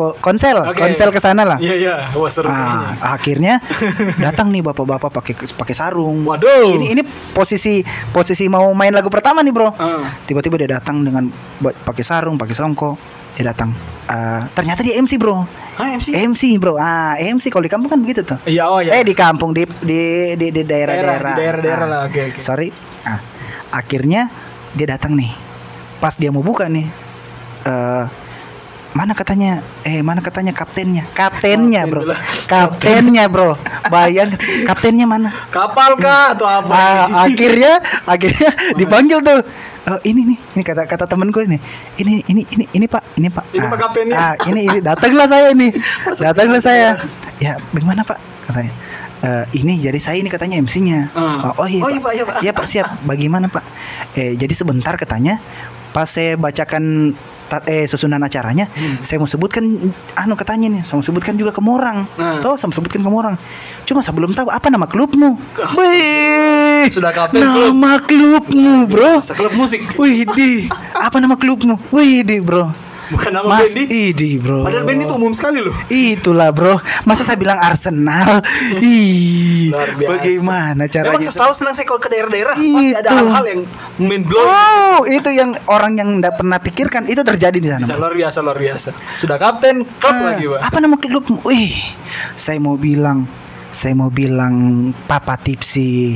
[0.00, 0.80] ko- konsel, Oke.
[0.80, 1.58] konsel ke sana lah.
[1.60, 1.94] Iya, iya.
[2.10, 3.60] Wah, seru Nah, akhirnya
[4.24, 6.24] datang nih bapak-bapak pakai pakai sarung.
[6.24, 6.72] Waduh.
[6.72, 9.68] Ini ini posisi posisi mau main lagu pertama nih, Bro.
[9.70, 10.08] Ah.
[10.24, 11.28] Tiba-tiba dia datang dengan
[11.60, 12.96] pakai sarung, pakai songkok.
[13.30, 13.76] Dia datang.
[14.06, 15.44] Eh, ternyata dia MC, Bro.
[15.76, 16.16] Ah, MC.
[16.16, 16.74] MC, Bro.
[16.74, 18.40] Ah, MC kalau di kampung kan begitu tuh.
[18.42, 18.90] Iya, oh ya.
[18.92, 20.00] Eh di kampung di di
[20.34, 21.20] di, daerah-daerah.
[21.30, 22.00] di daerah-daerah Ah, lah.
[22.04, 22.40] Oke, oke.
[22.40, 22.72] Sorry.
[23.02, 23.20] Ah,
[23.70, 24.32] akhirnya
[24.72, 25.30] dia datang nih.
[25.98, 26.88] Pas dia mau buka nih.
[27.62, 28.04] Eh
[28.90, 29.62] mana katanya?
[29.86, 31.06] Eh mana katanya kaptennya?
[31.14, 32.02] Kaptennya, Kapten Bro.
[32.46, 33.54] Kaptennya, Bro.
[33.92, 34.34] Bayang
[34.66, 35.30] kaptennya mana?
[35.48, 36.74] Kapal kah atau apa?
[36.74, 39.40] Ah, akhirnya akhirnya dipanggil tuh
[39.80, 41.56] "Eh, ini nih ini kata kata temenku ini
[41.96, 44.14] ini ini ini ini pak ini pak Ini Pak Kaptennya.
[44.14, 45.72] ah, ini ini datanglah saya ini
[46.26, 47.00] datanglah saya
[47.38, 48.72] ya bagaimana pak katanya
[49.20, 51.56] "Eh, ini jadi saya ini katanya MC-nya Ah.
[51.56, 51.92] oh, oh iya Oh, pak.
[51.92, 52.36] iya, Pak, iya, Pak.
[52.44, 53.64] Iya, pak siap bagaimana pak
[54.14, 55.40] eh jadi sebentar katanya
[55.90, 57.16] pas saya bacakan
[57.50, 59.02] ta- eh susunan acaranya Hmm.
[59.02, 59.66] saya mau sebutkan
[60.14, 62.38] anu katanya nih saya mau sebutkan juga ke Morang Nah.
[62.38, 63.34] Tuh, saya mau sebutkan ke Morang
[63.82, 65.34] cuma saya belum tahu apa nama klubmu.
[65.74, 67.34] Wih, Sudah klub.
[67.34, 69.82] nama klubmu bro Seklub musik.
[69.96, 72.70] Wih di apa nama klubmu Wih di bro
[73.10, 74.14] Bukan nama Mas, band di.
[74.14, 74.62] Idi bro.
[74.62, 75.74] Padahal band itu umum sekali loh.
[75.90, 76.78] Itulah bro.
[77.02, 78.38] Masa saya bilang Arsenal?
[78.78, 80.10] Ih, Luar biasa.
[80.14, 81.10] bagaimana caranya?
[81.18, 83.60] Memang saya selalu senang saya kalau ke daerah-daerah pasti ada hal-hal yang
[83.98, 84.46] mind blowing.
[84.46, 87.82] Wow, itu yang orang yang tidak pernah pikirkan itu terjadi di sana.
[87.82, 88.88] Bisa luar biasa luar biasa.
[89.18, 90.60] Sudah kapten klub Ah, lagi, Pak.
[90.70, 91.26] Apa nama klub?
[91.42, 91.74] Wih,
[92.38, 93.26] saya mau bilang,
[93.70, 94.54] saya mau bilang
[95.04, 96.14] Papa Tipsi.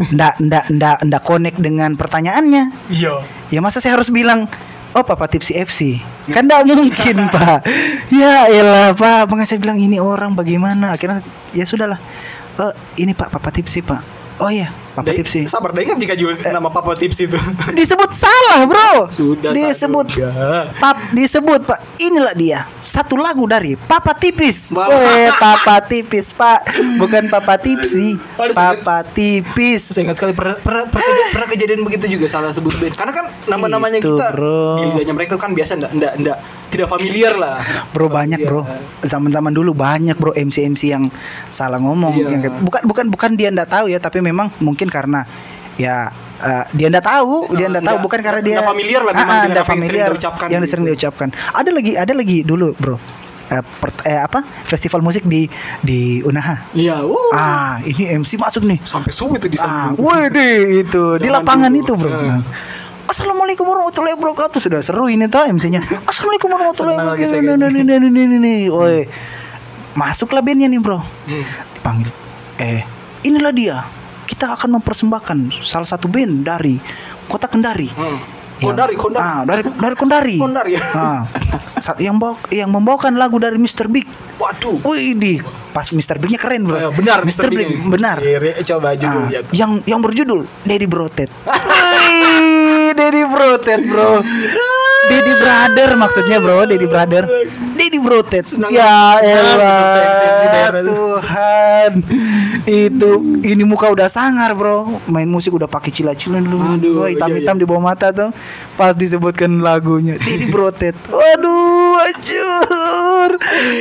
[0.00, 2.72] Ndak, ndak, ndak, ndak connect dengan pertanyaannya.
[2.88, 3.20] Iya.
[3.52, 4.48] Ya masa saya harus bilang
[4.90, 6.02] Oh Papa Tipsi FC
[6.34, 7.66] Kan ndak mungkin Pak.
[8.10, 9.30] Ya elah Pak.
[9.30, 10.34] Makanya saya bilang ini orang?
[10.34, 10.94] Bagaimana?
[10.94, 11.22] Akhirnya
[11.54, 11.98] ya sudahlah.
[12.58, 12.72] Eh
[13.02, 14.02] ini Pak Papa Tipsi Pak.
[14.40, 17.36] Oh iya Papa Dai- Tipsi Sabar, deh kan jika juga nama Papa Tips itu.
[17.78, 20.12] Disebut salah bro Sudah Disebut.
[20.76, 24.72] Pap disebut Pak inilah dia satu lagu dari Papa Tipis.
[24.72, 29.92] Weh Papa Tipis Pak, bukan Papa Tipsi, Aduh, Papa Tipis.
[29.92, 32.94] Saya ingat sekali pernah, pernah, keja- pernah kejadian begitu juga salah sebut band.
[32.94, 34.80] Karena kan nama-namanya Itu, kita bro.
[34.80, 36.38] di lidahnya mereka kan biasa enggak enggak enggak
[36.70, 37.58] tidak familiar lah.
[37.90, 38.62] Bro banyak bro,
[39.02, 41.04] zaman-zaman dulu banyak bro MC-MC yang
[41.48, 42.14] salah ngomong.
[42.14, 42.26] Iya.
[42.36, 45.24] Yang, bukan bukan bukan dia ndak tahu ya, tapi memang mungkin karena
[45.78, 46.10] ya
[46.40, 49.42] eh, dia ndak tahu, dia ndak tahu bukan karena dia familiar lah memang Ah, ah,
[49.46, 50.70] dengan apa yang sering familiar diucapkan yang gitu.
[50.74, 51.28] sering diucapkan.
[51.54, 52.98] Ada lagi ada lagi dulu bro.
[53.50, 55.50] Eh, per- eh, apa festival musik di
[55.82, 56.70] di Unaha.
[56.70, 57.30] Iya, uh.
[57.34, 58.78] Ah, ini MC masuk nih.
[58.86, 59.98] Sampai subuh itu di Ah, sana.
[59.98, 61.82] wede itu di lapangan dulu.
[61.82, 62.10] itu, Bro.
[62.14, 62.30] Eh.
[62.30, 62.42] Nah.
[63.10, 64.62] Assalamualaikum warahmatullahi wabarakatuh.
[64.62, 65.82] Sudah seru ini tuh MC-nya.
[66.10, 67.42] Assalamualaikum warahmatullahi wabarakatuh.
[68.06, 68.60] Nih, nih.
[68.70, 69.10] Woi.
[69.98, 71.02] Masuklah bandnya nih, Bro.
[71.26, 71.42] Hmm.
[71.74, 72.14] Dipanggil.
[72.62, 72.86] Eh,
[73.26, 73.82] inilah dia.
[74.40, 76.80] Kita akan mempersembahkan salah satu band dari
[77.28, 77.92] Kota Kendari.
[77.92, 78.39] Hmm.
[78.60, 79.24] Yang- Kondari, Kondari.
[79.24, 80.36] Ah, dari dari Kendari.
[80.36, 80.82] Kondari ya.
[80.92, 81.20] Ah,
[81.74, 83.88] saat yang bawa, yang membawakan lagu dari Mr.
[83.88, 84.04] Big.
[84.36, 84.80] Waduh.
[84.82, 85.34] Wih, di
[85.70, 86.16] pas Mr.
[86.16, 86.76] Bignya keren, Bro.
[86.76, 87.48] Eh, benar Mr.
[87.48, 87.80] Big, Big.
[87.86, 88.20] benar.
[88.20, 89.54] Iya, Re- coba judulnya Ah, tuh.
[89.54, 91.30] yang yang berjudul Daddy Brotet.
[91.48, 94.20] Wih, Daddy Brotet, Bro.
[95.02, 96.66] Daddy Brother maksudnya, Bro.
[96.66, 97.24] Daddy Brother.
[97.74, 98.44] Daddy Brotet.
[98.46, 100.82] Senang- ya elah.
[100.82, 101.92] Tuhan.
[102.62, 105.00] Itu ini muka udah sangar, Bro.
[105.06, 106.60] Main musik udah pakai cila-cila dulu.
[106.60, 108.30] Aduh, Wah, hitam-hitam iya, di bawah mata tuh.
[108.74, 110.96] Pas disebutkan lagunya Daddy Brotet.
[111.12, 113.30] Waduh, hancur.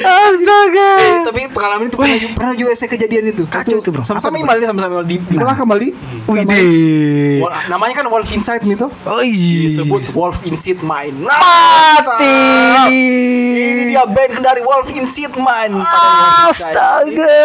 [0.04, 0.90] Astaga.
[1.00, 3.48] Eh, tapi pengalaman itu pernah, pernah juga saya kejadian itu.
[3.48, 4.04] Kacau itu, bro.
[4.04, 5.90] Sama-sama Imal sama-sama di Imal di.
[6.28, 6.46] Wih,
[7.72, 8.92] Namanya- kan Wolf Inside nih tuh.
[9.04, 9.72] Oh iya.
[9.72, 11.26] Disebut Wolf Inside Mine.
[11.26, 12.36] Nah, mati.
[13.60, 15.76] Ini dia band dari Wolf Inside Mine.
[16.50, 17.40] Astaga.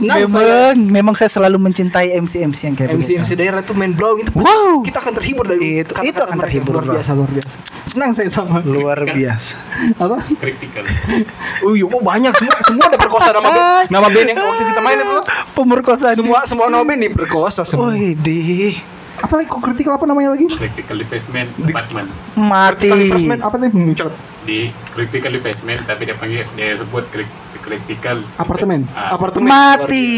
[0.00, 4.32] Memang, memang saya selalu mencintai MC-MC yang kayak MC MC daerah itu main blowing itu.
[4.36, 4.82] Wow.
[4.84, 7.56] Kita akan terhibur dari Itu- itu akan terhibur, luar biasa luar biasa.
[7.84, 8.60] Senang saya sama.
[8.60, 9.54] Luar biasa.
[9.96, 10.18] Apa?
[10.36, 10.84] kritikal
[11.70, 14.98] iya, oh, banyak semua semua ada perkosa nama band, nama band yang waktu kita main
[14.98, 15.18] itu.
[15.52, 16.14] Pemerkosaan.
[16.14, 17.90] Semua semua nama band diperkosa semua.
[17.90, 18.74] Wih, di
[19.16, 20.48] Apa lagi kok kritikal apa namanya lagi?
[20.48, 22.88] critical defacement Di- department mati.
[22.88, 23.70] Critical investment apa tadi?
[23.70, 24.14] Hmm, cepat.
[24.40, 24.58] di
[24.90, 27.04] critical defacement tapi dia panggil dia sebut
[27.60, 28.88] critical Apartemen.
[28.90, 29.52] Ah, Apartemen.
[29.52, 30.08] Mati.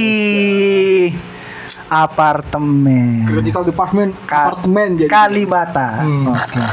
[1.93, 3.29] Apartemen.
[3.29, 5.07] Critical department Ka- apartemen jadi.
[5.07, 6.01] Kalibata.
[6.01, 6.33] Hmm.
[6.33, 6.65] Oke.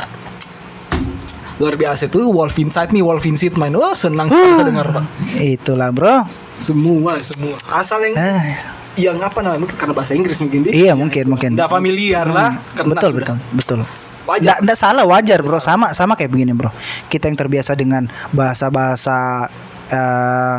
[1.60, 3.76] Luar biasa tuh Wolf Inside nih Wolf Inside main.
[3.76, 5.04] Wah, senang sekali saya dengar, Pak.
[5.36, 6.24] Itulah, Bro.
[6.56, 7.60] Semua semua.
[7.68, 8.56] Asal yang Eh,
[8.98, 9.68] yang apa namanya?
[9.68, 10.72] Mungkin karena bahasa Inggris mungkin dia.
[10.72, 11.60] iya, mungkin, mungkin.
[11.60, 12.64] Nggak familiar lah.
[12.74, 13.80] Karena betul, sudah betul, betul.
[14.24, 14.56] Wajar.
[14.62, 16.70] Nggak, salah wajar bro sama sama kayak begini bro
[17.10, 19.50] kita yang terbiasa dengan bahasa bahasa
[19.90, 20.58] eh,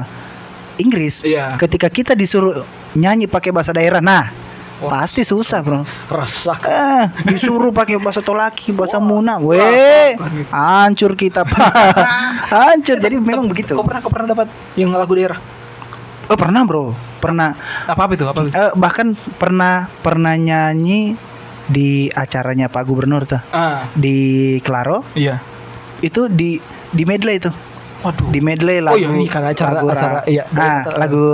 [0.77, 1.55] Inggris Iya.
[1.55, 4.27] ketika kita disuruh nyanyi pakai bahasa daerah nah
[4.81, 4.91] Wah.
[4.99, 6.64] pasti susah bro Rasak.
[6.64, 9.61] eh disuruh pakai bahasa tolaki bahasa Wah, muna weh
[10.16, 10.49] rasakan itu.
[10.51, 11.68] hancur kita pak
[12.55, 15.37] hancur jadi memang begitu Kau pernah kau pernah dapat yang lagu daerah?
[16.26, 17.53] oh pernah bro pernah
[17.85, 18.24] Apa apa itu?
[18.24, 18.51] Apa itu?
[18.51, 21.12] eh, bahkan pernah pernah nyanyi
[21.66, 25.39] di acaranya Pak Gubernur tuh Ah, di Klaro iya.
[26.01, 26.57] itu di
[26.91, 27.53] di medley itu
[28.01, 28.29] Waduh.
[28.29, 30.45] di medley Oh lagu iya, ini kan acara- lagu, acara, iya.
[30.49, 30.97] ah, Daerah.
[30.97, 31.27] lagu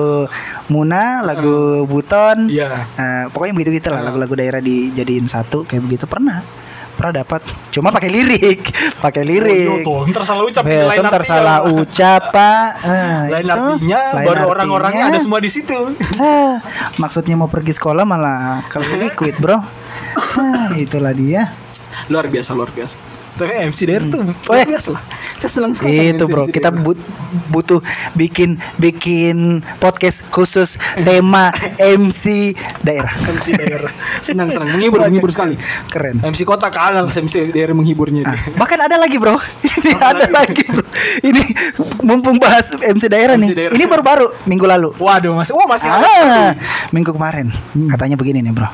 [0.66, 2.90] Muna lagu Buton Iya.
[2.92, 4.04] eh, pokoknya begitu gitu lah Ah.
[4.04, 6.42] lagu-lagu daerah dijadiin satu kayak begitu pernah
[6.92, 8.72] pernah dapat cuma pakai lirik
[9.04, 10.64] pakai Oh, lirik tuh, ntar salah ucap.
[10.64, 15.38] Eh, lain ntar salah ucap pak Ah, Lain itu, artinya, lain baru orang-orangnya ada semua
[15.38, 15.92] di situ.
[16.16, 16.56] Ah,
[16.96, 19.60] maksudnya mau pergi sekolah malah kalau liquid bro
[20.34, 21.52] Ah, itulah dia
[22.06, 22.96] Luar biasa, luar biasa.
[23.34, 24.66] Tapi MC daerah tuh Oh, luar iya.
[24.68, 25.02] biasa lah.
[25.34, 26.84] Saya senang sekali itu MC bro kita daerah.
[26.84, 27.04] but-
[27.48, 27.80] butuh
[28.14, 29.36] bikin bikin
[29.76, 33.90] podcast khusus tema MC daerah MC daerah.
[34.20, 35.58] Senang senang menghibur menghibur sekali.
[35.88, 38.22] keren MC kota kalah MC daerah menghiburnya.
[38.24, 40.86] Ah, bahkan ada lagi bro ini ada lagi bro
[41.20, 41.42] ini
[42.00, 43.74] mumpung bahas MC daerah MC nih daerah.
[43.74, 46.56] ini baru-baru minggu lalu Waduh, masih oh masih ah, ada.
[46.88, 47.50] minggu kemarin
[47.88, 48.70] katanya begini nih bro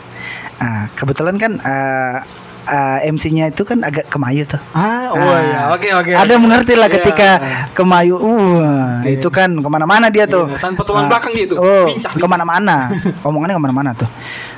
[0.56, 2.22] Ah, kebetulan kan ah,
[2.64, 4.60] eh, MC-nya itu kan agak kemayu tuh.
[4.72, 5.60] Ah, oh Ah, ya.
[5.74, 6.12] Oke, oke.
[6.14, 6.94] Ada mengerti lah Iya.
[7.00, 7.28] ketika
[7.72, 9.18] kemayu, uh, Oke.
[9.18, 10.46] itu kan ke mana-mana dia tuh.
[10.46, 11.58] Iya, tanpa tulang Ah, belakang dia tuh.
[11.58, 12.92] Oh, ke mana-mana.
[13.26, 14.08] Omongannya ke mana-mana tuh.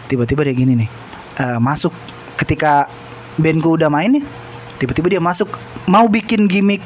[0.07, 0.88] Tiba-tiba dia gini nih,
[1.40, 1.90] eh, masuk
[2.36, 2.90] ketika
[3.40, 4.24] bandku udah main nih,
[4.76, 5.48] tiba-tiba dia masuk
[5.88, 6.84] mau bikin gimmick.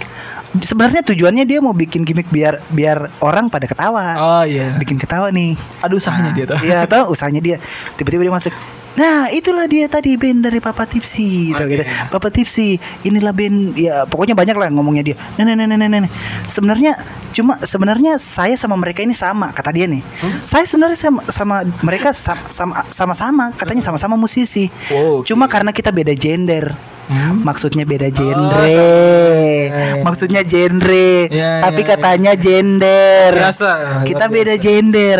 [0.49, 4.17] Sebenarnya tujuannya dia mau bikin gimmick biar biar orang pada ketawa.
[4.17, 4.81] Oh iya.
[4.81, 5.59] Bikin ketawa nih.
[5.85, 6.59] Ada usahanya Nah, dia tuh.
[6.65, 7.57] Iya, tahu usahanya dia.
[8.01, 8.55] Tiba-tiba dia masuk.
[8.99, 11.71] Nah, itulah dia tadi band dari Papa Tipsy, gitu, Oke.
[11.71, 11.85] gitu.
[12.11, 12.77] Papa Tipsy,
[13.07, 15.17] inilah band ya pokoknya banyak lah ngomongnya dia.
[15.39, 16.11] Nah, nah, nah, nah, nah, nah.
[16.45, 16.99] Sebenarnya
[17.31, 20.03] cuma sebenarnya saya sama mereka ini sama kata dia nih.
[20.19, 20.43] Hmm?
[20.43, 24.67] Saya sebenarnya sama, sama mereka sam- sama sama-sama katanya sama-sama musisi.
[24.91, 25.23] Wow.
[25.23, 26.75] Cuma karena kita beda gender.
[27.09, 27.41] Hmm?
[27.41, 28.69] Maksudnya beda Oh, genre.
[28.69, 30.05] sama.
[30.05, 31.09] Maksudnya genre.
[31.33, 33.33] Ya, Tapi ya, katanya gender.
[33.33, 34.05] biasa.
[34.05, 34.65] Kita luar beda biasa.
[34.65, 35.19] gender.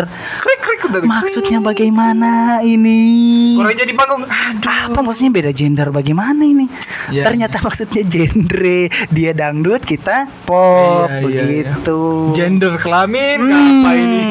[0.87, 2.99] Maksudnya bagaimana ini?
[3.59, 4.23] Orang jadi panggung.
[4.25, 4.95] Aduh.
[4.95, 6.65] Apa maksudnya beda gender bagaimana ini?
[7.13, 7.27] Ya.
[7.27, 8.89] Ternyata maksudnya genre.
[9.13, 11.99] Dia dangdut, kita pop Iya, iya, begitu.
[12.33, 14.21] gender kelamin Hmm, apa ini?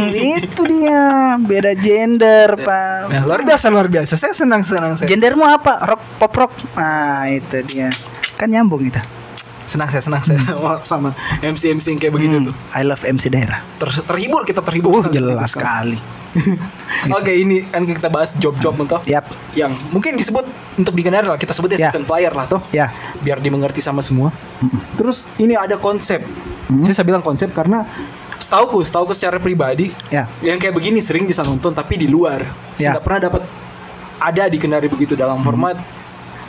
[0.42, 3.12] Itu dia, beda gender, Pak.
[3.12, 4.16] Nah, luar biasa luar biasa.
[4.18, 5.06] Saya senang senang saya.
[5.06, 5.84] Gendermu apa?
[5.86, 6.52] Rock pop rock.
[6.74, 7.92] Nah, itu dia.
[8.40, 8.98] Kan nyambung itu.
[9.68, 12.54] Senang saya senang saya Wah, sama MC MC yang kayak begitu Hmm, tuh.
[12.72, 13.60] I love MC daerah.
[13.76, 14.90] Ter- terhibur kita terhibur.
[14.90, 15.14] Uh, sekali.
[15.14, 15.98] jelas sekali.
[17.10, 20.44] Oke ini kan kita bahas job-job mentok Yap, yang mungkin disebut
[20.74, 21.88] untuk di Kendari lah kita sebutnya Ya.
[21.88, 22.88] season player lah tuh ya.
[23.18, 24.28] biar dimengerti sama semua.
[24.58, 24.80] Mm-mm.
[24.96, 26.20] Terus ini ada konsep.
[26.66, 27.84] Hmm, Saya, saya bilang konsep karena
[28.36, 32.44] setauku, setauku secara pribadi Ya, yang kayak begini sering bisa nonton tapi di luar.
[32.74, 32.90] Saya Ya.
[32.94, 33.42] nggak pernah dapat
[34.18, 35.76] ada di Kendari begitu dalam format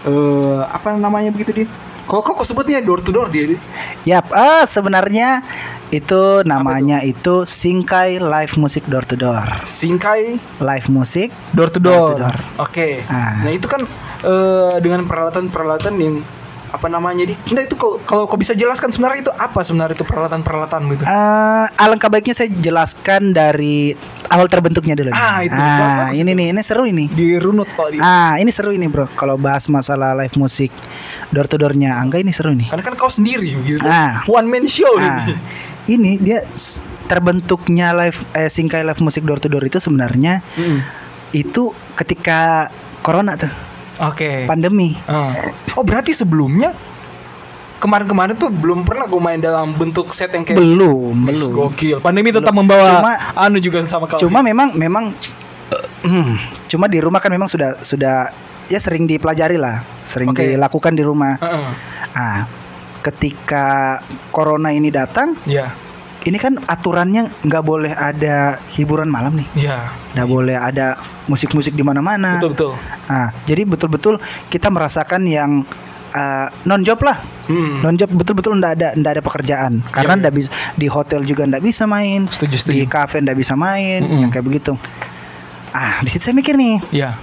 [0.01, 1.67] eh apa namanya begitu dia?
[2.09, 3.53] Kok kok kok sebutnya door to door dia?
[4.01, 5.45] Yap, ah sebenarnya
[5.93, 9.45] itu namanya itu Singkai Live Music Door to Door.
[9.69, 12.09] Singkai Live Music door to Door door.
[12.09, 12.35] to door.
[12.65, 13.05] Oke.
[13.13, 13.45] Ah.
[13.45, 13.85] Nah, itu kan
[14.25, 16.25] eh, dengan peralatan-peralatan yang
[16.69, 17.33] apa namanya di?
[17.49, 21.03] Nah, itu kalau kalau kau bisa jelaskan sebenarnya itu apa sebenarnya itu peralatan-peralatan gitu?
[21.03, 23.97] Eh, alangkah baiknya saya jelaskan dari
[24.27, 25.09] awal terbentuknya dulu.
[25.09, 25.17] nih.
[25.17, 25.55] Ah, itu.
[25.55, 27.09] Ah, ini nih, ini seru ini.
[27.09, 27.97] Di runut kok di.
[27.97, 29.09] Ah, ini seru ini, Bro.
[29.13, 30.69] Kalau bahas masalah live musik
[31.29, 32.69] door to door-nya Angga ini seru nih.
[32.69, 33.81] Karena kan kau sendiri gitu.
[33.83, 34.21] Ah.
[34.25, 35.33] One man show Ah, ini.
[35.89, 36.45] ini dia
[37.05, 40.79] terbentuknya live eh, Singkai Live Music Door to Door itu sebenarnya Mm.
[41.31, 42.69] itu ketika
[43.01, 43.49] corona tuh,
[43.99, 44.47] Oke.
[44.47, 44.95] pandemi.
[45.05, 45.51] Ah.
[45.75, 46.71] Oh, berarti sebelumnya
[47.79, 51.51] kemarin-kemarin tuh belum pernah gue main dalam bentuk set yang kayak Belum, belum.
[51.51, 51.97] Gokil.
[51.99, 52.67] Pandemi tetap Belum.
[52.67, 54.19] membawa Cuma- anu juga sama kau.
[54.19, 55.15] Cuma memang memang
[56.03, 56.33] hmm,
[56.67, 58.31] cuma di rumah kan memang sudah sudah
[58.67, 60.43] ya sering dipelajari lah, sering Oke.
[60.55, 61.39] dilakukan di rumah.
[61.39, 61.67] Heeh.
[62.11, 62.39] Ah,
[62.99, 65.71] ketika corona ini datang, Iya.
[66.19, 69.87] Ini kan aturannya nggak boleh ada hiburan malam nih, Iya.
[70.15, 72.35] nggak boleh ada musik-musik di mana-mana.
[72.37, 72.73] Betul betul.
[73.07, 75.63] Ah, jadi betul-betul kita merasakan yang
[76.65, 77.85] non job lah, Hmm.
[77.85, 80.21] non job betul-betul ndak ada ndak ada pekerjaan karena iya.
[80.25, 82.89] ndak bisa di hotel juga ndak bisa main, Setuju di setuju.
[82.89, 84.25] kafe ndak bisa main, Mm-mm.
[84.25, 84.73] yang kayak begitu.
[85.69, 87.13] Ah, di situ saya mikir nih, Iya.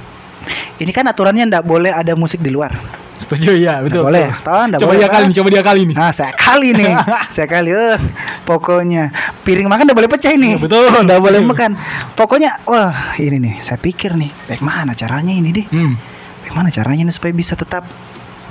[0.78, 2.72] ini kan aturannya ndak boleh ada musik di luar.
[3.16, 4.04] Setuju ya, betul.
[4.04, 4.44] boleh, betul.
[4.44, 5.00] toh ndak Coba boleh.
[5.00, 5.96] dia kali coba dia kali nih.
[5.96, 6.92] Nah, saya kali nih,
[7.34, 7.98] saya kali, eh,
[8.44, 9.02] pokoknya
[9.40, 10.54] piring makan ndak boleh pecah ini.
[10.54, 10.84] Iya, betul.
[11.02, 11.70] Ndak boleh makan.
[12.12, 15.66] Pokoknya, wah ini nih, saya pikir nih, bagaimana caranya ini deh?
[15.66, 15.96] Hmm.
[16.44, 17.82] Bagaimana caranya nih supaya bisa tetap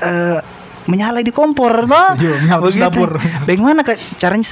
[0.02, 0.40] eh
[0.86, 2.10] menyala di kompor toh?
[2.18, 3.22] Menyala di dapur.
[3.46, 4.46] Bagaimana ke- caranya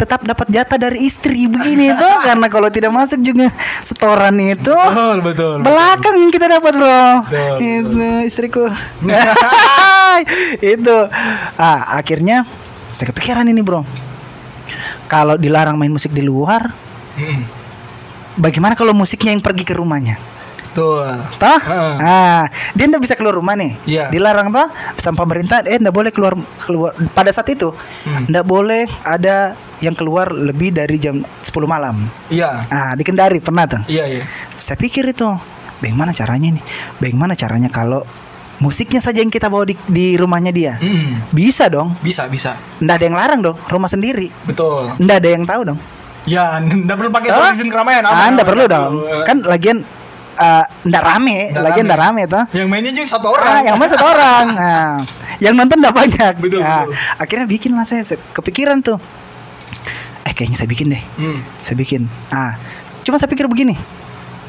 [0.00, 2.16] tetap dapat jatah dari istri begini toh?
[2.24, 3.52] Karena kalau tidak masuk juga
[3.84, 5.54] setoran itu Betul, betul.
[5.60, 7.04] belakang yang kita dapat bro.
[7.28, 8.64] Betul, itu istriku.
[10.64, 10.96] itu.
[11.56, 12.48] Ah akhirnya
[12.88, 13.84] saya kepikiran ini bro.
[15.06, 16.70] Kalau dilarang main musik di luar,
[17.18, 17.42] Hmm.
[18.38, 20.16] bagaimana kalau musiknya yang pergi ke rumahnya?
[20.70, 21.18] Betul.
[21.42, 21.60] Toh?
[21.66, 21.94] Heeh.
[21.98, 22.44] Ah,
[22.78, 23.74] dia ndak bisa keluar rumah nih.
[23.90, 24.06] Iya.
[24.14, 24.70] Dilarang toh
[25.02, 27.74] sama pemerintah eh ndak boleh keluar keluar pada saat itu.
[28.06, 28.30] Hmm.
[28.30, 32.06] Ndak boleh ada yang keluar lebih dari jam 10 malam.
[32.30, 32.70] Iya.
[32.70, 33.82] Ah, di Kendari pernah tuh.
[33.90, 34.22] Iya, iya.
[34.54, 35.26] Saya pikir itu,
[35.82, 36.64] bagaimana caranya nih?
[37.02, 38.06] Bagaimana caranya kalau
[38.60, 40.78] musiknya saja yang kita bawa di, di rumahnya dia?
[40.78, 41.24] Hmm.
[41.34, 41.98] Bisa dong.
[42.04, 42.54] Bisa, bisa.
[42.78, 44.30] Ndak ada yang larang dong, rumah sendiri.
[44.46, 44.94] Betul.
[45.02, 45.80] Ndak ada yang tahu dong.
[46.28, 47.40] Ya, enggak perlu pakai Toh?
[47.40, 48.04] soal izin keramaian.
[48.04, 48.92] Ah, aman, aman, perlu dong.
[49.24, 49.82] Kan lagian
[50.32, 51.82] eh, ndak rame, Ndak rame.
[51.82, 52.44] ndak rame toh.
[52.52, 53.50] yang mainnya juga satu orang.
[53.50, 54.46] Ah, yang main satu orang.
[54.60, 54.94] Nah,
[55.38, 56.32] yang nonton udah banyak.
[56.36, 56.94] Betul, Nah, betul.
[57.16, 59.00] Akhirnya bikin lah saya, kepikiran tuh.
[60.22, 61.02] Eh kayaknya saya bikin deh.
[61.16, 61.40] Hmm.
[61.58, 62.04] Saya bikin.
[62.28, 62.60] Ah,
[63.02, 63.72] cuma saya pikir begini.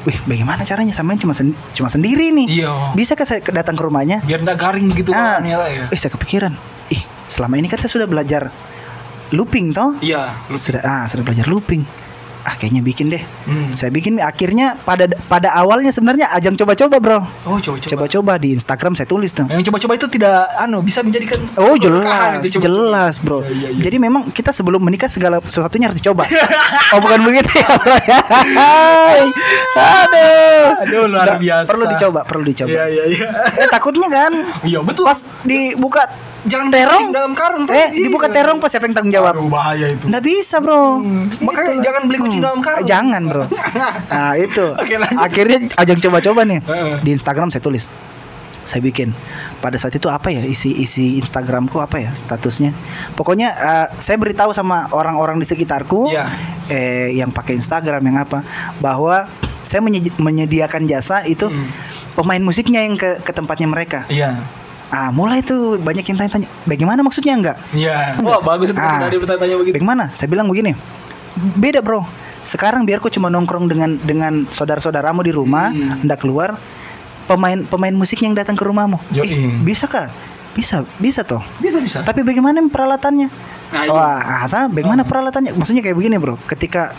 [0.02, 2.60] Wih, bagaimana caranya samain cuma sen- cuma sendiri nih.
[2.60, 2.92] Iya.
[2.92, 4.18] Bisa ke saya datang ke rumahnya?
[4.20, 5.38] Biar enggak garing begitu Ah.
[5.38, 5.62] kan ya.
[5.86, 6.52] Eh, saya kepikiran.
[6.88, 8.50] Ih, selama ini kan saya sudah belajar
[9.30, 9.96] looping toh.
[9.98, 11.86] Iya, lu- Sudah ah, sudah belajar looping.
[12.42, 13.70] Ah kayaknya bikin deh Hmm.
[13.70, 17.86] saya bikin akhirnya pada pada awalnya sebenarnya ajang coba-coba bro Oh, coba-coba.
[17.88, 22.38] coba-coba di Instagram saya tulis tuh Yang coba-coba itu tidak anu bisa menjadikan Oh jelas,
[22.40, 22.64] itu coba-coba.
[22.64, 23.38] jelas bro.
[23.40, 23.80] Iya, iya, iya.
[23.80, 26.26] Jadi memang kita sebelum menikah segala sesuatunya harus dicoba.
[26.92, 27.68] oh bukan begitu ya
[28.00, 28.18] ya.
[28.52, 29.20] Hai.
[29.72, 30.66] Aduh.
[30.82, 31.68] Aduh, luar Nggak, biasa.
[31.68, 32.70] Perlu dicoba, perlu dicoba.
[32.70, 33.26] Iya, iya, iya.
[33.56, 34.32] Eh takutnya kan
[34.68, 35.04] Iya, betul.
[35.04, 36.04] pas dibuka
[36.42, 37.62] Jangan terong dalam karung.
[37.64, 38.02] eh Iya.
[38.02, 39.30] dibuka terong pas siapa yang tanggung jawab?
[39.32, 40.10] Aduh, bahaya itu.
[40.10, 40.98] Nggak bisa bro.
[40.98, 41.84] Hmm, makanya Itulah.
[41.86, 42.86] jangan beli kucing Dalam karung.
[42.86, 43.44] Jangan bro.
[44.12, 44.64] Nah itu.
[44.72, 45.18] Oke, lanjut.
[45.18, 46.60] Akhirnya ajang coba-coba nih.
[47.02, 47.90] Di Instagram saya tulis.
[48.62, 49.10] Saya bikin.
[49.58, 52.70] Pada saat itu apa ya isi isi Instagramku apa ya statusnya?
[53.12, 56.30] Pokoknya eh, saya beritahu sama orang-orang di sekitarku Iya.
[56.70, 58.46] eh yang pakai Instagram yang apa
[58.78, 59.26] bahwa
[59.66, 61.66] saya menye- menyediakan jasa itu Hmm.
[62.14, 64.06] pemain musiknya yang ke ke tempatnya mereka.
[64.06, 64.38] Iya.
[64.92, 67.56] Ah, mulai tuh banyak yang tanya-tanya, bagaimana maksudnya enggak?
[67.72, 68.20] Iya.
[68.20, 69.00] Wah, bagus itu Ah.
[69.00, 69.74] sudah ada bertanya begitu.
[69.80, 70.12] Bagaimana?
[70.12, 70.76] Saya bilang begini.
[71.56, 72.04] Beda, Bro.
[72.42, 76.02] Sekarang biar kau cuma nongkrong dengan dengan saudara-saudaramu di rumah, Hmm.
[76.02, 76.58] hendak keluar,
[77.30, 78.98] pemain pemain musiknya yang datang ke rumahmu.
[79.14, 80.10] Eh, bisa kah?
[80.52, 81.40] Bisa, bisa toh.
[81.62, 81.98] Bisa bisa.
[82.04, 83.28] Tapi bagaimana peralatannya?
[83.72, 83.92] Nah, iya.
[83.94, 85.56] Wah, kata bagaimana peralatannya?
[85.56, 86.36] Maksudnya kayak begini, Bro.
[86.44, 86.92] Ketika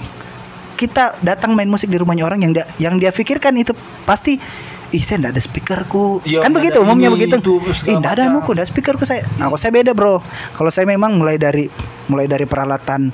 [0.73, 3.77] kita datang main musik di rumahnya orang yang dia, yang dia pikirkan itu
[4.09, 4.41] pasti
[4.93, 6.21] ih saya enggak ada speakerku.
[6.21, 7.35] Iya, kan begitu ada umumnya ini, begitu.
[7.41, 7.53] itu,
[7.89, 9.25] ih enggak ada nuku enggak speakerku saya.
[9.35, 10.21] Nah kalau saya beda bro.
[10.53, 11.65] Kalau saya memang mulai dari
[12.05, 13.09] mulai dari peralatan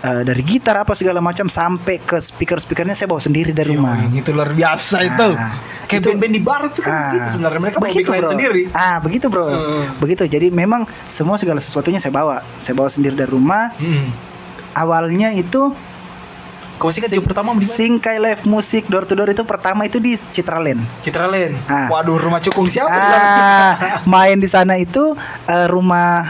[0.00, 3.98] eh, dari gitar apa segala macam sampai ke speaker speakernya saya bawa sendiri dari rumah.
[4.06, 5.28] itu luar biasa itu.
[5.34, 7.60] Ah, Kayak itu- band-band di barat tuh kan Ah, gitu sebenarnya.
[7.60, 8.28] Mereka bawa begitu, bro.
[8.30, 8.62] sendiri.
[8.72, 9.46] ah begitu bro.
[9.48, 9.84] Heeh.
[9.98, 10.22] begitu.
[10.24, 12.40] Jadi memang semua segala sesuatunya saya bawa.
[12.58, 13.74] Saya bawa sendiri dari rumah.
[13.76, 14.08] Hmm.
[14.74, 15.70] awalnya itu
[16.74, 17.64] Kau sih kan Sing- pertama di?
[17.64, 20.82] Singkai Live Music door to door itu pertama itu di Citraland.
[21.00, 21.54] Citra Land.
[21.64, 21.86] Ah.
[21.88, 22.90] Waduh, rumah cukung siapa?
[22.90, 23.72] Ah,
[24.06, 25.14] main di sana itu
[25.44, 26.26] eh, rumah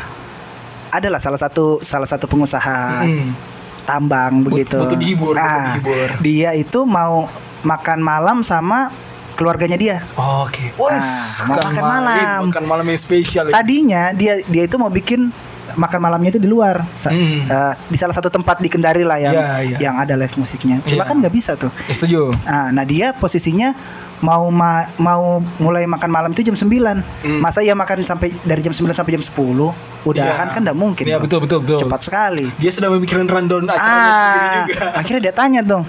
[0.90, 3.34] adalah salah satu salah satu pengusaha Hmm.
[3.82, 4.78] tambang begitu.
[4.78, 6.08] Butuh dihibur, Ah, dihibur.
[6.20, 7.26] dia itu mau
[7.60, 8.92] makan malam sama
[9.34, 9.96] keluarganya dia.
[10.14, 10.70] Oke.
[10.78, 11.10] Ah,
[11.44, 12.40] mau makan malam.
[12.48, 13.48] Makan malam yang spesial.
[13.48, 15.32] Tadinya dia dia itu mau bikin
[15.72, 16.84] makan malamnya itu di luar.
[16.94, 17.42] Sa- Hmm.
[17.42, 19.76] eh, di salah satu tempat di Kendari lah yang Iya, iya.
[19.80, 20.80] yang ada live musiknya.
[20.82, 21.08] Cuma Iya.
[21.08, 21.72] kan nggak bisa tuh.
[21.84, 22.36] Eh, setuju.
[22.42, 23.72] Nah, nah dia posisinya
[24.20, 27.04] mau ma- mau mulai makan malam itu jam 9.
[27.20, 27.40] Hmm.
[27.40, 29.72] Masa ia makan sampai dari jam 9 sampai jam 10?
[30.02, 30.34] Udah Iya.
[30.34, 31.04] kan kan enggak mungkin.
[31.04, 31.24] Iya, Bro.
[31.26, 31.78] betul betul betul.
[31.82, 32.46] Cepat sekali.
[32.56, 34.86] Dia sudah memikirkan rundown acaranya sendiri Ah, juga.
[34.94, 35.84] akhirnya dia tanya dong.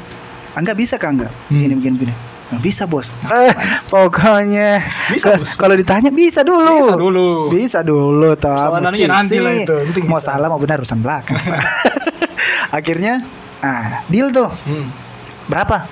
[0.51, 1.31] "Ah, Enggak bisa kah enggak?
[1.47, 1.55] Hmm.
[1.57, 2.13] Begini begini begini.
[2.15, 3.17] "Nggak bisa, Bos.
[3.31, 3.51] Eh,
[3.87, 5.53] pokoknya Bisa, Bos.
[5.53, 6.77] kalau ditanya bisa dulu.
[6.77, 7.27] Bisa dulu.
[7.49, 8.53] Bisa dulu toh.
[8.77, 9.05] Musisi.
[9.05, 10.31] nanti lah itu, penting Mau bisa.
[10.31, 11.37] salah mau benar urusan belakang.
[12.71, 13.23] akhirnya
[13.59, 14.49] ah, deal tuh.
[14.65, 14.89] Hmm.
[15.45, 15.85] berapa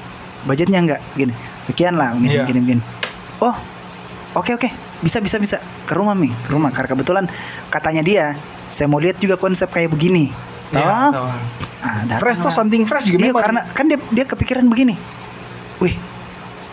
[0.43, 1.29] budgetnya enggak gini
[1.61, 2.43] sekian lah gini Iya.
[2.43, 2.81] gini gini
[3.37, 3.53] oh
[4.33, 4.65] oke oke
[4.99, 7.25] bisa bisa bisa ke rumah mi ke rumah karena kebetulan
[7.69, 8.25] katanya dia
[8.65, 10.33] saya mau lihat juga konsep kayak begini
[10.73, 11.25] toh Iya, tahu.
[11.85, 12.49] ah, datang Fresh lah.
[12.51, 14.97] something fresh juga iya karena kan dia dia kepikiran begini
[15.77, 15.93] wih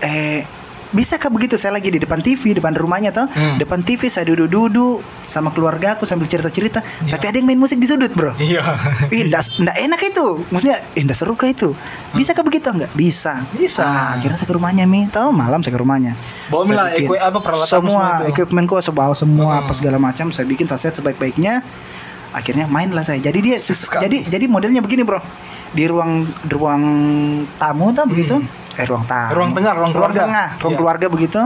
[0.00, 0.42] eh
[0.90, 3.62] bisa kah begitu saya lagi di depan TV depan rumahnya toh Hmm.
[3.62, 7.14] depan TV saya duduk-duduk sama keluarga aku sambil cerita-cerita Iya.
[7.14, 8.58] tapi ada yang main musik di sudut bro Iya.
[9.08, 10.42] Ih, ndak, ndak enak itu.
[10.50, 11.78] Maksudnya, ndak seru kah itu?
[12.10, 12.90] Bisa kah begitu enggak?
[12.92, 13.46] Bisa.
[13.54, 13.86] Bisa.
[13.86, 15.06] Ah, akhirnya saya ke rumahnya Mi.
[15.06, 16.18] Tahu malam saya ke rumahnya.
[16.48, 18.34] Bawa lah ekwe apa peralatan semua itu.
[18.34, 19.60] equipmentku saya bawa semua Hmm.
[19.62, 21.62] apa segala macam saya bikin saset sebaik-baiknya.
[22.30, 23.18] Akhirnya main lah saya.
[23.20, 24.06] Jadi dia Sekali.
[24.06, 25.22] jadi jadi modelnya begini, Bro.
[25.70, 26.82] Di ruang di ruang
[27.56, 28.38] tamu tuh begitu.
[28.38, 28.46] Hmm.
[28.80, 29.36] Eh ruang tamu.
[29.36, 30.20] Ruang tengah, ruang keluarga.
[30.24, 30.80] tengah, ruang Iya.
[30.80, 31.40] keluarga begitu.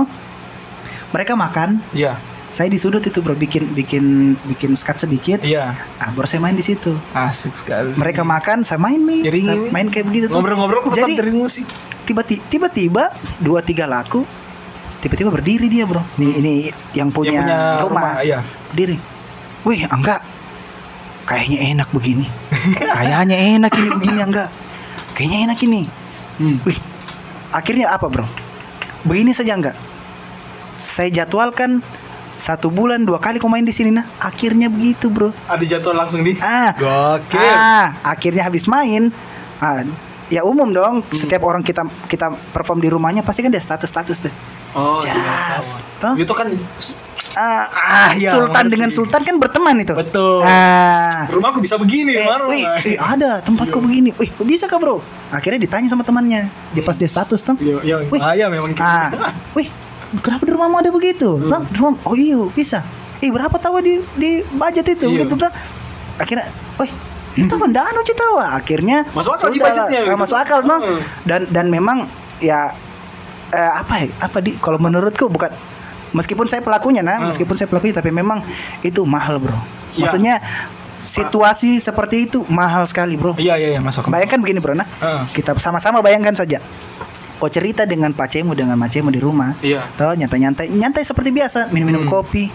[1.11, 2.19] Mereka makan, Iya.
[2.47, 4.05] saya di sudut itu bro bikin bikin
[4.47, 5.43] bikin skat sedikit.
[5.43, 5.75] Iya.
[5.99, 6.95] Ah, baru saya main di situ.
[7.11, 7.95] Asik sekali.
[7.95, 11.67] Mereka makan, saya main nih, saya main kayak begitu ngobrol-ngobrol Jadi- dari musik.
[12.05, 13.03] Tiba-tiba, tiba-tiba
[13.41, 14.23] dua tiga laku,
[15.01, 16.03] tiba-tiba berdiri dia bro.
[16.15, 16.53] Ini ini
[16.93, 18.39] yang punya, Yang punya rumah, Iya.
[18.71, 18.97] berdiri.
[19.65, 20.21] Wih, enggak.
[21.25, 22.27] Kayaknya enak begini.
[22.95, 24.49] Kayaknya enak ini begini enggak.
[25.17, 25.83] Kayaknya enak ini.
[26.37, 26.59] Hmm.
[26.67, 26.77] Wih,
[27.55, 28.27] akhirnya apa bro?
[29.07, 29.79] Begini saja enggak.
[30.83, 31.81] Saya jadwalkan
[32.35, 34.05] satu bulan dua kali kau main di sini nah.
[34.19, 35.31] Akhirnya begitu bro.
[35.47, 36.35] Ada jadwal langsung di.
[36.43, 37.39] Ah, Gokil.
[37.39, 39.15] Ah, akhirnya habis main,
[39.63, 39.87] ah,
[40.35, 41.07] ya umum dong.
[41.15, 44.35] Setiap orang kita kita perform di rumahnya pasti kan ada status-status tuh.
[44.75, 46.19] Oh, Jas, iya.
[46.19, 46.51] Itu kan
[47.35, 49.91] Ah, Ah, iya, Sultan dengan Sultan kan berteman itu.
[49.91, 50.41] betul.
[50.41, 52.47] Ah, Rumahku bisa begini, eh, baru.
[52.47, 53.85] wih, eh, ada tempatku Iya.
[53.85, 54.11] begini.
[54.15, 55.03] Wih, bisa kah bro?
[55.29, 56.47] Akhirnya ditanya sama temannya.
[56.73, 57.59] Dia pas dia status tuh.
[57.59, 58.17] Iya, iya, Wih.
[58.17, 58.81] bahaya memang gitu.
[58.81, 59.11] Ah,
[59.53, 59.67] wih,
[60.19, 61.35] kenapa di rumahmu ada begitu?
[61.35, 61.51] Hmm.
[61.51, 62.87] Bang, di rumah, oh iya bisa.
[63.19, 65.27] Eh berapa tawa di di budget itu Iya.
[65.27, 65.51] gitu tuh?
[66.17, 66.47] Akhirnya,
[66.79, 66.91] wih,
[67.35, 68.55] itu benda anu tawa.
[68.55, 70.19] Akhirnya Masuk akal sih budgetnya, ah, gitu.
[70.19, 70.79] masuk akal no?
[70.79, 71.01] Heeh.
[71.25, 72.07] Dan dan memang
[72.39, 72.71] ya
[73.51, 74.07] eh, apa ya?
[74.23, 75.51] Apa di kalau menurutku bukan
[76.15, 77.29] meskipun saya pelakunya nah, Hmm.
[77.29, 78.41] meskipun saya pelakunya tapi memang
[78.81, 79.59] itu mahal, Bro.
[79.93, 80.09] Iya.
[80.09, 80.35] Maksudnya
[81.01, 84.09] situasi seperti itu mahal sekali bro Iya iya iya masuk.
[84.09, 85.37] bayangkan begini bro nah Heeh.
[85.37, 86.65] kita sama-sama bayangkan saja
[87.37, 89.85] kau cerita dengan pacemu dengan macemu di rumah Iya.
[89.93, 92.11] Tahu nyantai-nyantai, nyantai seperti biasa, minum-minum Hmm.
[92.11, 92.49] kopi.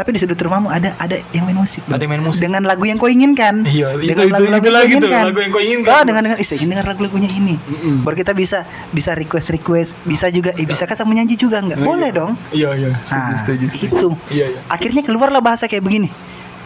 [0.00, 1.84] Tapi di sudut rumahmu ada ada yang main musik.
[1.84, 2.40] Ada yang main musik.
[2.40, 3.68] Dengan lagu yang kau inginkan.
[3.68, 5.24] Iya, itu- dengan itu- lagu-lagu itu yang tuh, inginkan.
[5.28, 5.92] lagu yang kau inginkan.
[5.92, 7.54] Oh, dengan dengan ih, saya ingin dengar lagu-lagunya ini.
[7.60, 7.96] Mm-mm.
[8.00, 11.76] Baru kita bisa bisa request request, bisa juga eh bisa kan sama nyanyi juga enggak?
[11.76, 12.16] Iya, Boleh iya.
[12.16, 12.32] dong.
[12.48, 12.90] Iya iya.
[12.96, 13.84] Nah, setuju, setuju.
[13.84, 14.08] itu.
[14.32, 14.60] Iya iya.
[14.66, 16.08] Akhirnya keluarlah bahasa kayak begini.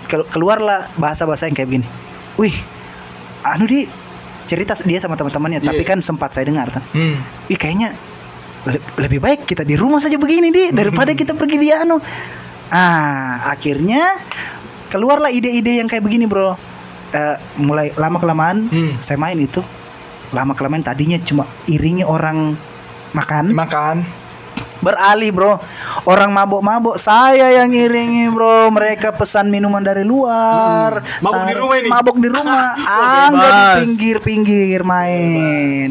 [0.06, 1.86] Kel- Keluarlah bahasa-bahasa yang kayak begini.
[2.38, 2.54] Wih,
[3.42, 3.90] anu di
[4.44, 6.84] cerita dia sama teman-temannya, Iya, tapi kan sempat saya dengar tuh.
[6.92, 7.18] Hmm.
[7.48, 7.98] Ih kayaknya
[8.64, 11.98] le- lebih baik kita di rumah saja begini di daripada kita pergi di anu.
[12.68, 14.20] Ah, akhirnya
[14.88, 16.56] keluarlah ide-ide yang kayak begini, Bro.
[17.10, 18.98] Eh, mulai lama kelamaan Hmm.
[18.98, 19.62] saya main itu
[20.34, 22.58] lama kelamaan tadinya cuma iringi orang
[23.14, 24.02] makan Makan.
[24.82, 25.62] beralih bro
[26.04, 31.22] orang mabok-mabok saya yang iringi bro mereka pesan minuman dari luar Hmm.
[31.22, 31.88] Mabok di rumah ini?
[31.88, 33.76] mabok di rumah angga di bebas.
[33.78, 35.86] pinggir-pinggir main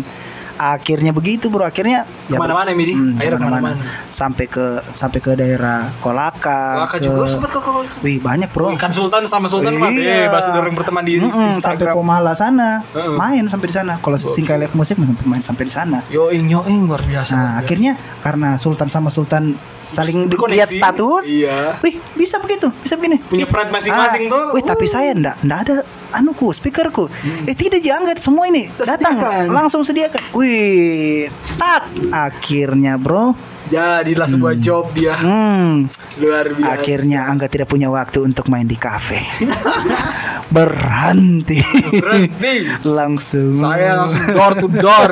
[0.71, 2.93] akhirnya begitu bro akhirnya ya, Ke mana-mana Midi.
[2.93, 3.77] Hmm, Akhirnya ke mana-mana.
[4.09, 7.83] sampai ke sampai ke daerah Kolaka Laka ke- juga sempat kok kok.
[7.99, 10.27] wih banyak bro Ikan Sultan sama Sultan mah Iya.
[10.27, 11.93] bebas udah orang berteman di Mm-mm, sampai Instagram.
[11.93, 13.13] Pomala sana Heeh.
[13.13, 17.01] main sampai di sana kalau singkai live musik main sampai di sana Yoing yoing luar
[17.01, 17.31] biasa.
[17.31, 17.59] nah luar biasa.
[17.59, 19.43] akhirnya karena Sultan sama Sultan
[19.81, 21.75] saling lihat status Iya.
[21.79, 24.45] wih bisa begitu bisa begini Punya pride masing-masing Ah, tuh.
[24.53, 24.91] wih tapi Uh.
[24.91, 25.75] saya ndak ndak ada
[26.13, 27.09] anuku speakerku.
[27.09, 27.49] Hmm.
[27.49, 28.69] eh tidak jangan semua ini.
[28.79, 29.45] Datang sediakan.
[29.49, 30.21] langsung sediakan.
[30.37, 31.89] Wih tak.
[32.13, 33.33] Akhirnya bro
[33.63, 34.63] Jadilah sebuah Hmm.
[34.63, 35.15] job dia.
[35.15, 35.87] hmm
[36.19, 36.73] Luar biasa.
[36.77, 39.23] akhirnya Angga tidak punya waktu untuk main di kafe
[40.55, 41.57] berhenti
[41.89, 42.69] berhenti.
[42.85, 45.11] langsung Saya langsung door to door.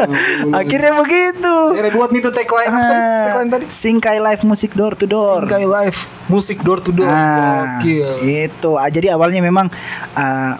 [0.60, 2.94] akhirnya begitu Akhirnya buat itu tagline apa tadi?
[2.94, 3.64] Ah, Tagline tadi.
[3.66, 7.10] Singkai live musik door to door Singkai live musik door to door.
[7.10, 7.82] Nah,
[8.22, 8.70] itu.
[8.74, 9.66] Ah, Jadi awalnya memang
[10.14, 10.54] ah,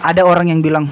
[0.00, 0.86] ada orang yang bilang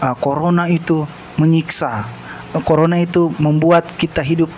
[0.00, 1.06] ah, corona itu
[1.38, 2.19] menyiksa.
[2.66, 4.50] Corona itu membuat kita hidup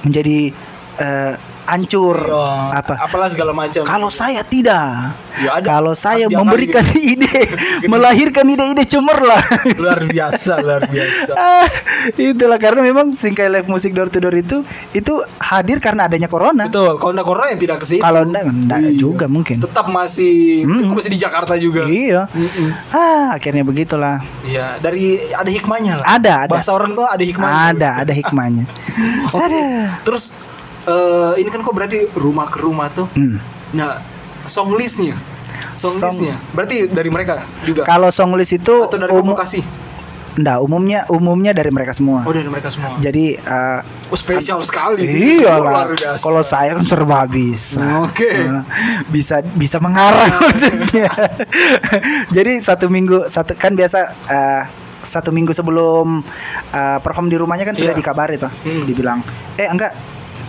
[0.00, 0.52] menjadi
[1.00, 1.34] eh,
[1.64, 2.16] hancur.
[2.16, 2.80] Iya.
[2.80, 2.94] Apa?
[3.00, 3.82] Apalah segala macam.
[3.82, 5.16] Kalau saya tidak.
[5.34, 7.50] ya ada Kalau saya memberikan ide,
[7.84, 9.42] melahirkan ide-ide cemerlang.
[9.74, 11.32] luar biasa, luar biasa.
[11.54, 11.66] Ah,
[12.14, 14.56] Itulah karena memang Singkai Live Musik Door to Door itu
[14.92, 16.68] itu hadir karena adanya corona.
[16.68, 18.02] Betul, kalau enggak corona yang tidak ke situ.
[18.02, 18.92] Kalau enggak, enggak Iya.
[18.94, 19.56] juga mungkin.
[19.58, 20.92] Tetap masih Hmm.
[20.92, 21.84] masih di Jakarta juga.
[21.84, 22.28] Iya.
[22.30, 22.70] Mm-mm.
[22.90, 24.22] Ah, akhirnya begitulah.
[24.42, 26.06] Iya, dari ada hikmahnya lah.
[26.14, 26.52] Ada, ada.
[26.54, 27.58] Bahasa orang tuh ada hikmahnya.
[27.74, 28.64] Ada, ada hikmahnya.
[29.34, 29.42] Oke.
[29.42, 29.62] Ada.
[30.04, 30.24] Terus
[30.86, 33.08] eh, ini kan kok berarti rumah ke rumah tuh.
[33.12, 33.40] Hmm.
[33.72, 33.98] Nah,
[34.44, 35.16] song listnya.
[35.74, 36.36] Song, Song- listnya.
[36.50, 37.82] Berarti dari mereka juga.
[37.82, 39.64] Kalau songlist itu Atau dari umum, kamu kasih?
[40.34, 42.22] enggak, umumnya umumnya dari mereka semua.
[42.22, 42.98] Oh, dari mereka semua.
[42.98, 45.06] Jadi eh, Oh, spesial sekali.
[45.38, 45.90] iya lah.
[46.16, 47.82] Kalau saya kan serba bisa.
[48.02, 48.30] Oke.
[48.42, 48.62] Eh,
[49.08, 51.06] bisa bisa mengarang maksudnya.
[52.36, 54.62] Jadi satu minggu satu kan biasa eh,
[55.02, 56.22] satu minggu sebelum
[56.70, 57.98] eh, perform di rumahnya kan sudah Iya.
[57.98, 58.50] dikabari tuh.
[58.62, 58.84] Hmm.
[58.84, 59.18] Dibilang,
[59.54, 59.94] "Eh, enggak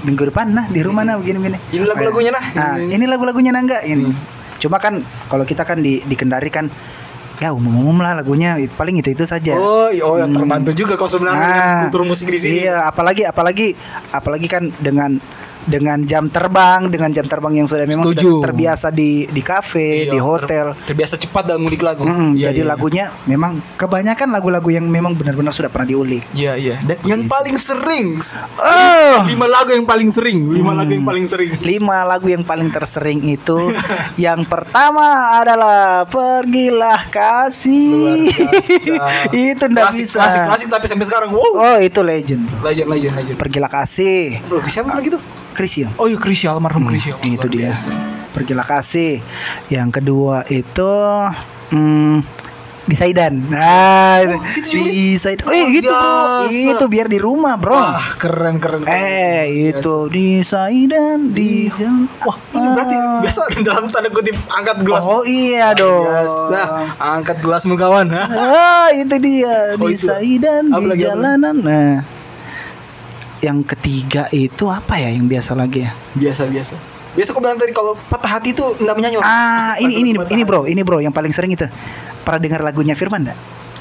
[0.05, 2.45] minggu depan nah di rumah nah begini begini." Ini lagu-lagunya nah.
[2.53, 4.13] Nah, ini lagu-lagunya nah enggak ini.
[4.61, 6.69] Cuma kan kalau kita kan di di Kendari kan
[7.35, 9.59] ya umum-umum lah lagunya paling itu itu saja.
[9.59, 10.39] Oh, iya, oh, ya Hmm.
[10.39, 12.63] terbantu juga kau sebenarnya Ah, dengan kultur musik di sini.
[12.63, 13.75] Iya, apalagi apalagi
[14.15, 15.19] apalagi kan dengan
[15.65, 18.21] dengan jam terbang, dengan jam terbang yang sudah memang Setuju.
[18.37, 20.65] sudah terbiasa di di kafe, Iya, di ter- hotel.
[20.85, 22.03] terbiasa cepat dalam ngulik lagu.
[22.03, 26.23] Mm, Iya, jadi iya, lagunya memang kebanyakan lagu-lagu yang memang benar-benar sudah pernah diulik.
[26.31, 26.75] Iya, iya.
[26.81, 28.17] Dan yang paling sering
[28.55, 30.79] Oh, lima lagu yang paling sering, lima Hmm.
[30.79, 31.51] lagu yang paling sering.
[31.59, 33.57] lima lagu yang paling tersering itu
[34.17, 35.05] yang pertama
[35.35, 38.29] adalah Pergilah Kasih.
[39.31, 40.19] Itu ndak bisa.
[40.19, 41.43] klasik, klasik tapi sampai sekarang wow.
[41.55, 42.45] Oh, itu legend.
[42.59, 43.37] Legend, legend, legend.
[43.37, 44.39] Pergilah Kasih.
[44.45, 45.21] Bro, siapa lagi tuh?
[45.55, 45.87] Krisya.
[45.95, 47.15] Oh iya Krisya, almarhum Hmm, Krisya.
[47.23, 47.71] itu dia.
[47.71, 47.89] biasa.
[48.29, 49.23] Pergilah kasih.
[49.67, 50.91] Yang kedua itu
[51.71, 52.19] hmm,
[52.83, 53.41] di Saidan.
[53.47, 55.47] Nah, Oh, itu juga di Saidan.
[55.47, 56.05] Eh, gitu bro.
[56.45, 56.69] biasa.
[56.69, 57.73] Itu biar di rumah, Bro.
[57.73, 58.83] Wah, keren, keren.
[58.83, 58.93] keren.
[58.93, 62.05] eh, Luar itu di Saidan di jam.
[62.21, 63.19] Wah, ini berarti Ah.
[63.21, 65.01] biasa dalam tanda kutip angkat gelas.
[65.03, 66.05] Oh iya dong.
[66.05, 66.61] Biasa,
[66.99, 68.11] angkat gelasmu kawan.
[68.11, 68.23] ha?
[68.27, 70.05] Ah, itu dia Oh, di itu.
[70.05, 71.55] Saidan Apa di lagi, apa jalanan.
[71.57, 71.93] Nah,
[73.43, 75.91] yang ketiga itu apa ya yang biasa lagi ya?
[76.15, 76.75] Biasa, biasa.
[77.15, 79.15] Biasa kau bilang tadi kalau patah hati itu enggak menyanyi.
[79.23, 80.43] Ah, ini ini ini hati.
[80.43, 81.63] bro, ini bro yang paling sering itu.
[82.27, 83.39] Pernah dengar lagunya Firman enggak?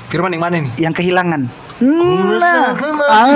[0.09, 0.73] Firman yang mana nih?
[0.79, 1.43] Yang kehilangan.
[1.83, 2.71] Nah,
[3.11, 3.27] ah,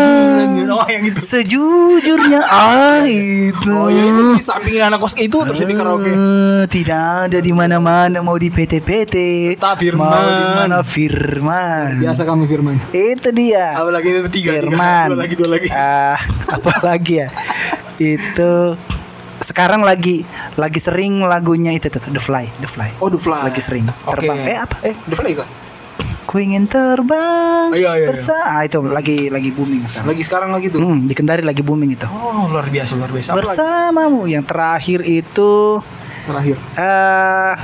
[0.71, 1.19] oh yang itu.
[1.19, 3.67] sejujurnya ah itu.
[3.67, 6.07] Oh ya itu di samping anak kos itu terus di karaoke.
[6.07, 9.17] Eh, tidak ada di mana-mana mau di PT-PT.
[9.59, 10.07] Tak Firman.
[10.07, 11.99] Mau di mana Firman.
[11.99, 12.79] Biasa kami Firman.
[12.95, 13.75] Itu dia.
[13.75, 14.71] Apa lagi itu tiga, tiga.
[14.71, 15.07] Firman.
[15.11, 15.69] Dua lagi, dua lagi.
[15.75, 16.19] Ah,
[16.63, 17.29] apa lagi ya?
[17.99, 18.79] Itu
[19.43, 20.23] sekarang lagi
[20.55, 23.03] lagi sering lagunya itu tuh The Fly, The Fly.
[23.03, 23.51] Oh, The Fly.
[23.51, 24.47] Lagi sering terbang.
[24.47, 24.79] Eh apa?
[24.87, 25.51] Eh, The Fly kah?
[26.29, 27.73] Ku ingin terbang.
[27.73, 28.37] Oh, iya, iya, iya.
[28.45, 30.07] Ah, itu lagi lagi booming sekarang.
[30.07, 30.77] Lagi sekarang lagi tuh.
[30.79, 32.05] Hmm, di Kendari lagi booming itu.
[32.05, 33.33] Oh, luar biasa, luar biasa.
[33.33, 33.49] Apa lagi?
[33.49, 35.81] Bersamamu yang terakhir itu
[36.23, 36.61] terakhir.
[36.77, 37.55] eh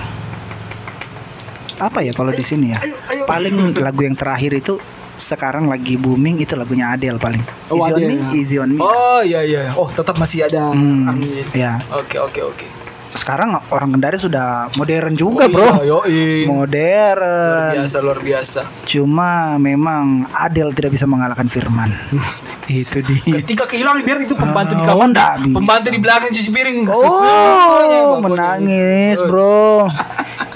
[1.76, 2.78] apa ya kalau di sini ya?
[2.80, 3.22] Ayo, ayo.
[3.26, 4.80] Paling lagu yang terakhir itu
[5.14, 7.44] sekarang lagi booming itu lagunya Adele paling.
[7.68, 8.28] Oh, Easy on Adele, me, ya.
[8.32, 8.80] easy on me.
[8.80, 9.62] Oh, iya iya.
[9.74, 11.44] Oh, tetap masih ada Hmm, angin.
[11.52, 11.84] ya.
[11.92, 12.66] Oke, oke, oke.
[13.14, 15.68] Sekarang orang Kendari sudah modern juga, Oh, Bro.
[15.80, 15.96] Iya.
[16.44, 17.70] Luar Modern.
[17.78, 18.60] biasa, luar biasa.
[18.84, 21.94] Cuma memang Adele tidak bisa mengalahkan Firman.
[22.66, 23.38] itu dia.
[23.38, 25.54] Ketika kehilangan biar itu pembantu di Oh, nggak bisa.
[25.54, 26.78] pembantu di belakang cuci piring.
[26.84, 28.24] Sesuanya, Oh, pokoknya.
[28.24, 29.88] menangis, Bro.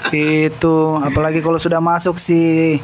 [0.09, 2.75] itu apalagi kalau sudah masuk si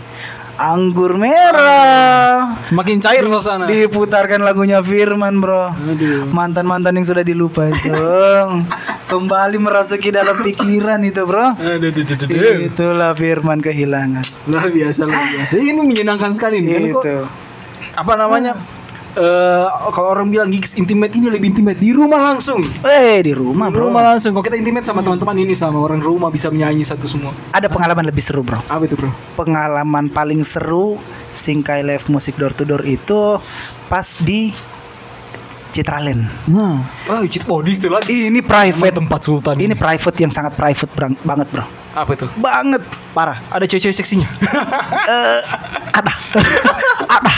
[0.55, 2.55] anggur merah.
[2.71, 3.67] Makin cair suasana.
[3.67, 5.75] Diputarkan lagunya Firman, Bro.
[5.75, 6.31] Aduh.
[6.31, 7.91] Mantan-mantan yang sudah dilupa itu
[9.11, 11.59] kembali merasuki dalam pikiran itu, Bro.
[11.59, 12.55] Aduh, aduh, aduh, aduh.
[12.71, 14.25] Itulah Firman kehilangan.
[14.47, 15.53] Luar biasa, luar biasa.
[15.59, 16.91] Ini menyenangkan sekali nih.
[16.91, 17.17] Kok, Itu.
[17.95, 18.57] apa namanya?
[19.15, 22.67] Eh, kalau orang bilang gigs intimate ini lebih intimate di rumah langsung.
[22.83, 23.87] Eh, di rumah, Di Bro.
[23.87, 24.35] rumah langsung.
[24.35, 27.31] Kalau kita intimate sama teman-teman ini sama orang rumah bisa menyanyi satu semua.
[27.55, 28.59] Ada pengalaman lebih seru, Bro.
[28.67, 29.07] Apa itu, Bro?
[29.39, 30.99] Pengalaman paling seru
[31.31, 33.39] Singkai Live Music Door to Door itu
[33.87, 34.51] pas di
[35.75, 36.31] Citraland.
[36.47, 36.79] Nah,
[37.11, 38.31] oh, cit body itu lagi.
[38.31, 39.59] Ini private tempat sultan.
[39.59, 41.67] Ini private yang sangat private brang- banget, Bro.
[41.91, 42.27] apa itu?
[42.39, 42.79] Banget.
[43.11, 43.43] Parah.
[43.51, 44.27] Ada cewek-cewek seksinya.
[45.05, 45.39] Eh,
[45.93, 46.13] ada.
[47.19, 47.31] ada.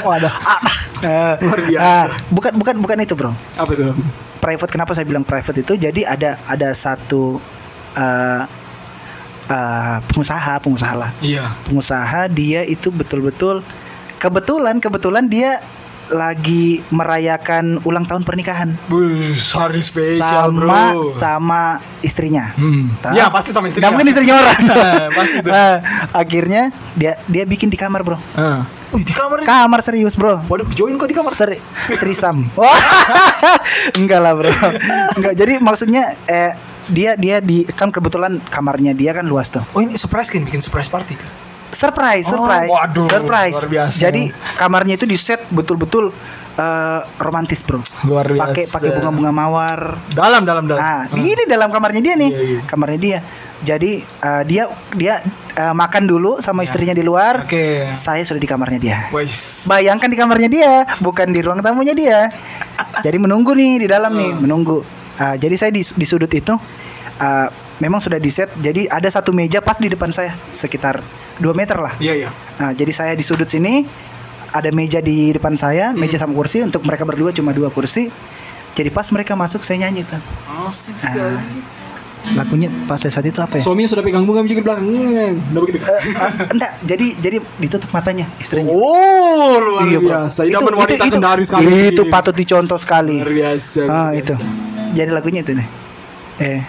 [0.00, 0.30] Oh, ada.
[0.32, 0.72] Ada.
[1.02, 1.84] Eh, Luar biasa.
[1.84, 3.30] ah, bukan bukan bukan itu, Bro.
[3.58, 3.92] Apa itu?
[4.40, 5.76] Private kenapa saya bilang private itu?
[5.76, 7.36] Jadi ada ada satu
[7.92, 8.42] eh
[9.46, 11.10] eh, pengusaha, pengusaha lah.
[11.20, 11.52] Iya.
[11.66, 13.60] Pengusaha dia itu betul-betul
[14.16, 15.60] kebetulan kebetulan dia
[16.12, 21.02] lagi merayakan ulang tahun pernikahan Bus, hari spesial, sama Bro.
[21.06, 21.62] sama
[22.06, 22.54] istrinya.
[22.54, 22.94] Hmm.
[23.10, 23.90] Ya, pasti sama istrinya.
[23.90, 24.60] mungkin istrinya orang.
[25.18, 25.50] pasti tuh.
[25.56, 25.80] Nah,
[26.12, 28.18] akhirnya dia dia bikin di kamar, Bro.
[28.94, 29.46] Wih, di kamar nih.
[29.46, 30.46] Kamar serius, Bro.
[30.46, 31.34] Waduh, join kok di kamar.
[31.34, 31.58] Seri
[31.98, 32.46] trisam.
[33.98, 34.52] Enggak lah, Bro.
[35.18, 35.34] Enggak.
[35.34, 36.54] Jadi maksudnya eh
[36.94, 39.62] dia dia di kan kebetulan kamarnya dia kan luas tuh.
[39.74, 41.18] Oh, ini surprise kan bikin surprise party.
[41.70, 42.70] Surprise, Oh, surprise.
[42.70, 43.54] waduh, surprise.
[43.56, 43.98] luar biasa.
[43.98, 44.22] Jadi
[44.54, 46.14] kamarnya itu di set betul-betul
[46.56, 47.82] eh, romantis, Bro.
[48.04, 48.42] Luar biasa.
[48.48, 49.80] Pakai pakai bunga-bunga mawar.
[50.10, 50.80] Dalam, dalam, dalam.
[50.80, 52.30] Nah, ini dalam kamarnya dia nih.
[52.30, 52.60] Iya, iya.
[52.64, 53.18] Kamarnya dia.
[53.56, 55.20] Jadi eh, dia dia
[55.52, 56.70] eh, makan dulu sama Ya.
[56.70, 57.44] istrinya di luar.
[57.44, 57.92] Oke.
[57.92, 58.98] Saya sudah di kamarnya dia.
[59.10, 59.66] Wais.
[59.66, 62.30] Bayangkan di kamarnya dia, bukan di ruang tamunya dia.
[63.00, 64.40] Jadi menunggu nih di dalam nih, Hmm.
[64.40, 64.80] menunggu.
[65.16, 66.52] Ah, jadi saya di, di sudut itu
[67.18, 67.48] ah,
[67.78, 68.48] memang sudah di set.
[68.58, 71.00] Jadi ada satu meja pas di depan saya, sekitar
[71.38, 71.92] 2 meter lah.
[72.00, 72.30] Iya, iya.
[72.56, 73.84] Nah, jadi saya di sudut sini
[74.52, 76.00] ada meja di depan saya, Hmm.
[76.00, 78.08] meja sama kursi untuk mereka berdua cuma dua kursi.
[78.76, 80.20] Jadi pas mereka masuk saya nyanyi tuh.
[80.68, 81.40] Asik sekali.
[82.34, 83.62] Lagunya pada saat itu apa ya?
[83.62, 84.84] Suaminya sudah pegang bunga di belakang.
[85.54, 85.78] Udah begitu.
[85.78, 88.74] Eh, ah, enggak, jadi jadi ditutup matanya istrinya.
[88.74, 90.42] Oh, luar Iya, biasa.
[90.42, 91.94] Idaman wanita itu, kendari sekali.
[91.94, 93.22] Itu patut dicontoh sekali.
[93.22, 93.80] Luar biasa.
[93.86, 94.34] Ah luar itu.
[94.34, 94.92] biasa.
[94.98, 95.68] Jadi lagunya itu nih.
[96.42, 96.60] Eh.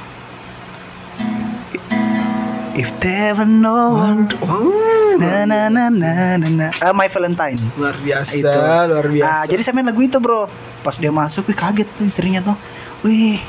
[2.77, 6.67] If there were no one Oh, na na na na na na.
[6.77, 7.57] Ah, My Valentine.
[7.73, 8.45] luar biasa, Itu.
[8.53, 9.33] luar biasa.
[9.33, 10.45] Ah, jadi saya main lagu itu, Bro.
[10.85, 12.53] Pas dia masuk, wih kaget tuh istrinya tuh.
[13.01, 13.41] Wih,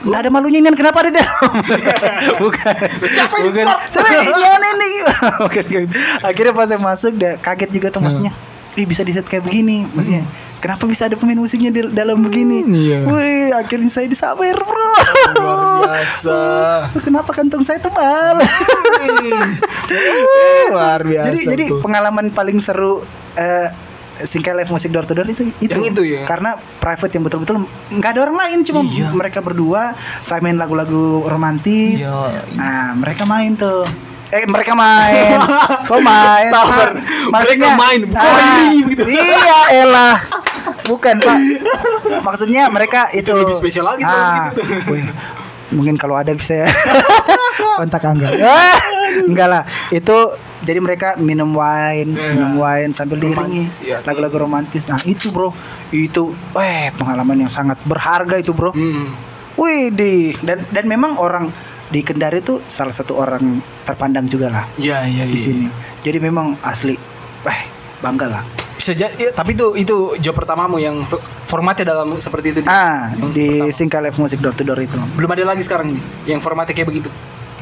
[0.00, 1.52] Nggak ada malunya ini kenapa ada dalam?
[2.44, 2.74] bukan.
[3.04, 3.64] Siapa ini bukan.
[3.92, 4.28] Siapa ini
[5.44, 5.84] bukan, bukan.
[6.24, 8.32] Akhirnya pas saya masuk dia kaget juga tuh maksudnya.
[8.80, 10.24] Ih bisa di set kayak begini maksudnya.
[10.60, 12.60] Kenapa bisa ada pemain musiknya di dalam begini?
[12.62, 12.98] Iya.
[13.02, 14.92] Wih, akhirnya saya disawer, Bro.
[15.34, 16.40] luar biasa.
[17.00, 18.44] Kenapa kantong saya tebal?
[20.70, 21.26] luar biasa.
[21.26, 23.02] jadi jadi pengalaman paling seru
[23.34, 23.72] eh
[24.20, 26.28] Singkai live musik door to door itu itu Yang itu ya?
[26.28, 29.08] karena private yang betul-betul nggak ada orang lain cuma Iya.
[29.10, 32.44] mereka berdua saya main lagu-lagu romantis Iya.
[32.52, 33.88] nah mereka main tuh
[34.30, 35.38] eh mereka main
[35.90, 36.90] kok main Sabar.
[36.94, 37.40] Pak?
[37.42, 39.02] Mereka main, kok iri begitu?
[39.10, 40.18] iya elah
[40.86, 41.38] bukan pak
[42.20, 44.62] maksudnya mereka itu, lebih spesial lagi tuh, Ah, gitu.
[44.90, 45.06] wih,
[45.70, 46.68] mungkin kalau ada bisa ya
[47.78, 48.30] kontak angga
[49.22, 50.16] enggak lah itu
[50.60, 52.30] jadi mereka minum wine Iya.
[52.34, 53.98] minum wine sambil diiringi iya.
[54.02, 55.54] lagu-lagu romantis nah itu bro
[55.90, 59.10] itu eh pengalaman yang sangat berharga itu bro Hmm.
[59.56, 61.50] wih di dan dan memang orang
[61.90, 65.42] di Kendari itu salah satu orang terpandang juga lah Iya, iya, di iya.
[65.42, 65.66] sini
[66.00, 66.94] jadi memang asli
[67.44, 67.60] eh
[68.00, 68.44] bangga lah
[68.80, 71.04] Bisa jadi, tapi itu itu job pertamamu yang
[71.44, 72.60] formatnya dalam seperti itu.
[72.64, 73.76] ah Yang di pertama.
[73.76, 75.92] Singka Live Music Door to Door itu Belum ada lagi sekarang
[76.24, 77.12] yang formatnya kayak begitu.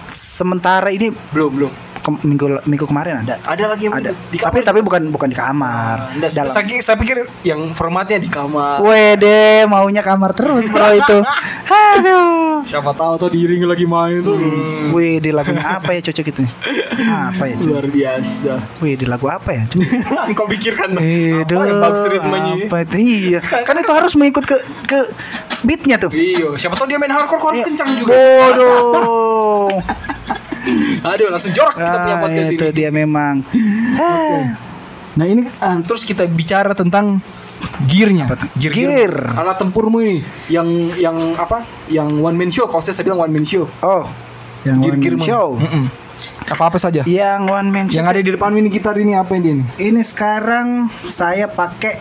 [0.08, 1.72] sementara ini Belum, belum.
[2.08, 3.36] Kem- minggu minggu kemarin ada.
[3.42, 4.16] Ada lagi yang Ada.
[4.26, 4.64] di Tapi kamar?
[4.64, 5.96] tapi bukan bukan di kamar.
[6.00, 6.48] Ah, enggak, Dalam.
[6.48, 8.80] saya, saya pikir yang formatnya di kamar.
[8.80, 11.16] Wede, maunya kamar terus bro itu.
[11.68, 12.64] Aduh.
[12.64, 14.34] Siapa tahu tuh diiringi lagi main tuh.
[14.34, 14.90] Hmm.
[14.90, 16.42] Wih, di lagunya apa ya cocok itu?
[16.98, 17.54] Apa ya?
[17.54, 17.68] Cok?
[17.68, 18.52] Luar biasa.
[18.78, 19.62] Wih, di lagu apa ya?
[20.36, 22.52] Kau pikirkan Eh, apa yang bagus ritmenya?
[22.64, 22.96] apa itu?
[22.96, 23.38] Iya,
[23.68, 24.56] kan itu harus mengikut ke
[24.86, 24.98] ke
[25.60, 26.08] beatnya tuh.
[26.08, 27.66] Iya, siapa tahu dia main hardcore harus Iya.
[27.68, 28.14] kencang juga.
[28.16, 29.68] Bodoh.
[31.14, 32.74] Aduh, langsung jorok kita punya Ah, podcast itu ini.
[32.74, 33.34] dia memang.
[35.18, 37.18] Nah, ini ah, terus kita bicara tentang
[37.90, 38.30] gearnya.
[38.54, 39.14] Gear, Gear.
[39.34, 41.66] Alat tempurmu ini yang yang apa?
[41.90, 42.70] Yang one man show.
[42.70, 43.66] Kalau saya, bilang one man show.
[43.82, 44.06] Oh,
[44.62, 45.26] yang one man Gear-gearmu.
[45.26, 45.46] show.
[45.58, 45.90] Mm-mm.
[46.46, 47.02] Apa-apa saja.
[47.02, 47.98] Yang one man show.
[47.98, 49.66] Yang ada di depan ini gitar ini apa ini?
[49.74, 51.98] Ini sekarang saya pakai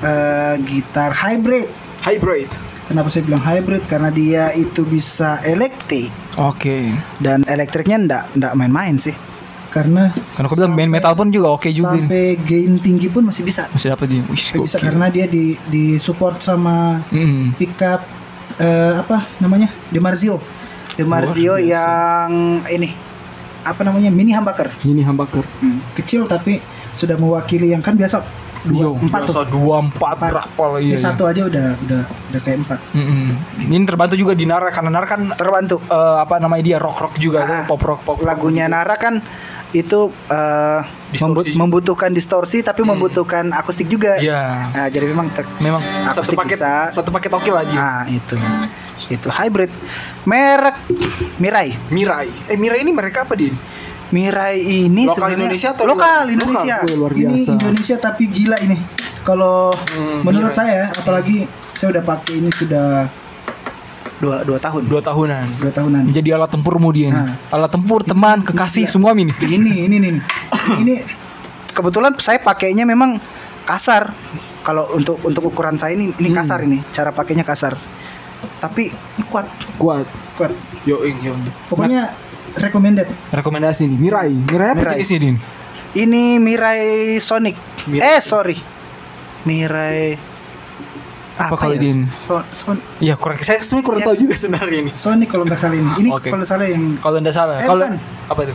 [0.00, 1.68] eh, gitar hybrid.
[2.00, 2.48] Hybrid.
[2.84, 3.84] Kenapa saya bilang hybrid?
[3.84, 6.92] Karena dia itu bisa elektrik Oke.
[7.18, 9.16] dan elektriknya ndak ndak main-main sih.
[9.68, 11.96] Karena Karena aku bilang sampai- metal pun juga oke juga.
[11.96, 12.06] ini.
[12.06, 13.66] sampai gain tinggi pun masih bisa.
[13.72, 14.22] Masih dapat dia.
[14.54, 17.56] Bisa karena dia di di support sama Mm.
[17.56, 18.04] pickup
[18.56, 19.66] eh, apa namanya?
[19.90, 20.38] Demarzio.
[20.94, 21.66] Demarzio biasa.
[21.66, 22.30] yang
[22.68, 22.94] ini
[23.64, 24.12] apa namanya?
[24.12, 24.70] Mini humbucker.
[24.84, 25.42] Ini humbucker.
[25.58, 26.60] Hmm, kecil tapi
[26.92, 28.22] sudah mewakili yang kan biasa
[28.64, 29.44] dua Iya, empat tuh.
[29.46, 30.30] dua empat Empat.
[30.32, 30.98] berapa lah Ini iya.
[30.98, 32.02] satu aja udah udah
[32.32, 32.78] udah kayak empat.
[32.90, 33.26] Mm-mm.
[33.62, 35.76] Ini terbantu juga di Nara karena Nara kan Terbantu.
[35.82, 38.74] eh, apa namanya dia rock rock juga Ah, pop rock pop rock Lagunya juga.
[38.74, 39.14] Nara kan
[39.70, 42.94] itu eh, Distorsi membu- membutuhkan distorsi tapi Hmm.
[42.94, 44.16] membutuhkan akustik juga.
[44.16, 44.70] Iya.
[44.70, 46.88] Nah, jadi memang ter- Memang satu paket bisa.
[46.90, 47.76] satu paket oke lah dia.
[47.76, 48.34] ah itu
[49.06, 49.68] itu hybrid
[50.24, 50.74] merek
[51.36, 51.76] Mirai.
[51.88, 52.30] Mirai.
[52.48, 53.52] Eh Mirai ini mereka apa dia?
[54.10, 56.76] Mirai ini Lokal Indonesia atau lokal luar- Indonesia?
[56.80, 56.94] lokal?
[56.94, 57.50] Luar Ini biasa.
[57.54, 58.78] Indonesia tapi gila ini.
[59.22, 60.60] Kalau Hmm, menurut Mirai.
[60.60, 63.08] saya, apalagi saya udah pakai ini sudah
[64.18, 64.86] dua dua tahun.
[64.86, 65.46] dua tahunan.
[65.58, 66.02] Dua tahunan.
[66.06, 67.10] Menjadi alat tempurmu dia.
[67.10, 67.34] Nah.
[67.50, 68.92] Alat tempur, teman, kekasih Iya.
[68.92, 69.32] semua ini.
[69.40, 70.14] ini ini nih.
[70.80, 70.94] ini
[71.70, 73.18] kebetulan saya pakainya memang
[73.64, 74.12] kasar
[74.60, 76.38] kalau untuk untuk ukuran saya ini ini Hmm.
[76.38, 77.74] kasar ini cara pakainya kasar
[78.60, 78.92] tapi
[79.26, 80.04] kuat Kuat.
[80.36, 80.52] kuat
[80.84, 81.32] Yo, yo.
[81.66, 82.12] pokoknya
[82.56, 84.32] recommended Nah, rekomendasi nih Mirai.
[84.44, 84.92] Mirai apa Mirai.
[84.96, 85.36] jenisnya Din?
[85.94, 86.82] ini Mirai
[87.18, 88.02] Sonic Mirai.
[88.08, 88.56] eh sorry
[89.42, 90.16] Mirai
[91.34, 92.06] Apa kalau Din?
[92.08, 94.06] So- Son- Iya, kurang saya sebenarnya kurang Iya.
[94.06, 94.90] tahu juga sebenarnya ini.
[94.94, 96.30] Sonic kalau nggak salah ini ini Oke.
[96.30, 97.58] kalau salah yang Kalau enggak salah.
[97.58, 97.98] Eh, kalau bukan.
[98.30, 98.54] apa itu?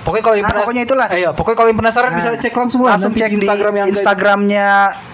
[0.00, 1.06] Pokoknya kalau yang Ah, penas- pokoknya itulah.
[1.06, 3.72] Eh, iya, pokoknya kalau yang penasaran Nah, bisa cek langsung lah langsung cek di Instagram
[3.76, 3.88] yang.
[3.92, 4.66] Instagramnya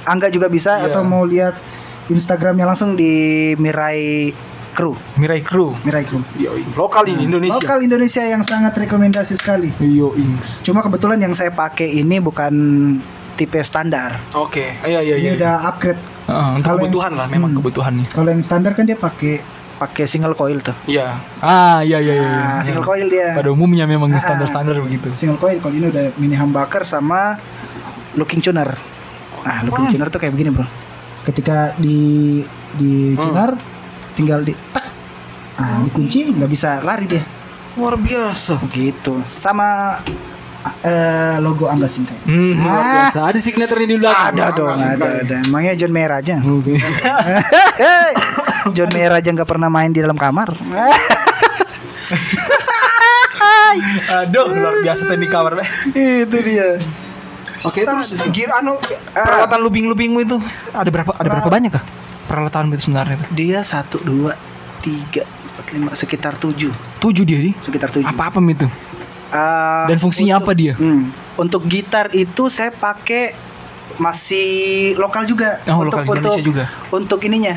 [0.07, 0.87] Angga juga bisa Iya.
[0.87, 1.59] atau mau lihat
[2.07, 3.11] Instagramnya langsung di
[3.57, 4.31] Mirai
[4.77, 5.73] Crew Mirai Crew.
[5.83, 7.57] Mirai Crew Yo, lokal ini Indonesia.
[7.57, 9.73] Lokal Indonesia yang sangat rekomendasi sekali.
[9.81, 10.61] Yo, Ings.
[10.61, 12.53] Cuma kebetulan yang saya pakai ini bukan
[13.35, 14.21] tipe standar.
[14.33, 14.77] Oke.
[14.83, 15.33] Iya, iya, iya.
[15.33, 15.97] Ini udah upgrade.
[16.27, 17.59] Heeh, untuk Kalau yang- kebutuhan lah, memang Hmm.
[17.59, 18.07] kebutuhan nih.
[18.11, 19.41] Kalau yang standar kan dia pakai
[19.77, 20.73] pakai single coil tuh.
[20.87, 21.21] Iya.
[21.39, 22.29] Ah, iya iya iya.
[22.29, 23.33] Nah, single coil dia.
[23.33, 24.21] Pada umumnya memang Ah.
[24.21, 25.09] standar-standar begitu.
[25.13, 27.37] Single coil kalau ini udah mini humbucker sama
[28.13, 28.73] looking tuner.
[29.41, 30.65] Nah, looking tuner tuh kayak begini, Bro.
[31.23, 32.41] Ketika di
[32.73, 33.37] di Hmm.
[34.17, 34.89] Tinggal di tak
[35.57, 37.23] ah dikunci nggak bisa lari dia.
[37.77, 38.57] Luar biasa.
[38.73, 39.21] Gitu.
[39.29, 40.01] Sama
[40.83, 42.17] eh, logo Angga Singkai.
[42.25, 42.91] Hmm, luar Ah.
[43.07, 43.19] biasa.
[43.29, 44.33] Ada signature di belakang.
[44.33, 45.37] Ada dong, ada, ada.
[45.45, 46.41] Emangnya John Mayer aja.
[48.77, 50.57] John Mayer aja nggak pernah main di dalam kamar.
[54.25, 55.61] Aduh, luar biasa tadi kamar.
[55.93, 56.81] Itu dia.
[57.65, 58.31] Oke, terus Sadar.
[58.31, 58.79] gear anu
[59.11, 60.39] peralatan lubing-lubingmu itu
[60.71, 61.83] ada berapa ada berapa banyak kah?
[62.27, 63.19] Peralatan itu sebenarnya.
[63.31, 64.35] Dia satu, dua,
[64.79, 67.55] tiga, empat, lima, sekitar tujuh, Tujuh dia nih.
[67.59, 68.07] sekitar tujuh.
[68.07, 68.67] Apa-apa itu?
[69.29, 70.73] Ah, Dan fungsinya untuk- apa dia?
[70.75, 73.35] Hmm, untuk gitar itu saya pakai
[73.97, 74.49] masih
[74.97, 75.59] lokal juga.
[75.67, 76.65] Oh, untuk lokal Indonesia untuk juga.
[76.91, 77.55] untuk ininya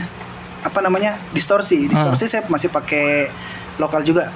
[0.61, 1.85] apa namanya distorsi.
[1.85, 2.29] Distorsi Ah.
[2.29, 3.29] saya masih pakai
[3.75, 4.31] lokal juga.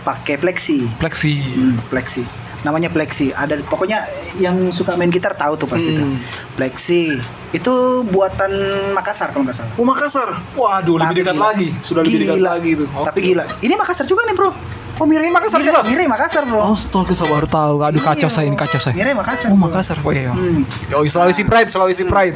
[0.00, 0.86] Pakai plexi.
[0.96, 1.36] Plexi.
[1.36, 2.22] Hmm, plexi.
[2.62, 3.30] Namanya plexi.
[3.30, 4.06] Ada pokoknya
[4.36, 6.02] yang suka main gitar tahu tuh pasti tuh.
[6.02, 6.18] Hmm.
[6.54, 7.18] Plexi.
[7.50, 8.50] Itu buatan
[8.92, 9.70] Makassar kalau nggak salah.
[9.78, 10.28] Oh Makassar.
[10.54, 11.46] Waduh, Tapi lebih dekat gila.
[11.46, 11.68] lagi.
[11.82, 12.50] Sudah lebih dekat Gila.
[12.50, 12.84] lagi itu.
[12.86, 13.44] Tapi gila.
[13.62, 14.50] Ini Makassar juga nih, Bro.
[14.98, 15.86] Oh, Mirai Makassar Mirai, juga.
[15.86, 16.74] Mirai Makassar, Bro.
[16.74, 17.74] Astaga, saya baru tahu.
[17.86, 18.94] Aduh, kacau Iya, saya ini, kacau saya.
[18.98, 19.48] Mirai Makassar.
[19.48, 19.70] Oh, Bro.
[19.70, 19.96] Makassar.
[20.02, 20.34] Oh iya.
[20.34, 20.66] Hmm.
[20.90, 22.34] Yo, Sulawesi Pride, Sulawesi Pride.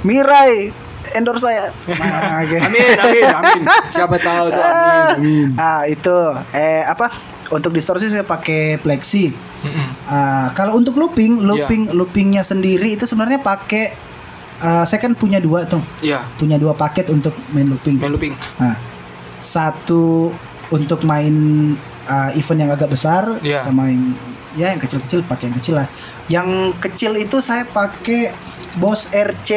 [0.00, 0.72] Mirai
[1.12, 1.68] endorse saya.
[1.88, 2.56] Nah, oke.
[2.58, 3.60] Amin, amin, amin.
[3.88, 5.48] Siapa tahu tuh, amin, amin.
[5.56, 6.16] Ah, itu
[6.52, 7.12] eh apa?
[7.48, 9.32] Untuk distorsi saya pakai plexi.
[9.32, 9.86] Mm-mm.
[10.04, 13.96] Ah, kalau untuk looping, looping loopingnya sendiri itu sebenarnya pakai
[14.60, 17.96] ah, saya kan punya dua tuh, Iya, punya dua paket untuk main looping.
[17.96, 18.34] main looping.
[18.58, 18.76] Nah,
[19.38, 20.34] satu
[20.68, 21.32] untuk main
[22.04, 23.64] uh, event yang agak besar Iya.
[23.64, 24.12] sama yang
[24.52, 25.88] ya yang kecil-kecil pakai yang kecil lah.
[26.28, 26.48] Yang
[26.84, 28.34] kecil itu saya pakai
[28.76, 29.50] Boss RC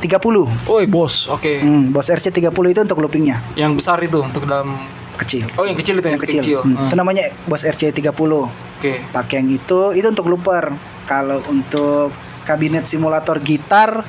[0.00, 0.48] 30.
[0.66, 1.28] Oi, bos.
[1.28, 1.60] Oke.
[1.60, 3.36] Hmm, Boss RC 30 itu untuk loopingnya.
[3.52, 4.80] Yang besar itu untuk dalam
[5.20, 5.46] kecil.
[5.54, 6.40] Oh, yang kecil itu yang, kecil.
[6.40, 6.58] kecil.
[6.64, 8.10] Hmm, Ah, Itu namanya Boss RC30.
[8.10, 8.92] Oke.
[9.12, 10.72] Pakai yang itu itu untuk looper.
[11.04, 12.10] Kalau untuk
[12.42, 14.02] kabinet simulator gitar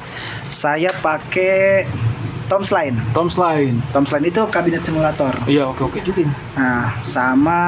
[0.48, 1.84] saya pakai
[2.48, 2.96] Tom Slime.
[3.12, 3.80] Tom Slime.
[3.92, 5.32] Tom Slime itu kabinet simulator.
[5.46, 6.36] Iya, oke oke juga ini.
[6.54, 7.62] Nah, sama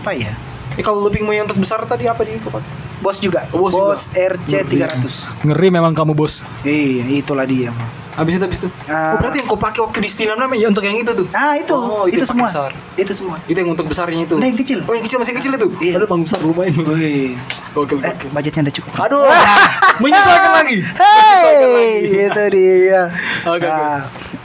[0.00, 0.32] apa ya?
[0.74, 2.83] Ini kalau loopingmu yang untuk besar tadi apa di pakai?
[3.00, 3.46] Bos juga.
[3.48, 4.36] Bose Bos juga.
[4.38, 5.42] RC300.
[5.42, 6.46] Ngeri memang kamu, Bos.
[6.62, 7.74] Iya, itulah dia.
[8.14, 8.68] Habis itu habis itu.
[8.86, 9.12] Ah.
[9.12, 11.26] oh, berarti yang kau pakai waktu di Stina namanya ya untuk yang itu tuh.
[11.32, 11.74] Ah, itu.
[11.74, 12.46] Oh, itu, yang semua.
[12.46, 12.70] besar.
[12.94, 13.42] Itu semua.
[13.44, 14.38] Itu yang untuk besarnya itu.
[14.38, 14.78] Nah, yang kecil.
[14.80, 15.66] Oh, yang kecil masih kecil itu.
[15.82, 15.98] Iya.
[15.98, 16.78] Aduh, panggung besar lumayan.
[16.78, 17.34] Wih.
[17.74, 18.26] Oke, Eh, oke.
[18.30, 18.90] budgetnya udah cukup.
[19.00, 19.26] Aduh,
[20.02, 20.78] menyesuaikan lagi.
[20.86, 21.98] Menyesuaikan lagi.
[22.06, 23.02] itu dia.
[23.50, 23.96] Oke, oke.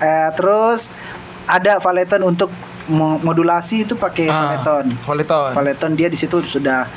[0.01, 0.81] Eh, terus
[1.45, 2.49] ada Valeton untuk
[2.87, 4.97] mo- modulasi itu pakai Ah, Valeton.
[4.99, 5.49] Valeton.
[5.53, 6.89] Valeton dia di situ sudah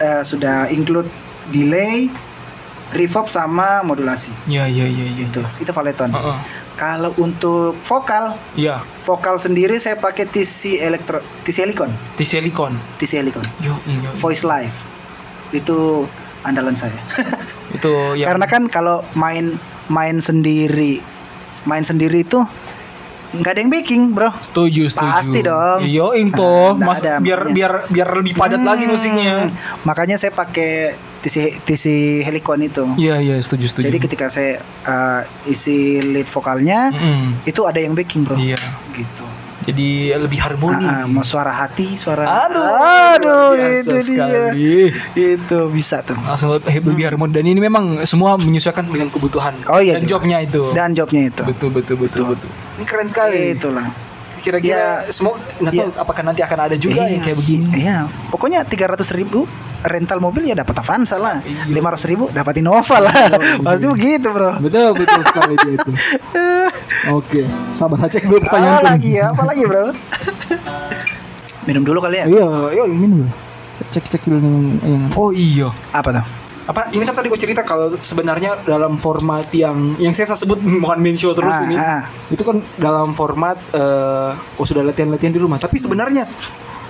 [0.00, 1.08] eh, sudah include
[1.50, 2.10] delay,
[2.94, 4.30] reverb sama modulasi.
[4.50, 5.24] Iya, iya, iya, iya.
[5.26, 6.10] Itu itu Valeton.
[6.10, 6.38] Heeh.
[6.80, 12.72] Kalau untuk vokal, Iya, vokal sendiri saya pakai TC Electro TC Helicon, di silikon.
[12.96, 13.44] TC Helicon.
[13.60, 14.08] Yo, iya.
[14.16, 14.72] Voice Live.
[15.52, 16.08] Itu
[16.48, 16.96] andalan saya.
[17.76, 19.60] Itu yang Karena kan kalau main
[19.92, 21.04] main sendiri,
[21.68, 22.40] main sendiri itu
[23.30, 24.30] nggak ada yang backing, bro.
[24.40, 25.06] setuju, setuju.
[25.06, 25.80] Pasti dong.
[25.82, 26.02] Iya.
[26.02, 27.54] Ah, nggak Mas ada, biar makanya.
[27.54, 29.34] biar biar lebih padat lagi Hmm, musiknya.
[29.82, 31.84] Makanya saya pakai TC TC
[32.24, 32.82] Helicon itu.
[32.96, 33.86] Iya, iya, setuju, setuju.
[33.86, 37.44] Jadi ketika saya uh, isi lead vokalnya Mm-mm.
[37.44, 38.34] itu ada yang backing, bro.
[38.34, 38.58] Iya.
[38.92, 39.24] Gitu.
[39.60, 40.80] Jadi lebih harmoni.
[40.80, 44.00] Ah, ah, mau suara hati, suara Aduh, aduh itu dia.
[44.00, 44.88] sekali.
[45.12, 46.16] Itu bisa tuh.
[46.16, 50.12] Langsung lebih lebih harmoni dan ini memang semua menyesuaikan dengan kebutuhan Oh iya, dan jelas.
[50.16, 50.62] jobnya itu.
[50.72, 51.42] Dan jobnya itu.
[51.44, 52.50] betul betul betul betul.
[52.80, 53.52] Ini keren sekali.
[53.52, 54.09] Itulah.
[54.40, 55.12] Kira-kira Ya.
[55.12, 57.12] semua nggak tahu apakah nanti akan ada juga Iya.
[57.12, 57.66] yang kayak begini.
[57.76, 57.96] Iya,
[58.32, 59.44] pokoknya 300 ribu
[59.80, 61.40] rental mobil ya dapat Avanza lah.
[61.44, 61.68] Iya.
[61.68, 63.12] 500 ribu dapat Innova lah.
[63.12, 63.60] Iya.
[63.68, 64.52] Pasti begitu, bro.
[64.58, 65.90] Betul betul sekali dia itu.
[67.16, 67.40] Oke,
[67.70, 68.80] sabar saya cek dulu pertanyaan.
[68.80, 69.26] Apa lagi ya?
[69.32, 69.84] Apa lagi, bro?
[71.64, 72.26] Minum dulu kali ya.
[72.26, 73.28] Iya, iya minum.
[73.92, 75.68] Cek cek dulu yang, yang Oh iya.
[75.92, 76.24] Apa tuh?
[76.62, 80.98] Apa ini kan tadi gue cerita kalau sebenarnya dalam format yang yang saya sebut mohon
[80.98, 81.74] main show terus Ah, ini.
[81.74, 82.02] ah.
[82.28, 86.28] itu kan dalam format eh kau sudah latihan-latihan di rumah tapi sebenarnya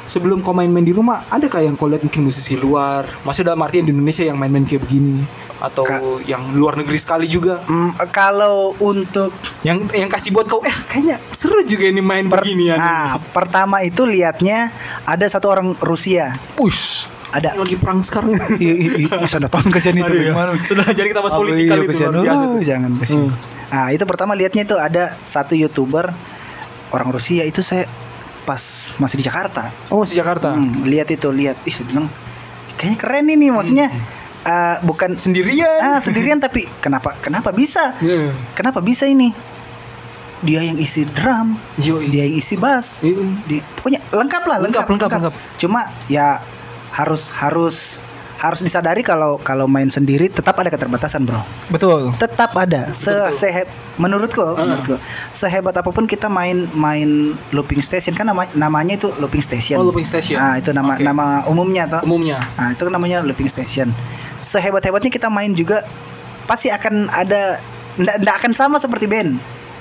[0.05, 3.61] sebelum kau main-main di rumah ada kah yang kau lihat mungkin musisi luar masih dalam
[3.61, 5.23] artian di Indonesia yang main-main kayak begini
[5.61, 9.31] atau Ka- yang luar negeri sekali juga Hmm, kalau untuk
[9.63, 13.81] yang yang kasih buat kau eh kayaknya seru juga ini main per- beginian nah, pertama
[13.81, 14.75] itu lihatnya
[15.05, 16.35] ada satu orang Rusia.
[16.53, 18.35] push Ada lagi perang sekarang
[19.27, 20.35] bisa datang ke sini Aduh, ya.
[20.71, 22.11] sudah jadi kita bahas politikal iya, itu kesian.
[22.11, 23.23] luar biasa Oh, jangan kesian.
[23.31, 23.33] Hmm.
[23.71, 26.11] Nah, itu pertama lihatnya itu ada satu YouTuber
[26.91, 27.87] orang Rusia itu saya
[28.43, 29.71] pas masih di Jakarta.
[29.95, 31.55] oh masih Jakarta Hmm, lihat itu, lihat.
[31.63, 32.11] Ih, saya bilang
[32.75, 33.89] kayaknya keren ini maksudnya.
[33.95, 34.03] Hmm.
[34.41, 37.95] eh, bukan sendirian ah sendirian tapi kenapa kenapa bisa?
[38.03, 38.33] Iya.
[38.57, 39.31] Kenapa bisa ini?
[40.41, 42.09] Dia yang isi drum, Yo, iya.
[42.09, 42.97] dia yang isi bass.
[43.05, 43.21] Iya.
[43.45, 46.41] Di, pokoknya lengkap lah, lengkap lengkap lengkap Cuma ya
[46.91, 48.01] harus harus
[48.41, 51.45] harus disadari kalau kalau main sendiri tetap ada keterbatasan, Bro.
[51.69, 52.09] betul.
[52.17, 52.89] Tetap ada.
[52.97, 53.69] Se seheb
[54.01, 54.65] menurutku Ah.
[54.65, 54.97] menurutku
[55.29, 59.77] sehebat apa pun kita main main looping station kan nama, namanya itu looping station.
[59.77, 60.41] Oh looping station.
[60.41, 61.05] Nah itu nama Oke.
[61.05, 62.01] nama umumnya toh.
[62.09, 62.41] Umumnya.
[62.57, 63.93] Nah itu kan namanya looping station.
[64.41, 65.85] Sehebat hebatnya kita main juga
[66.49, 67.61] pasti akan ada
[68.01, 69.37] ndak ndak akan sama seperti band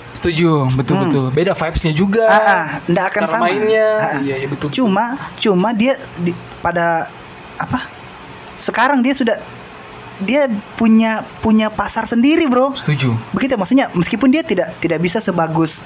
[0.09, 1.03] Setuju, betul Hmm.
[1.07, 1.25] betul.
[1.31, 2.25] Beda vibes-nya juga.
[2.27, 3.87] Ah, ah, akan cara sama mainnya.
[3.97, 4.21] Ah, ah.
[4.21, 4.69] Iya, iya betul.
[4.73, 7.07] cuma cuma dia di, pada
[7.55, 7.87] apa
[8.55, 9.39] sekarang dia sudah
[10.19, 13.15] dia punya punya pasar sendiri bro setuju.
[13.31, 15.79] begitu maksudnya meskipun dia tidak tidak bisa sebagus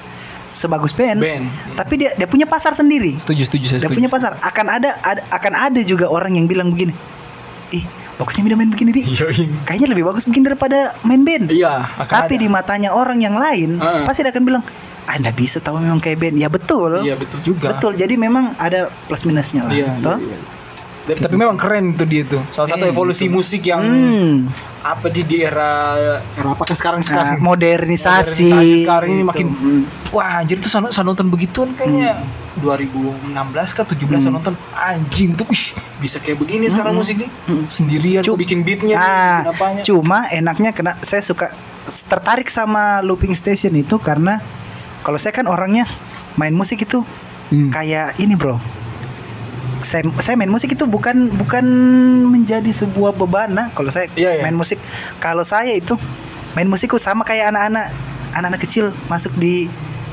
[0.50, 1.46] sebagus band, Band.
[1.78, 3.98] tapi dia dia punya pasar sendiri Setuju, setuju, saya dia setuju.
[4.02, 6.94] punya pasar akan ada, ada akan ada juga orang yang bilang begini
[7.70, 9.26] ih bagusnya dia main begini deh Iya,
[9.64, 12.42] kayaknya lebih bagus bikin daripada main band Iya, tapi ada.
[12.42, 14.04] di matanya orang yang lain Heeh.
[14.06, 14.62] pasti dia akan bilang
[15.04, 17.74] ah nggak bisa tahu memang kayak band ya betul Iya, betul juga.
[17.74, 20.16] betul jadi memang ada plus minusnya lah Iya, toh?
[20.16, 20.38] iya, iya.
[21.04, 22.40] Tapi, tapi memang keren itu dia tuh.
[22.48, 23.36] Salah satu Eh, evolusi gitu.
[23.36, 24.48] musik yang Hmm.
[24.80, 25.92] apa di di era
[26.32, 27.36] era apakah sekarang Nah, sekarang?
[27.38, 29.28] modernisasi, Modernisasi sekarang ini gitu.
[29.28, 29.82] makin- Hmm.
[30.10, 32.24] Wah, anjir tuh saya nonton begituan kayaknya
[32.56, 34.40] 2016 kah 17 saya Hmm.
[34.40, 35.64] nonton anjing tuh wih,
[35.98, 37.00] bisa kayak begini sekarang Hmm.
[37.00, 37.30] musik nih.
[37.44, 37.64] Hmm.
[37.66, 39.84] Sendirian Cu- kok bikin beatnya, Ah, bikin.
[39.86, 41.52] Cuma enaknya kena saya suka
[42.02, 44.40] tertarik sama looping station itu karena
[45.00, 45.84] kalau saya kan orangnya
[46.34, 47.04] main musik itu
[47.46, 47.68] Hmm.
[47.68, 48.56] kayak ini bro.
[49.84, 51.64] Saya, saya main musik itu bukan bukan
[52.32, 54.42] menjadi sebuah beban nah kalau saya Iya, iya.
[54.42, 54.80] main musik
[55.20, 55.94] kalau saya itu
[56.56, 57.92] main musikku sama kayak anak-anak
[58.32, 59.68] anak-anak kecil masuk di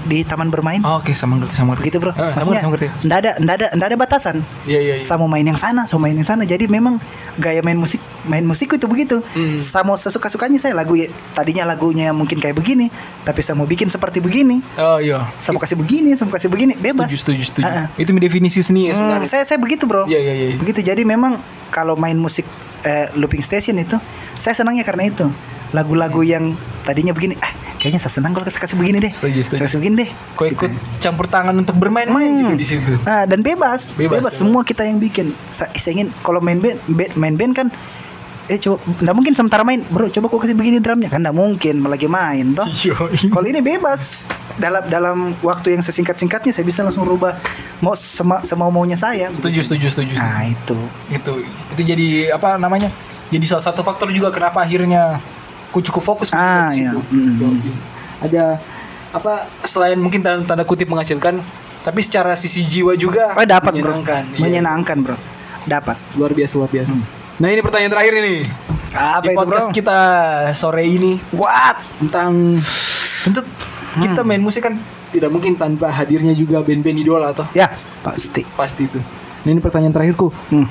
[0.07, 0.81] di taman bermain.
[0.81, 1.81] Oh, Oke, sama ngerti sama ngerti.
[1.85, 2.11] Begitu, Bro.
[2.11, 2.87] Eh, sama Maksudnya sama ngerti.
[3.05, 4.35] nggak ada nggak ada nggak ada batasan.
[4.65, 5.01] Iya, iya, iya.
[5.01, 6.43] Sama main yang sana, sama main yang sana.
[6.43, 6.97] Jadi memang
[7.37, 9.21] gaya main musik main musikku itu begitu.
[9.33, 9.57] Hmm.
[9.57, 12.89] Sama sesuka-sukanya saya lagu ya, tadinya lagunya mungkin kayak begini,
[13.23, 14.61] tapi saya mau bikin seperti begini.
[14.77, 15.29] Oh iya.
[15.37, 17.09] Saya mau kasih begini, saya mau kasih begini, bebas.
[17.09, 17.65] Setuju, setuju, setuju.
[17.65, 17.87] Ah, ah.
[17.97, 19.29] Itu definisi seni ya Hmm, sebenarnya.
[19.29, 20.05] saya saya begitu, Bro.
[20.05, 20.47] Iya, iya, iya.
[20.57, 22.43] Begitu jadi memang kalau main musik
[22.81, 23.97] eh, looping station itu
[24.35, 25.29] saya senangnya karena itu.
[25.71, 29.09] Lagu-lagu yang tadinya begini, ah kayaknya saya senang kalau kasih kasih begini deh.
[29.09, 29.61] Setuju, Saya setuju.
[29.65, 30.09] kasih begini deh.
[30.37, 32.41] Kau ikut campur tangan untuk bermain-main Hmm.
[32.43, 32.93] juga di situ.
[33.03, 35.33] Ah, dan bebas, Bebas, bebas, semua kita yang bikin.
[35.49, 36.77] Sa- Saya ingin kalau main band,
[37.15, 37.67] main band kan
[38.47, 41.81] eh coba nggak mungkin sementara main, Bro, coba kok kasih begini drumnya kan nggak mungkin
[41.81, 42.67] lagi main toh.
[42.67, 42.93] Iya.
[43.27, 47.33] Kalau ini bebas dalam dalam waktu yang sesingkat-singkatnya saya bisa langsung rubah
[47.79, 49.31] mau sema, semau maunya saya.
[49.31, 50.13] Setuju, setuju, setuju.
[50.13, 50.77] Nah, itu.
[51.09, 51.31] Itu
[51.71, 52.91] itu jadi apa namanya?
[53.31, 55.23] Jadi salah satu faktor juga kenapa akhirnya
[55.71, 56.91] aku cukup fokus Ah, iya.
[56.91, 56.99] situ.
[57.09, 57.71] Mm.
[58.21, 58.59] Ada
[59.11, 59.33] apa
[59.63, 61.39] selain mungkin tanda, tanda kutip menghasilkan
[61.81, 63.97] tapi secara sisi jiwa juga Oh, dapat, Bro.
[63.97, 64.23] menyenangkan.
[64.29, 64.39] Iya.
[64.39, 65.17] Menyenangkan, Bro.
[65.63, 65.97] Dapat.
[66.13, 66.93] Luar biasa, luar biasa.
[66.93, 67.01] Hmm.
[67.39, 68.35] Nah, ini pertanyaan terakhir ini.
[68.91, 69.73] Apa di itu, podcast Bro?
[69.73, 69.99] kita
[70.53, 71.79] sore ini What?
[71.97, 72.61] tentang
[73.97, 74.27] kita Hmm.
[74.27, 74.77] main musik kan
[75.09, 78.45] tidak mungkin tanpa hadirnya juga band-band idola atau Ya, pasti.
[78.53, 78.99] pasti itu.
[79.41, 80.29] Nah, ini pertanyaan terakhirku.
[80.47, 80.69] Hmm.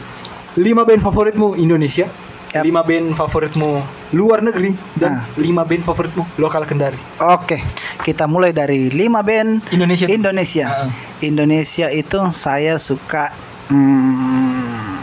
[0.54, 2.06] Lima band favoritmu Indonesia,
[2.50, 2.66] Yap.
[2.66, 3.70] lima band favoritmu
[4.10, 5.24] luar negeri, dan Nah.
[5.38, 6.98] lima band favoritmu lokal Kendari.
[7.20, 7.62] Oke,
[8.02, 10.06] kita mulai dari 5 band Indonesia.
[10.06, 10.66] Indonesia.
[10.66, 10.90] Ah.
[11.20, 13.30] Indonesia itu saya suka
[13.70, 14.98] hmm,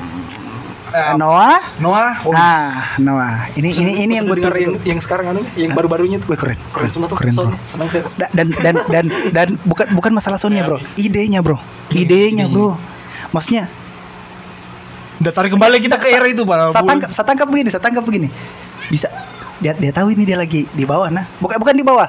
[0.88, 1.60] Eh, Noah.
[1.78, 2.24] Noah.
[2.24, 3.52] Oh, Ah, Noah.
[3.54, 6.32] Ini ini ini yang betul, yang, yang sekarang anu yang baru-barunya tuh.
[6.32, 6.58] Wih, keren.
[6.72, 7.20] Keren semua tuh.
[7.20, 7.52] Keren, bro.
[7.64, 8.08] Senang saya.
[8.16, 11.60] Da- dan dan dan dan bukan bukan masalah soundnya bro idenya bro
[11.92, 12.46] Iya, idenya.
[12.48, 12.80] bro
[13.30, 13.68] maksudnya
[15.18, 16.72] Udah tarik kembali kita ke era itu, Pak.
[16.72, 18.28] saya tangkap saya tangkap begini saya tangkap begini
[18.88, 19.10] bisa
[19.58, 22.06] dia dia tahu ini dia lagi di bawah nah bukan bukan di bawah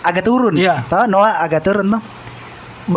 [0.00, 0.84] agak turun Iya.
[0.86, 2.02] tahu Noah agak turun tuh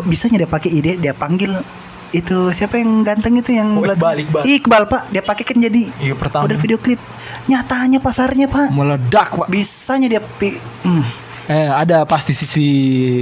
[0.04, 1.64] bisanya dia pakai ide dia panggil
[2.12, 4.44] itu siapa yang ganteng itu yang Oh, Iqbal, Iqbal.
[4.46, 6.46] Iqbal pak dia pakai kan jadi Iya, pertama.
[6.46, 7.02] model video klip
[7.48, 9.48] nyatanya pasarnya pak meledak, Pak.
[9.50, 11.04] bisanya dia pi hmm.
[11.44, 12.68] Eh, ada pasti sisi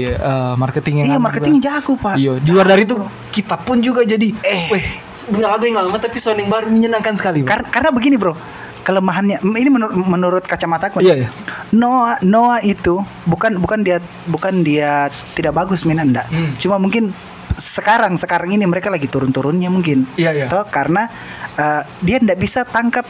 [0.05, 1.81] eh, marketing yang iya marketing juga.
[1.81, 2.93] jago pak Iya, di luar dari itu
[3.27, 4.69] kita pun juga jadi Eh.
[4.69, 4.85] weh,
[5.25, 7.41] punya lagu yang lama tapi sound yang baru menyenangkan sekali.
[7.41, 7.49] Pak.
[7.49, 8.37] Karena karena begini bro,
[8.81, 11.01] kelemahannya ini menur- menurut kacamata aku.
[11.01, 11.29] Iya, iya.
[11.71, 16.29] Noah Noah itu bukan bukan dia bukan dia tidak bagus mainan enggak.
[16.29, 16.53] Hmm.
[16.57, 17.09] Cuma mungkin
[17.57, 20.05] sekarang sekarang ini mereka lagi turun-turunnya mungkin.
[20.13, 20.45] Iya, iya.
[20.45, 21.09] Toh karena
[21.53, 23.09] eh, dia tidak bisa tangkap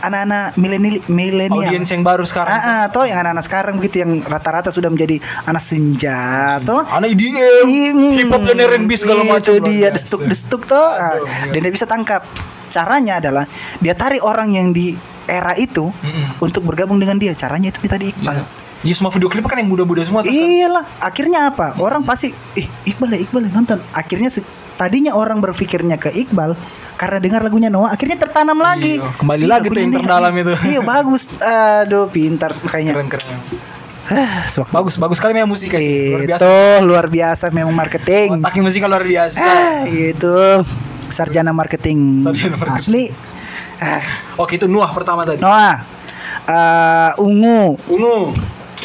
[0.00, 1.68] anak-anak milenial milenial.
[1.68, 2.50] Audiens yang baru sekarang.
[2.50, 7.14] Ah, ah, toh yang anak-anak sekarang begitu yang rata-rata sudah menjadi anak senja, toh Anak
[7.16, 9.52] IDM, Hmm, hip hop dan R&B segala macam.
[9.52, 10.76] Itu luar dia destuk-destuk tuh.
[10.76, 11.52] Ah, Aduh, iya.
[11.54, 12.24] Dan dia bisa tangkap.
[12.70, 13.44] Caranya adalah
[13.82, 14.94] dia tarik orang yang di
[15.26, 16.38] era itu Mm-mm.
[16.38, 17.34] untuk bergabung dengan dia.
[17.34, 18.42] Caranya itu minta di Iqbal.
[18.42, 18.69] Iya.
[18.80, 20.32] Iya, semua video klip kan yang muda-muda semua tuh.
[20.32, 21.76] Iyalah, akhirnya apa?
[21.76, 23.78] Orang pasti ih Iqbal ya Iqbal ya nonton.
[23.92, 24.32] Akhirnya
[24.80, 26.56] tadinya orang berpikirnya ke Iqbal
[26.96, 28.96] karena dengar lagunya Noah, akhirnya tertanam lagi.
[28.96, 30.54] Iya, kembali Ih, lagi tuh yang terdalam itu.
[30.64, 31.28] Iya bagus.
[31.36, 32.96] Aduh, pintar kayaknya.
[32.96, 33.36] Keren keren.
[34.10, 36.40] Ah, sewaktu- Bagus bagus sekali memang musik luar biasa.
[36.40, 36.52] Itu
[36.82, 38.40] luar biasa memang marketing.
[38.40, 39.38] Otaknya musik luar biasa.
[39.38, 40.34] Ah, itu
[41.12, 42.80] sarjana marketing, Sarjana marketing.
[42.80, 43.04] asli.
[43.76, 44.00] Ah,
[44.34, 45.38] Oke itu Nuah pertama tadi.
[45.38, 45.84] Noah,
[46.42, 48.32] eh, ungu, Ungu.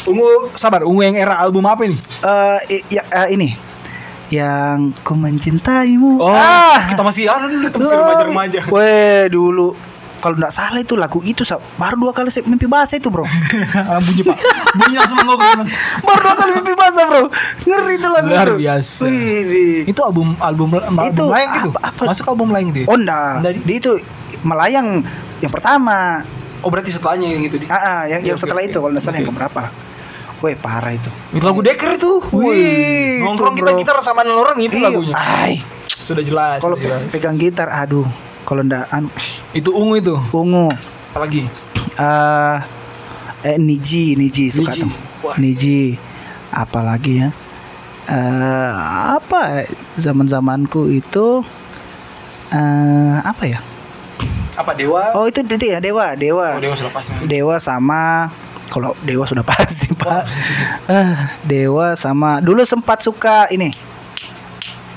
[0.06, 1.98] Ungu sabar, Ungu yang era album apa ini?
[2.22, 3.58] eh i- ya, eh, ini,
[4.28, 6.16] yang ku mencintaimu.
[6.16, 8.60] Oh, ah, kita masih ada dulu itu masih remaja-remaja.
[8.68, 9.74] Weh, dulu
[10.16, 11.60] kalau nggak salah itu lagu itu Sa.
[11.76, 13.22] baru dua kali saya mimpi basah itu bro
[14.06, 14.38] bunyi Pak.
[14.74, 15.68] Bunyi langsung ngomong.
[16.00, 17.22] baru dua kali mimpi basah bro
[17.60, 18.56] ngeri itu lagu Luar itu.
[18.58, 19.02] biasa.
[19.04, 19.86] Widih.
[19.86, 21.70] Itu album album album Itu lain gitu.
[21.70, 22.02] apa- apa?
[22.06, 22.86] Masuk album lain dia.
[22.86, 23.92] oh enggak dia itu
[24.40, 25.02] melayang
[25.38, 26.24] yang pertama
[26.58, 27.66] Oh, berarti setelahnya yang itu di.
[27.68, 28.66] ah, ah, yang, Oke, yang oke, setelah oke.
[28.66, 29.30] itu kalau nggak salah yang Oke.
[29.30, 29.72] keberapa lah
[30.46, 32.22] Weh parah itu Itu lagu Deker itu.
[32.30, 35.14] Wih, Nongkrong kita gitar sama orang itu Iya, lagunya.
[35.14, 36.62] ay, Sudah jelas.
[36.62, 37.10] kalau jelas.
[37.10, 38.06] pegang gitar aduh
[38.42, 39.10] kalau ndak anu
[39.52, 40.14] itu ungu itu.
[40.30, 40.70] ungu
[41.10, 41.42] Apalagi?
[41.96, 42.56] eh
[43.42, 44.82] eh Niji Niji suka Niji.
[44.82, 44.92] tuh
[45.22, 45.34] Wah.
[45.36, 45.80] Niji
[46.48, 47.28] apalagi ya
[48.06, 48.72] eh
[49.12, 49.66] apa
[49.96, 51.42] zaman zamanku itu
[52.48, 53.60] eh apa ya
[54.54, 55.12] Apa Dewa?
[55.12, 57.12] oh itu itu ya Dewa Dewa Oh, Dewa pasti.
[57.26, 58.30] Dewa sama
[58.68, 60.22] kalau Dewa sudah pasti pak
[60.84, 63.70] Ah, Dewa sama dulu sempat suka ini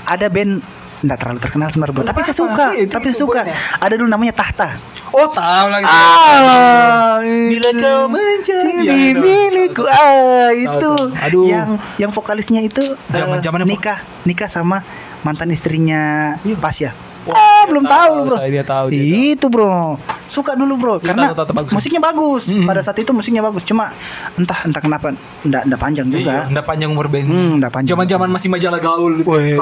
[0.04, 0.60] ada band
[1.00, 2.04] nggak terlalu terkenal sebenarnya bro.
[2.04, 3.40] tapi saya suka itu- tapi itu saya suka
[3.78, 4.70] ada dulu namanya Tahta
[5.10, 5.82] Oh, tahu lagi.
[5.82, 10.92] Ah, Bila kau menjadi Jadi Iya, milikku ah itu.
[11.18, 11.42] Aduh.
[11.44, 11.68] yang
[11.98, 13.74] yang vokalisnya itu eh, Zaman-zamannya, Bro.
[13.74, 14.86] nikah nikah sama
[15.20, 16.54] mantan istrinya Iya.
[16.56, 16.90] Pasya
[17.32, 18.86] ah belum tahu lu bro Saya dia tahu.
[18.90, 19.02] dia
[19.34, 21.72] itu bro suka dulu bro Dia karena tahu, tahu, tahu, bagus.
[21.74, 22.66] musiknya bagus Mm-mm.
[22.66, 23.90] pada saat itu musiknya bagus cuma
[24.34, 25.12] entah entah kenapa
[25.42, 26.18] ndak ndak panjang tahu.
[26.18, 27.26] Iya, juga nggak panjang umur band.
[27.26, 29.28] hmm ndak panjang Zaman-zaman masih majalah gaul gitu.
[29.30, 29.56] Weh,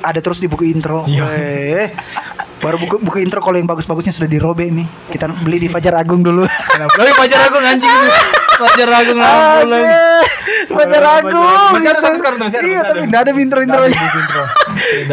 [0.00, 1.06] ada terus di buku intro.
[1.06, 1.24] Iya.
[2.56, 4.86] Baru buku buku intro kalau yang bagus-bagusnya sudah dirobe nih.
[5.08, 6.48] Kita beli di Fajar Agung dulu.
[6.48, 8.08] Tapi pacar aku anjing itu.
[8.56, 9.84] Aku ngambulan.
[9.84, 11.68] Aduh, Fajar Agung.
[11.70, 13.82] Masih ada sampai sekarang masih ada, Iya, tapi enggak ada intro-intro.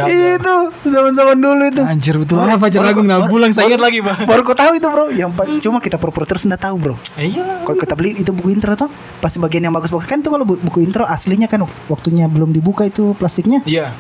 [0.07, 1.83] Itu zaman-zaman dulu itu.
[1.83, 2.39] Anjir betul.
[2.39, 3.49] Ah, Baru- aku baru- ngambulan.
[3.51, 4.17] Saya ingat lagi, Bang.
[4.23, 5.11] Baru kau tahu itu, Bro.
[5.11, 6.95] Yang cuma kita pura-pura terus enggak tahu, Bro.
[7.15, 7.63] Iya.
[7.63, 8.87] Kalau kita beli itu buku intro tuh,
[9.19, 12.51] pasti bagian yang bagus-bagus kan tuh kalau bu- buku intro aslinya kan wak- waktunya belum
[12.51, 13.59] dibuka itu plastiknya.
[13.63, 13.91] Iya.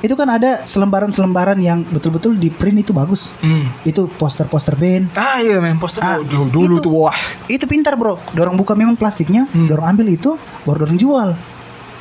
[0.00, 3.36] Itu kan ada selembaran-selembaran yang betul-betul di print itu bagus.
[3.40, 3.68] Hmm.
[3.84, 5.12] Itu poster-poster band.
[5.14, 6.84] Ah iya men poster Ah, oh, dulu, dulu itu.
[6.88, 7.16] tuh wah.
[7.46, 8.16] Itu pintar, Bro.
[8.32, 9.68] Dorong buka memang plastiknya, Hmm.
[9.68, 11.30] dorong ambil itu, baru dorong jual.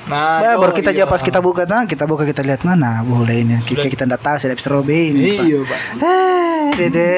[0.07, 1.03] Nah, Bah, oh, baru kita iya.
[1.03, 3.59] aja pas kita buka, nah kita buka kita lihat mana boleh ini.
[3.61, 5.35] Kita kita enggak tahu saya bisa robe ini.
[5.35, 5.45] Pak.
[5.45, 5.79] Iya, Pak.
[5.99, 7.17] Eh, dede.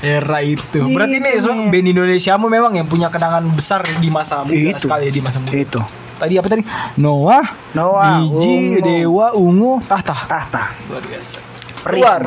[0.00, 0.80] Era itu.
[0.82, 4.88] Berarti ini so, band Indonesia mu memang yang punya kenangan besar di masa muda Itu.
[4.88, 5.54] sekali di masa muda.
[5.54, 5.80] Itu.
[6.18, 6.62] Tadi apa tadi?
[6.98, 7.46] Noah,
[7.78, 10.26] Noah, Biji, Ungu, Dewa, Ungu, Tahta.
[10.26, 10.74] Tahta.
[10.90, 11.38] Luar biasa.
[11.90, 12.22] Luar.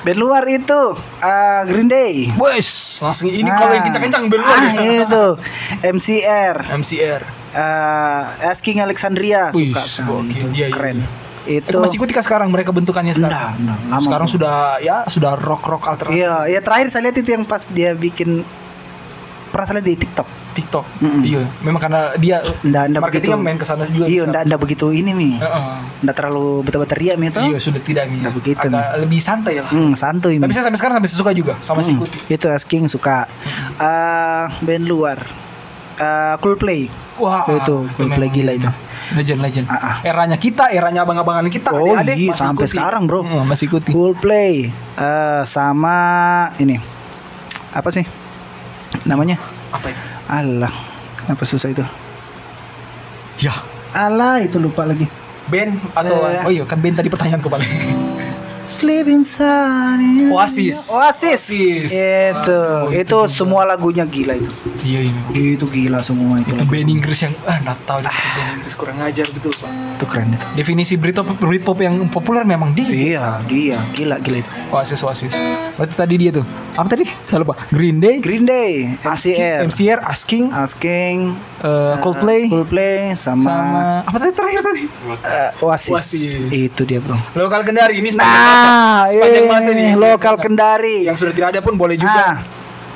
[0.00, 0.80] Band luar itu
[1.18, 2.28] ah, Green Day.
[2.34, 3.56] Wes, langsung ini Ah.
[3.56, 4.58] kalau yang kencang-kencang band luar.
[4.58, 4.92] Ah, ya.
[5.02, 5.26] itu.
[5.82, 6.56] MCR.
[6.70, 7.22] MCR.
[7.54, 10.46] ah, Asking Alexandria Wih, suka sekali itu.
[10.52, 10.98] Iya, iya, Keren.
[11.00, 11.08] iya.
[11.60, 13.36] Itu Eh, masih ikuti kah sekarang mereka bentukannya sekarang?
[13.36, 14.34] Enggak, enggak, lama, sekarang bro.
[14.34, 16.16] sudah ya sudah rock rock alternatif.
[16.18, 18.40] Iya, ya terakhir saya lihat itu yang pas dia bikin
[19.48, 20.28] pernah saya lihat di TikTok.
[20.54, 20.84] TikTok.
[20.98, 21.22] Mm-mm.
[21.22, 23.46] Iya, memang karena dia Nggak, nggak marketingnya begitu.
[23.46, 24.06] main ke sana juga.
[24.06, 25.30] Iya, enggak enggak begitu ini mi.
[25.34, 25.74] Heeh.
[26.00, 27.40] Enggak terlalu betul-betul teriak mi itu.
[27.40, 28.18] Iya, sudah tidak nih.
[28.20, 29.68] Nggak begitu, Agak lebih santai lah.
[29.68, 30.42] Hmm, santuy mi.
[30.42, 32.18] Tapi saya sampai sekarang sampai suka juga sama si Hmm, Kuti.
[32.30, 33.26] Itu Asking suka.
[33.76, 35.18] eh band luar.
[35.94, 36.90] eh Coldplay.
[37.14, 38.70] Wah, Itu, Coldplay memang gila itu.
[39.12, 39.66] Legend, legend.
[39.66, 39.96] Ah, ah.
[40.02, 42.72] Eranya kita, eranya abang-abangan kita, Oh, adik-adik iya, sampai ikuti.
[42.72, 43.22] sekarang, Bro.
[43.22, 43.90] Hmm, masih ikuti.
[43.90, 44.74] Coldplay.
[44.94, 45.98] eh sama
[46.56, 46.80] ini.
[47.70, 48.02] Apa sih?
[49.04, 49.38] Namanya?
[49.70, 50.02] Apa itu?
[50.28, 50.72] Allah.
[51.20, 51.84] Kenapa susah itu?
[53.40, 53.54] Ya,
[53.92, 55.08] Allah itu lupa lagi.
[55.44, 56.40] band atau Eh.
[56.48, 57.68] oh iya kan band tadi pertanyaanku paling.
[58.64, 60.32] Sleep inside.
[60.32, 60.88] Oasis.
[60.88, 61.52] Oasis.
[61.52, 61.92] Oasis.
[61.92, 62.60] Itu.
[62.96, 64.48] Itu semua lagunya gila itu.
[64.80, 65.52] iya, iya.
[65.52, 66.56] Itu gila semua itu.
[66.56, 66.72] Itu lagu.
[66.72, 69.52] band Inggris yang ah deh, itu band Inggris kurang ajar betul.
[69.52, 69.68] Pak.
[70.00, 70.46] Itu keren itu.
[70.56, 72.88] Definisi Britpop Britpop yang populer memang dia.
[72.88, 74.50] Iya, dia gila gila itu.
[74.72, 75.36] Oasis Oasis.
[75.76, 76.44] Berarti tadi dia tuh.
[76.80, 77.04] Apa tadi?
[77.28, 77.54] Saya lupa.
[77.68, 84.32] Green Day, Green Day, MCR, MCR, Asking, Asking, eh, Coldplay, Coldplay sama, sama apa tadi
[84.34, 84.82] terakhir tadi?
[85.22, 85.92] eh, Oasis.
[85.92, 86.32] Oasis.
[86.50, 87.14] Itu dia, Bro.
[87.38, 88.64] Lokal Kendari ini sepanjang masa.
[88.64, 89.90] Nah, Sepanjang masa ini nih.
[89.94, 90.98] lokal Kendari.
[91.02, 92.26] Yang sudah tidak ada pun boleh Nah, juga.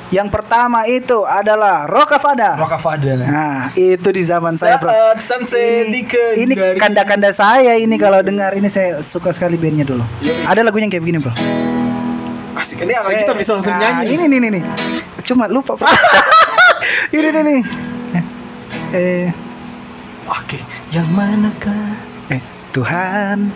[0.09, 2.55] yang pertama itu adalah Rokavada.
[2.55, 3.13] Rokavada.
[3.19, 4.89] Nah, itu di zaman saya, Bro.
[4.89, 6.77] Saat sunset ini Kendari.
[6.77, 10.01] kanda-kanda saya ini kalau dengar ini saya suka sekali bandnya dulu.
[10.19, 10.47] Iya.
[10.47, 11.33] Ada lagunya yang kayak begini, Bro.
[12.51, 14.03] Asik ini anak kita Eh, bisa langsung nah, nyanyi.
[14.11, 14.63] Ini nih nih nih.
[15.21, 15.85] Cuma lupa, Bro.
[17.15, 17.61] ini nih nih.
[18.89, 19.27] Eh,
[20.27, 21.93] Oke, yang manakah?
[22.29, 22.37] eh
[22.69, 23.49] Tuhan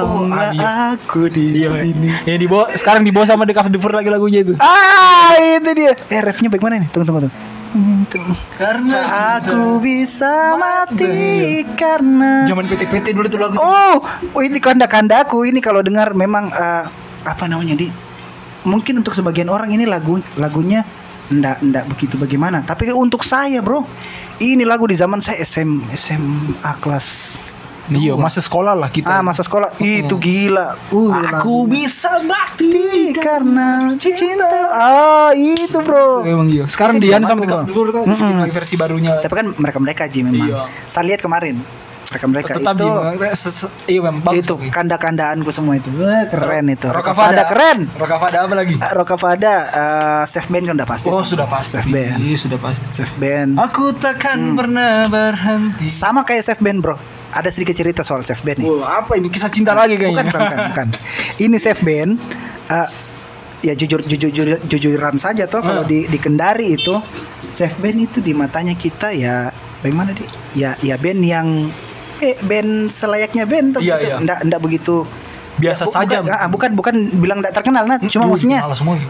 [0.00, 0.94] Oh, iya.
[0.94, 2.08] aku di Iya, sini.
[2.24, 4.54] Yang dibawa sekarang dibawa sama The Cover lagi lagunya itu.
[4.62, 5.92] Ah, itu dia.
[6.10, 6.88] Eh, refnya bagaimana nih?
[6.90, 7.36] Tunggu tunggu tunggu.
[7.74, 8.06] Hmm.
[8.54, 8.98] Karena
[9.42, 13.58] Aku bisa mati karena zaman PT-PT dulu tuh lagu.
[13.58, 13.98] Oh,
[14.30, 16.86] oh ini kanda-kandaku ini kalau dengar memang eh,
[17.26, 17.90] apa namanya di
[18.62, 20.86] mungkin untuk sebagian orang ini lagu lagunya
[21.34, 23.88] ndak ndak begitu bagaimana, tapi untuk saya, Bro,
[24.38, 27.40] ini lagu di zaman saya SM SMA kelas
[27.92, 29.08] Iya, masa sekolah lah kita.
[29.08, 30.80] ah masa sekolah itu gila.
[30.88, 31.58] Uh, Aku lagu.
[31.68, 34.48] bisa mati karena cinta.
[34.72, 36.24] Ah, itu, Bro.
[36.24, 36.64] Emang iya.
[36.64, 39.20] Sekarang Dian sama dulu tuh bikin lagi versi barunya.
[39.20, 40.48] Tapi kan mereka-mereka aja memang.
[40.48, 40.60] Iya.
[40.88, 41.60] Saya lihat kemarin.
[42.04, 42.88] Mereka-mereka Tetap itu
[43.34, 45.88] ses- iya memang itu kanda-kandaanku semua itu.
[45.94, 46.84] Wah, keren itu.
[46.86, 47.00] Rokavada
[47.32, 47.78] Rokavada keren.
[47.94, 48.74] Rokavada apa lagi?
[48.76, 51.06] Ah, Rokavada uh, safe band kan udah pasti.
[51.06, 51.76] Oh, sudah pasti.
[51.76, 52.18] Safe band.
[52.18, 52.84] Iya, sudah pasti.
[52.90, 53.56] Safe band.
[53.58, 54.54] Aku takkan Hmm.
[54.54, 55.86] pernah berhenti.
[55.86, 56.96] Sama kayak safe band, Bro.
[57.30, 58.68] Ada sedikit cerita soal safe band nih.
[58.68, 60.22] Wah, apa ini kisah cinta lagi kayaknya?
[60.22, 60.88] bukan, bukan, bukan.
[61.36, 62.20] Ini safe band
[62.68, 62.88] uh,
[63.60, 65.90] ya jujur jujur jujur- jujuran saja toh kalau Hmm.
[65.90, 66.94] di di Kendari itu
[67.44, 69.48] safe band itu di matanya kita ya
[69.80, 70.22] bagaimana di
[70.54, 71.48] ya ya band yang
[72.20, 74.18] eh band selayaknya band tuh Iya, gitu.
[74.22, 74.38] iya.
[74.42, 75.06] Ndak begitu
[75.54, 76.18] Biasa Bu- saja.
[76.18, 78.58] bukan, ah, bukan bukan bilang ndak terkenal nah cuma Duh, maksudnya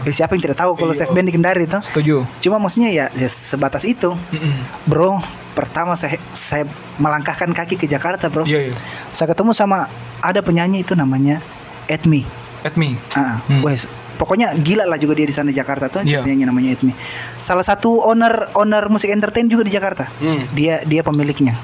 [0.05, 1.01] eh, siapa yang tidak tahu kalau Iya.
[1.01, 2.15] safe band di Kendari itu Setuju.
[2.39, 4.53] cuma maksudnya ya, ya sebatas itu Mm-mm.
[4.85, 8.73] bro pertama saya saya melangkahkan kaki ke Jakarta bro Iya, iya.
[9.09, 9.89] saya ketemu sama
[10.21, 11.41] ada penyanyi itu namanya
[11.87, 12.21] Edmi
[12.61, 12.93] At me.
[13.11, 13.61] ah Hmm.
[13.61, 16.21] wes pokoknya gila lah juga dia di sana di Jakarta tuh Iya.
[16.21, 16.93] penyanyi namanya Edmi
[17.35, 20.45] salah satu owner owner musik entertain juga di Jakarta Hmm.
[20.51, 21.57] dia dia pemiliknya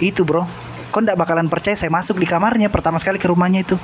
[0.00, 0.44] itu bro
[0.90, 3.78] kau ndak bakalan percaya saya masuk di kamarnya pertama sekali ke rumahnya itu.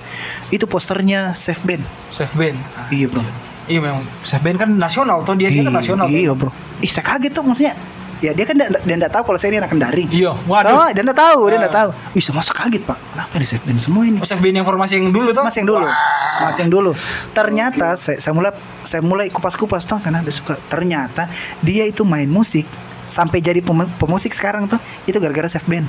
[0.51, 1.86] Itu posternya Safe Band.
[2.10, 2.59] Safe band.
[2.90, 3.22] Iya, Bro.
[3.70, 6.06] Iya memang Safe band kan nasional tuh dia, dia kan Iya, nasional.
[6.10, 6.51] Iya, Bro.
[6.82, 7.78] Ih, saya kaget tuh maksudnya.
[8.18, 10.10] Ya dia kan dia ndak tahu kalau saya ini anak kendari.
[10.10, 10.90] Iya, Oh, waduh.
[10.90, 11.62] dia ndak tahu, dia Ah.
[11.62, 11.88] ndak tahu.
[12.18, 12.98] Ih, saya masuk kaget, Pak.
[13.14, 14.18] Kenapa di Safe Band semua ini?
[14.18, 15.44] Oh, Safe band yang formasi yang dulu tuh.
[15.47, 15.86] Mas yang dulu.
[15.86, 15.94] Wah.
[16.43, 16.90] Mas yang dulu.
[17.30, 18.51] Ternyata saya, saya mulai
[18.82, 20.59] saya mulai kupas-kupas tuh karena ada suka.
[20.66, 21.30] Ternyata
[21.62, 22.66] dia itu main musik
[23.06, 25.86] sampai jadi pem- pemusik sekarang tuh itu gara-gara Safe Band.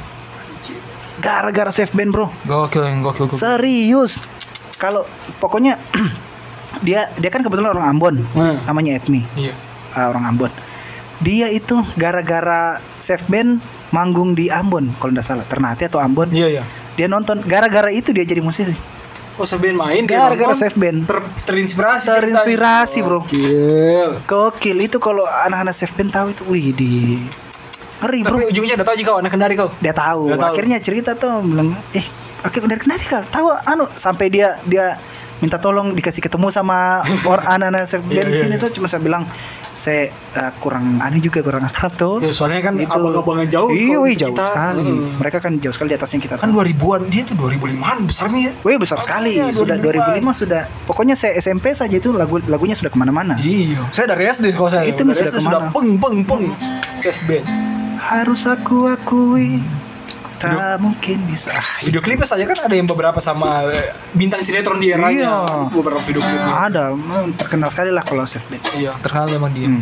[1.18, 2.30] Gara-gara Safe Band, Bro.
[2.46, 3.38] Gokil, gokil, gokil.
[3.38, 4.22] Serius.
[4.78, 5.82] Kalau pokoknya
[6.86, 8.16] dia dia kan kebetulan orang Ambon.
[8.32, 8.62] Hmm.
[8.64, 9.58] Namanya Edmi, Iya.
[9.94, 10.52] uh, orang Ambon.
[11.18, 13.58] Dia itu gara-gara Safe Band
[13.90, 16.64] manggung di Ambon kalau nggak salah Ternate atau Ambon Iya, iya.
[17.00, 18.76] dia nonton gara-gara itu dia jadi musisi
[19.38, 23.22] Oh, band main gara-gara Safe Band ter, terinspirasi Terinspirasi, bro.
[23.22, 24.26] Gokil.
[24.26, 27.22] Gokil itu kalau anak-anak Safe Band tahu itu, wih di
[28.02, 28.42] ngeri bro.
[28.42, 29.70] Tapi ujungnya udah tahu jika anak kendari kau.
[29.78, 30.34] Dia tahu.
[30.42, 32.06] Akhirnya cerita tuh bilang, eh,
[32.42, 34.98] oke dari kenapa kau tahu anu sampai dia dia
[35.38, 38.64] minta tolong dikasih ketemu sama orang anak-anak Band di iya, sini iya.
[38.66, 39.30] tuh cuma saya bilang
[39.78, 42.18] saya eh, kurang aneh juga kurang akrab tuh.
[42.18, 42.90] Ya, soalnya kan Itu.
[42.90, 43.70] abang-abangan jauh.
[43.70, 44.34] Iya, wih, kita.
[44.34, 44.90] jauh sekali.
[44.90, 45.08] Hmm.
[45.22, 46.36] Mereka kan jauh sekali di atasnya kita.
[46.42, 46.66] Kan tuh.
[46.66, 48.52] 2000-an dia tuh 2005-an besarnya ya.
[48.66, 49.38] Wih besar sekali.
[49.38, 50.34] Makanya, Sudah 2005.
[50.34, 50.62] 2005 sudah.
[50.90, 53.38] Pokoknya saya SMP saja itu lagu lagunya sudah ke mana-mana.
[53.38, 53.86] Iya.
[53.94, 54.90] Saya dari SD kalau saya.
[54.90, 55.76] Itu dari sudah SD sudah ke mana?
[55.78, 56.44] peng peng peng.
[56.98, 57.46] Safe band.
[58.02, 59.62] Harus aku akui
[60.38, 61.50] tak mungkin bisa.
[61.50, 65.44] Ah, Video klipnya saja kan ada yang beberapa sama eh, bintang sinetron di eranya.
[65.46, 65.68] Iya.
[65.70, 66.54] Beberapa video klipnya.
[66.70, 66.84] Ada,
[67.36, 68.64] terkenal sekali lah kalau Safe Band.
[68.74, 69.68] Iya, terkenal memang dia.
[69.68, 69.82] Hmm.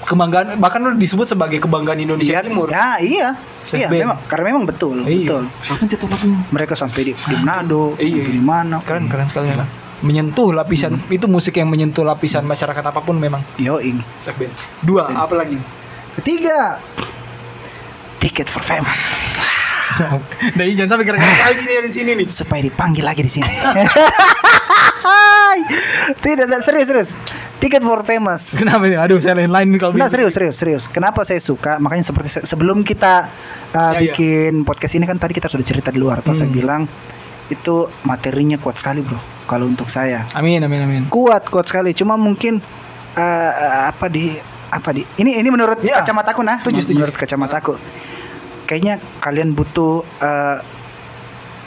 [0.00, 2.66] Kebanggaan bahkan disebut sebagai kebanggaan Indonesia Iya, Timur.
[2.66, 3.28] ya, iya,
[3.62, 4.00] Safe iya, Band.
[4.02, 5.22] memang karena memang betul, Iya.
[5.22, 5.42] betul.
[5.86, 6.38] Itu lagunya?
[6.50, 8.34] Mereka sampai di, di Manado, Iya, sampai iya.
[8.34, 8.76] di mana?
[8.82, 9.70] Keren keren sekali kan.
[10.00, 14.00] Menyentuh lapisan itu musik yang menyentuh lapisan masyarakat apa pun memang Yoing.
[14.18, 14.54] Safe band.
[14.82, 15.20] Dua, Band.
[15.20, 15.60] apa lagi?
[16.16, 16.80] Ketiga,
[18.18, 18.98] Ticket for Famous.
[20.58, 22.26] Dari jangan sampai gara-gara saya gini di sini nih.
[22.26, 23.50] supaya dipanggil lagi di sini.
[26.20, 27.10] Tidak, tidak serius serius.
[27.58, 28.56] Ticket for Famous.
[28.56, 29.04] Kenapa ya?
[29.04, 30.84] Aduh, saya lain-lain kalau Nah serius serius serius.
[30.86, 31.76] Kenapa saya suka?
[31.76, 33.28] Makanya seperti se- sebelum kita
[33.70, 34.00] uh, Ya, ya.
[34.08, 36.20] bikin podcast ini kan tadi kita sudah cerita di luar.
[36.20, 36.56] Atau saya Hmm.
[36.56, 36.82] bilang
[37.48, 39.18] itu materinya kuat sekali bro.
[39.44, 41.02] Kalau untuk saya Amin, amin, amin.
[41.10, 41.90] kuat kuat sekali.
[41.92, 42.62] Cuma mungkin
[43.14, 44.38] uh, uh, apa di
[44.70, 45.98] apa di ini ini menurut Ya.
[46.00, 46.56] kacamataku nah.
[46.56, 46.96] Setuju, setuju.
[46.96, 47.74] Menurut kacamataku.
[48.70, 50.58] Kayaknya kalian butuh uh,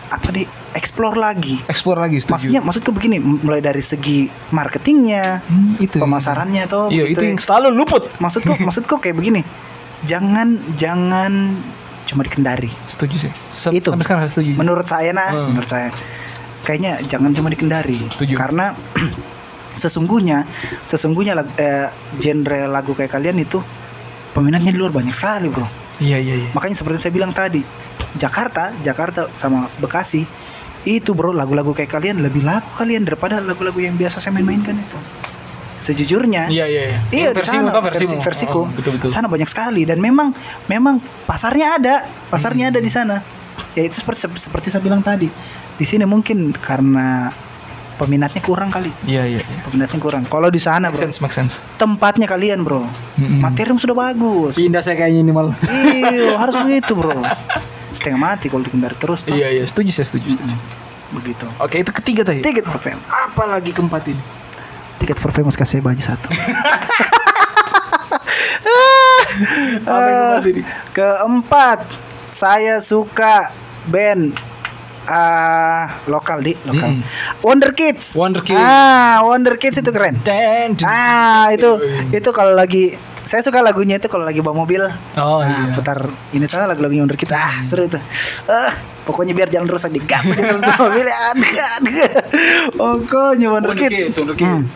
[0.07, 1.59] apa di explore lagi.
[1.65, 2.31] Explore lagi, setuju.
[2.33, 5.99] Maksudnya maksudku begini, mulai dari segi marketingnya, Hmm, itu.
[5.99, 7.29] pemasarannya tuh Iya, begitu itu ya.
[7.29, 8.03] yang selalu luput.
[8.17, 9.43] maksudku maksudku kayak begini
[10.03, 11.59] jangan jangan
[12.03, 13.31] cuma dikendari Setuju sih.
[13.49, 13.89] Se- Itu.
[13.89, 14.51] Sampai sekarang setuju.
[14.53, 15.51] menurut saya nah Hmm.
[15.51, 15.91] menurut saya
[16.61, 18.35] kayaknya jangan cuma dikendari Setuju.
[18.35, 18.75] karena
[19.75, 20.45] sesungguhnya
[20.83, 23.59] sesungguhnya eh, genre lagu kayak kalian itu
[24.31, 25.65] peminatnya di luar banyak sekali bro
[25.97, 26.49] Iya, iya, iya.
[26.51, 27.61] makanya seperti saya bilang tadi
[28.15, 30.25] Jakarta Jakarta sama Bekasi
[30.83, 34.97] itu bro lagu-lagu kayak kalian lebih laku kalian daripada lagu-lagu yang biasa saya main-mainkan itu
[35.77, 36.99] sejujurnya Iya, iya, iya.
[37.11, 38.15] Iya, versimu sana, tau versimu.
[38.15, 38.59] versi- versiku.
[38.63, 39.09] Oh, betul, betul.
[39.09, 40.31] sana banyak sekali dan memang
[40.65, 41.95] memang pasarnya ada
[42.27, 42.73] pasarnya Hmm.
[42.73, 43.15] ada di sana
[43.75, 45.27] ya itu seperti seperti saya bilang tadi
[45.73, 47.29] di sini mungkin karena
[47.95, 49.59] peminatnya kurang kali Iya, iya, iya.
[49.61, 51.61] peminatnya kurang kalau di sana Make bro sense, make sense.
[51.75, 52.83] tempatnya kalian bro
[53.15, 53.39] Mm-mm.
[53.39, 55.53] materinya sudah bagus Pindah saya kayaknya ini malah.
[55.87, 57.21] iya harus begitu bro
[57.91, 60.55] setengah mati kalau dikendari terus tuh Iya, iya, setuju, saya setuju, setuju.
[61.13, 62.41] begitu Oke, itu ketiga tadi.
[62.41, 64.21] tiket for famous Apa lagi keempat ini?
[64.97, 66.27] tiket for famous kasih baju satu
[69.83, 70.61] Apa yang keempat ini?
[70.97, 71.79] keempat
[72.29, 73.53] saya suka
[73.85, 74.33] band
[75.05, 77.03] ah lokal di lokal Mm-mm.
[77.41, 78.55] Wonder Kids Wonder Kids.
[78.55, 81.75] ah Wonder Kids itu keren Dan, ah itu
[82.09, 84.83] itu kalau lagi saya suka lagunya itu kalau lagi bawa mobil
[85.15, 85.59] Oh, nah, iya.
[85.65, 85.73] Hmm.
[85.73, 85.99] putar
[86.31, 87.99] ini tuh lagu-lagu Wonder Kids ah seru tuh
[88.45, 88.71] ah
[89.03, 91.07] pokoknya biar jalan rusak digas aja terus di mobil
[92.73, 94.73] pokoknya Wonder, Wonder Kids, Kids, Wonder Hmm, Kids.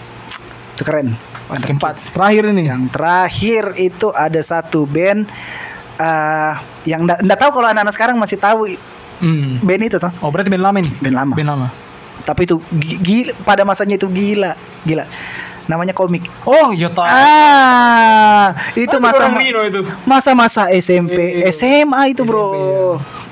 [0.75, 1.07] itu keren
[1.47, 1.95] Wonder Keempat.
[1.95, 2.11] Kids.
[2.11, 2.63] Terakhir ini.
[2.65, 5.27] yang terakhir itu ada satu band
[5.97, 8.75] ah yang ndak tahu kalau anak-anak sekarang masih tahu
[9.17, 9.57] Hmm.
[9.59, 10.93] band itu tuh Oh, berarti band lama nih.
[10.99, 11.67] band lama Band lama.
[12.19, 14.51] tapi itu gi- gila pada masanya itu gila
[14.83, 15.05] gila
[15.65, 17.03] namanya komik Oh, iya tahu.
[17.03, 19.81] ah itu Ah, masa orang Rino itu.
[20.03, 21.49] masa-masa SMP Iya.
[21.49, 22.55] SMA itu bro SMP,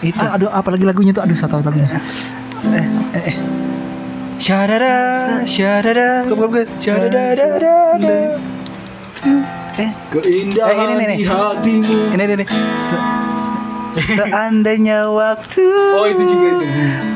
[0.06, 1.24] itu Ah, aduh, apa lagi lagunya tuh?
[1.24, 1.88] Aduh, saya tahu lagunya.
[1.88, 3.36] eh, eh, eh.
[4.36, 4.94] Syadada,
[5.48, 6.28] syadada,
[6.76, 8.18] syadadadadada.
[9.76, 11.16] eh Keindahan Eh, ini, ini, ini.
[11.16, 11.98] di hatimu.
[12.12, 12.46] ini ini, ini.
[13.92, 15.62] Se- se- seandainya waktu
[15.94, 16.66] Oh, itu juga itu.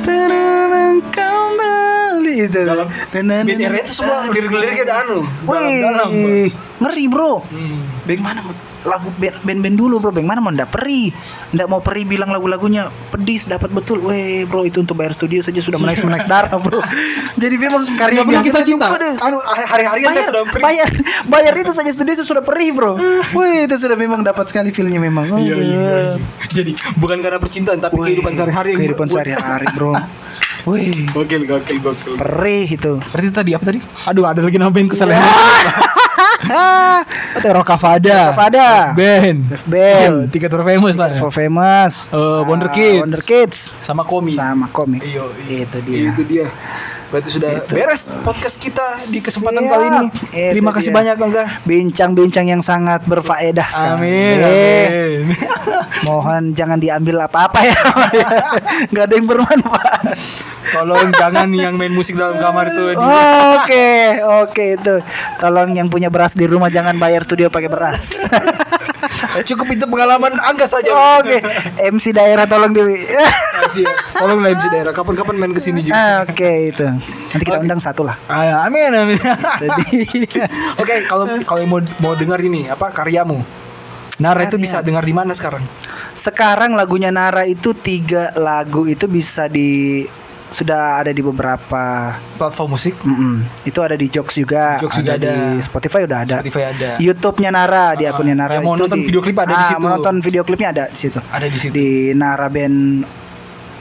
[0.03, 2.59] terulang kembali itu.
[2.61, 2.87] Dalam
[3.59, 5.19] era itu semua lirik-liriknya ada anu.
[5.43, 6.09] Dalam-dalam.
[6.79, 7.41] ngeri bro.
[7.43, 7.98] Hmm.
[8.09, 11.13] Bang mana mau lagu band- band-band dulu bro, bang mana mau ndak perih,
[11.51, 15.61] ndak mau perih bilang lagu-lagunya pedis dapat betul, weh bro itu untuk bayar studio saja
[15.61, 16.81] sudah menaik menaik darah bro.
[17.37, 18.89] Jadi memang karya pernah kita cinta.
[18.89, 20.63] Anu bayar, saya sudah pergi.
[20.63, 20.89] bayar,
[21.29, 22.97] bayar itu saja studio itu sudah perih bro.
[23.37, 25.37] Wih itu sudah memang dapat sekali feelnya memang.
[25.37, 25.77] Iya, iya, iya.
[25.77, 26.13] Wah.
[26.49, 28.73] Jadi bukan karena percintaan tapi Wih, kehidupan sehari-hari.
[28.73, 29.93] yang Kehidupan sehari-hari bro.
[30.69, 32.13] Wih Gokil, gokil, gokil.
[32.17, 32.97] perih itu.
[33.11, 33.79] Berarti tadi apa tadi?
[34.07, 34.97] Aduh, ada lagi nama bandku
[36.41, 36.41] salah.
[36.49, 36.97] Ah,
[37.35, 38.19] Itu Rokavada.
[38.29, 38.67] Rokavada.
[38.93, 39.37] Band.
[39.43, 40.29] Safe band.
[40.29, 41.13] Tiga tour famous lah.
[41.15, 42.07] For famous.
[42.09, 42.99] Eh, Wonder Ah, Kids.
[42.99, 43.57] Wonder Kids.
[43.81, 44.31] Sama Komi.
[44.31, 45.01] Sama komik.
[45.01, 46.09] Iyo, Itu dia.
[46.09, 46.47] Itu dia.
[47.09, 47.73] Berarti sudah Itu.
[47.73, 49.71] beres podcast kita di kesempatan Siap.
[49.71, 50.07] kali ini.
[50.29, 50.97] Itu Terima kasih dia.
[51.01, 51.45] banyak Angga.
[51.65, 53.97] Bincang-bincang yang sangat berfaedah sekali.
[53.97, 54.37] Amin.
[54.37, 55.21] Eh, Amin.
[56.05, 57.77] Mohon jangan diambil apa-apa ya.
[58.93, 60.05] Gak ada yang bermanfaat.
[60.73, 62.93] Tolong jangan yang main musik dalam kamar itu.
[62.95, 64.95] Oke, oke itu.
[65.41, 68.25] Tolong yang punya beras di rumah jangan bayar studio pakai beras.
[69.49, 71.19] Cukup itu pengalaman Angga saja.
[71.19, 71.41] Oke,
[71.79, 73.03] MC daerah tolong Dewi.
[73.07, 73.25] Ya.
[74.17, 74.91] Tolong lah MC daerah.
[74.91, 75.95] Kapan-kapan main ke sini juga.
[75.95, 76.85] Ah, Oke itu.
[77.33, 78.15] Nanti kita undang satu lah.
[78.27, 79.19] Ah, amin amin.
[79.61, 79.85] Jadi
[80.81, 83.41] Oke, kalau kalau mau mau dengar ini apa karyamu?
[84.19, 84.65] Nara itu Karya.
[84.67, 85.63] bisa dengar di mana sekarang?
[86.19, 90.03] sekarang lagunya Nara itu tiga lagu itu bisa di
[90.49, 93.45] sudah ada di beberapa Platform musik, Mm-mm.
[93.63, 95.29] itu ada di Jokes juga, Jokes juga ada.
[95.29, 96.37] di Spotify udah ada.
[96.39, 96.89] Spotify ada.
[96.97, 99.69] YouTube-nya Nara di Ah, akunnya Nara yang mau itu nonton video klip ada di Ah,
[99.69, 99.79] situ.
[99.79, 101.71] mau nonton video klipnya ada di situ Ada di situ.
[101.71, 103.05] di Nara Band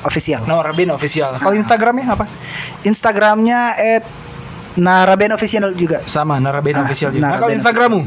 [0.01, 0.45] official.
[0.45, 1.33] Nara Band official.
[1.35, 1.59] Kalau Ah.
[1.59, 2.25] Instagramnya apa?
[2.83, 4.05] Instagramnya at
[4.79, 6.07] Nara Band official juga.
[6.07, 7.27] Sama Nara Band Ah, official juga.
[7.27, 8.01] Nara Nah, kalau Instagrammu?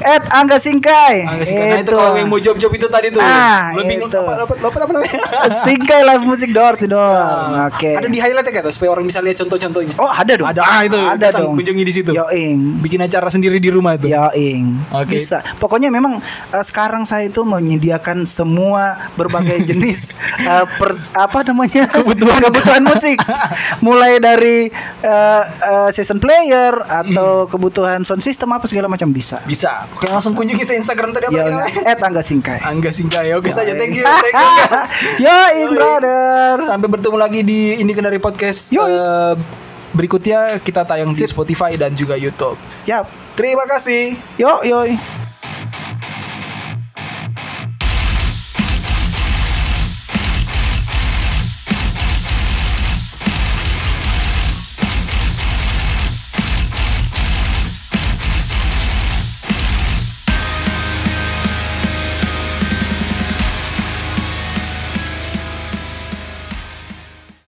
[0.00, 1.26] At Angga Singkai.
[1.26, 1.68] Angga Singkai.
[1.74, 3.18] Nah, itu kalau yang mau job-job itu tadi tuh.
[3.20, 4.18] Ah, Lebih itu.
[4.22, 5.20] apa, apa, apa, namanya?
[5.66, 7.02] Singkai live musik door to door.
[7.02, 7.98] Ah, Oke.
[7.98, 9.94] Ada di highlight ya supaya orang bisa lihat contoh-contohnya.
[9.98, 10.46] Oh, ada dong.
[10.46, 10.96] Ada ah, itu.
[10.96, 11.54] Ada Datang, dong.
[11.58, 12.10] Kunjungi di situ.
[12.14, 12.78] Yoing.
[12.80, 14.06] Bikin acara sendiri di rumah itu.
[14.06, 14.94] Yoing.
[14.94, 15.18] Oke.
[15.18, 15.42] Bisa.
[15.58, 16.22] Pokoknya memang
[16.54, 21.90] eh, sekarang saya itu menyediakan semua berbagai jenis eh, pers- apa namanya?
[21.90, 23.18] kebutuhan kebutuhan musik.
[23.86, 24.70] Mulai dari
[25.02, 29.40] eh, eh, season player atau kebutuhan sound system apa segala macam bisa.
[29.48, 29.88] Bisa.
[29.96, 31.72] Oke, langsung kunjungi saya Instagram tadi apa Ya, namanya?
[31.96, 32.60] at Angga Singkai.
[32.60, 33.32] Angga Singkai.
[33.32, 33.72] Oke saja.
[33.72, 34.04] Thank you.
[34.04, 34.44] Thank you.
[34.60, 34.82] Angga.
[35.24, 36.60] Yoing, brother.
[36.68, 38.68] Sampai bertemu lagi di Ini Kendari Podcast.
[38.68, 38.84] Yoi.
[38.84, 39.32] Eh,
[39.96, 41.32] berikutnya kita tayang di Sip.
[41.32, 42.60] Spotify dan juga YouTube.
[42.84, 43.08] Yap.
[43.40, 44.20] Terima kasih.
[44.36, 45.23] Yo, yoi.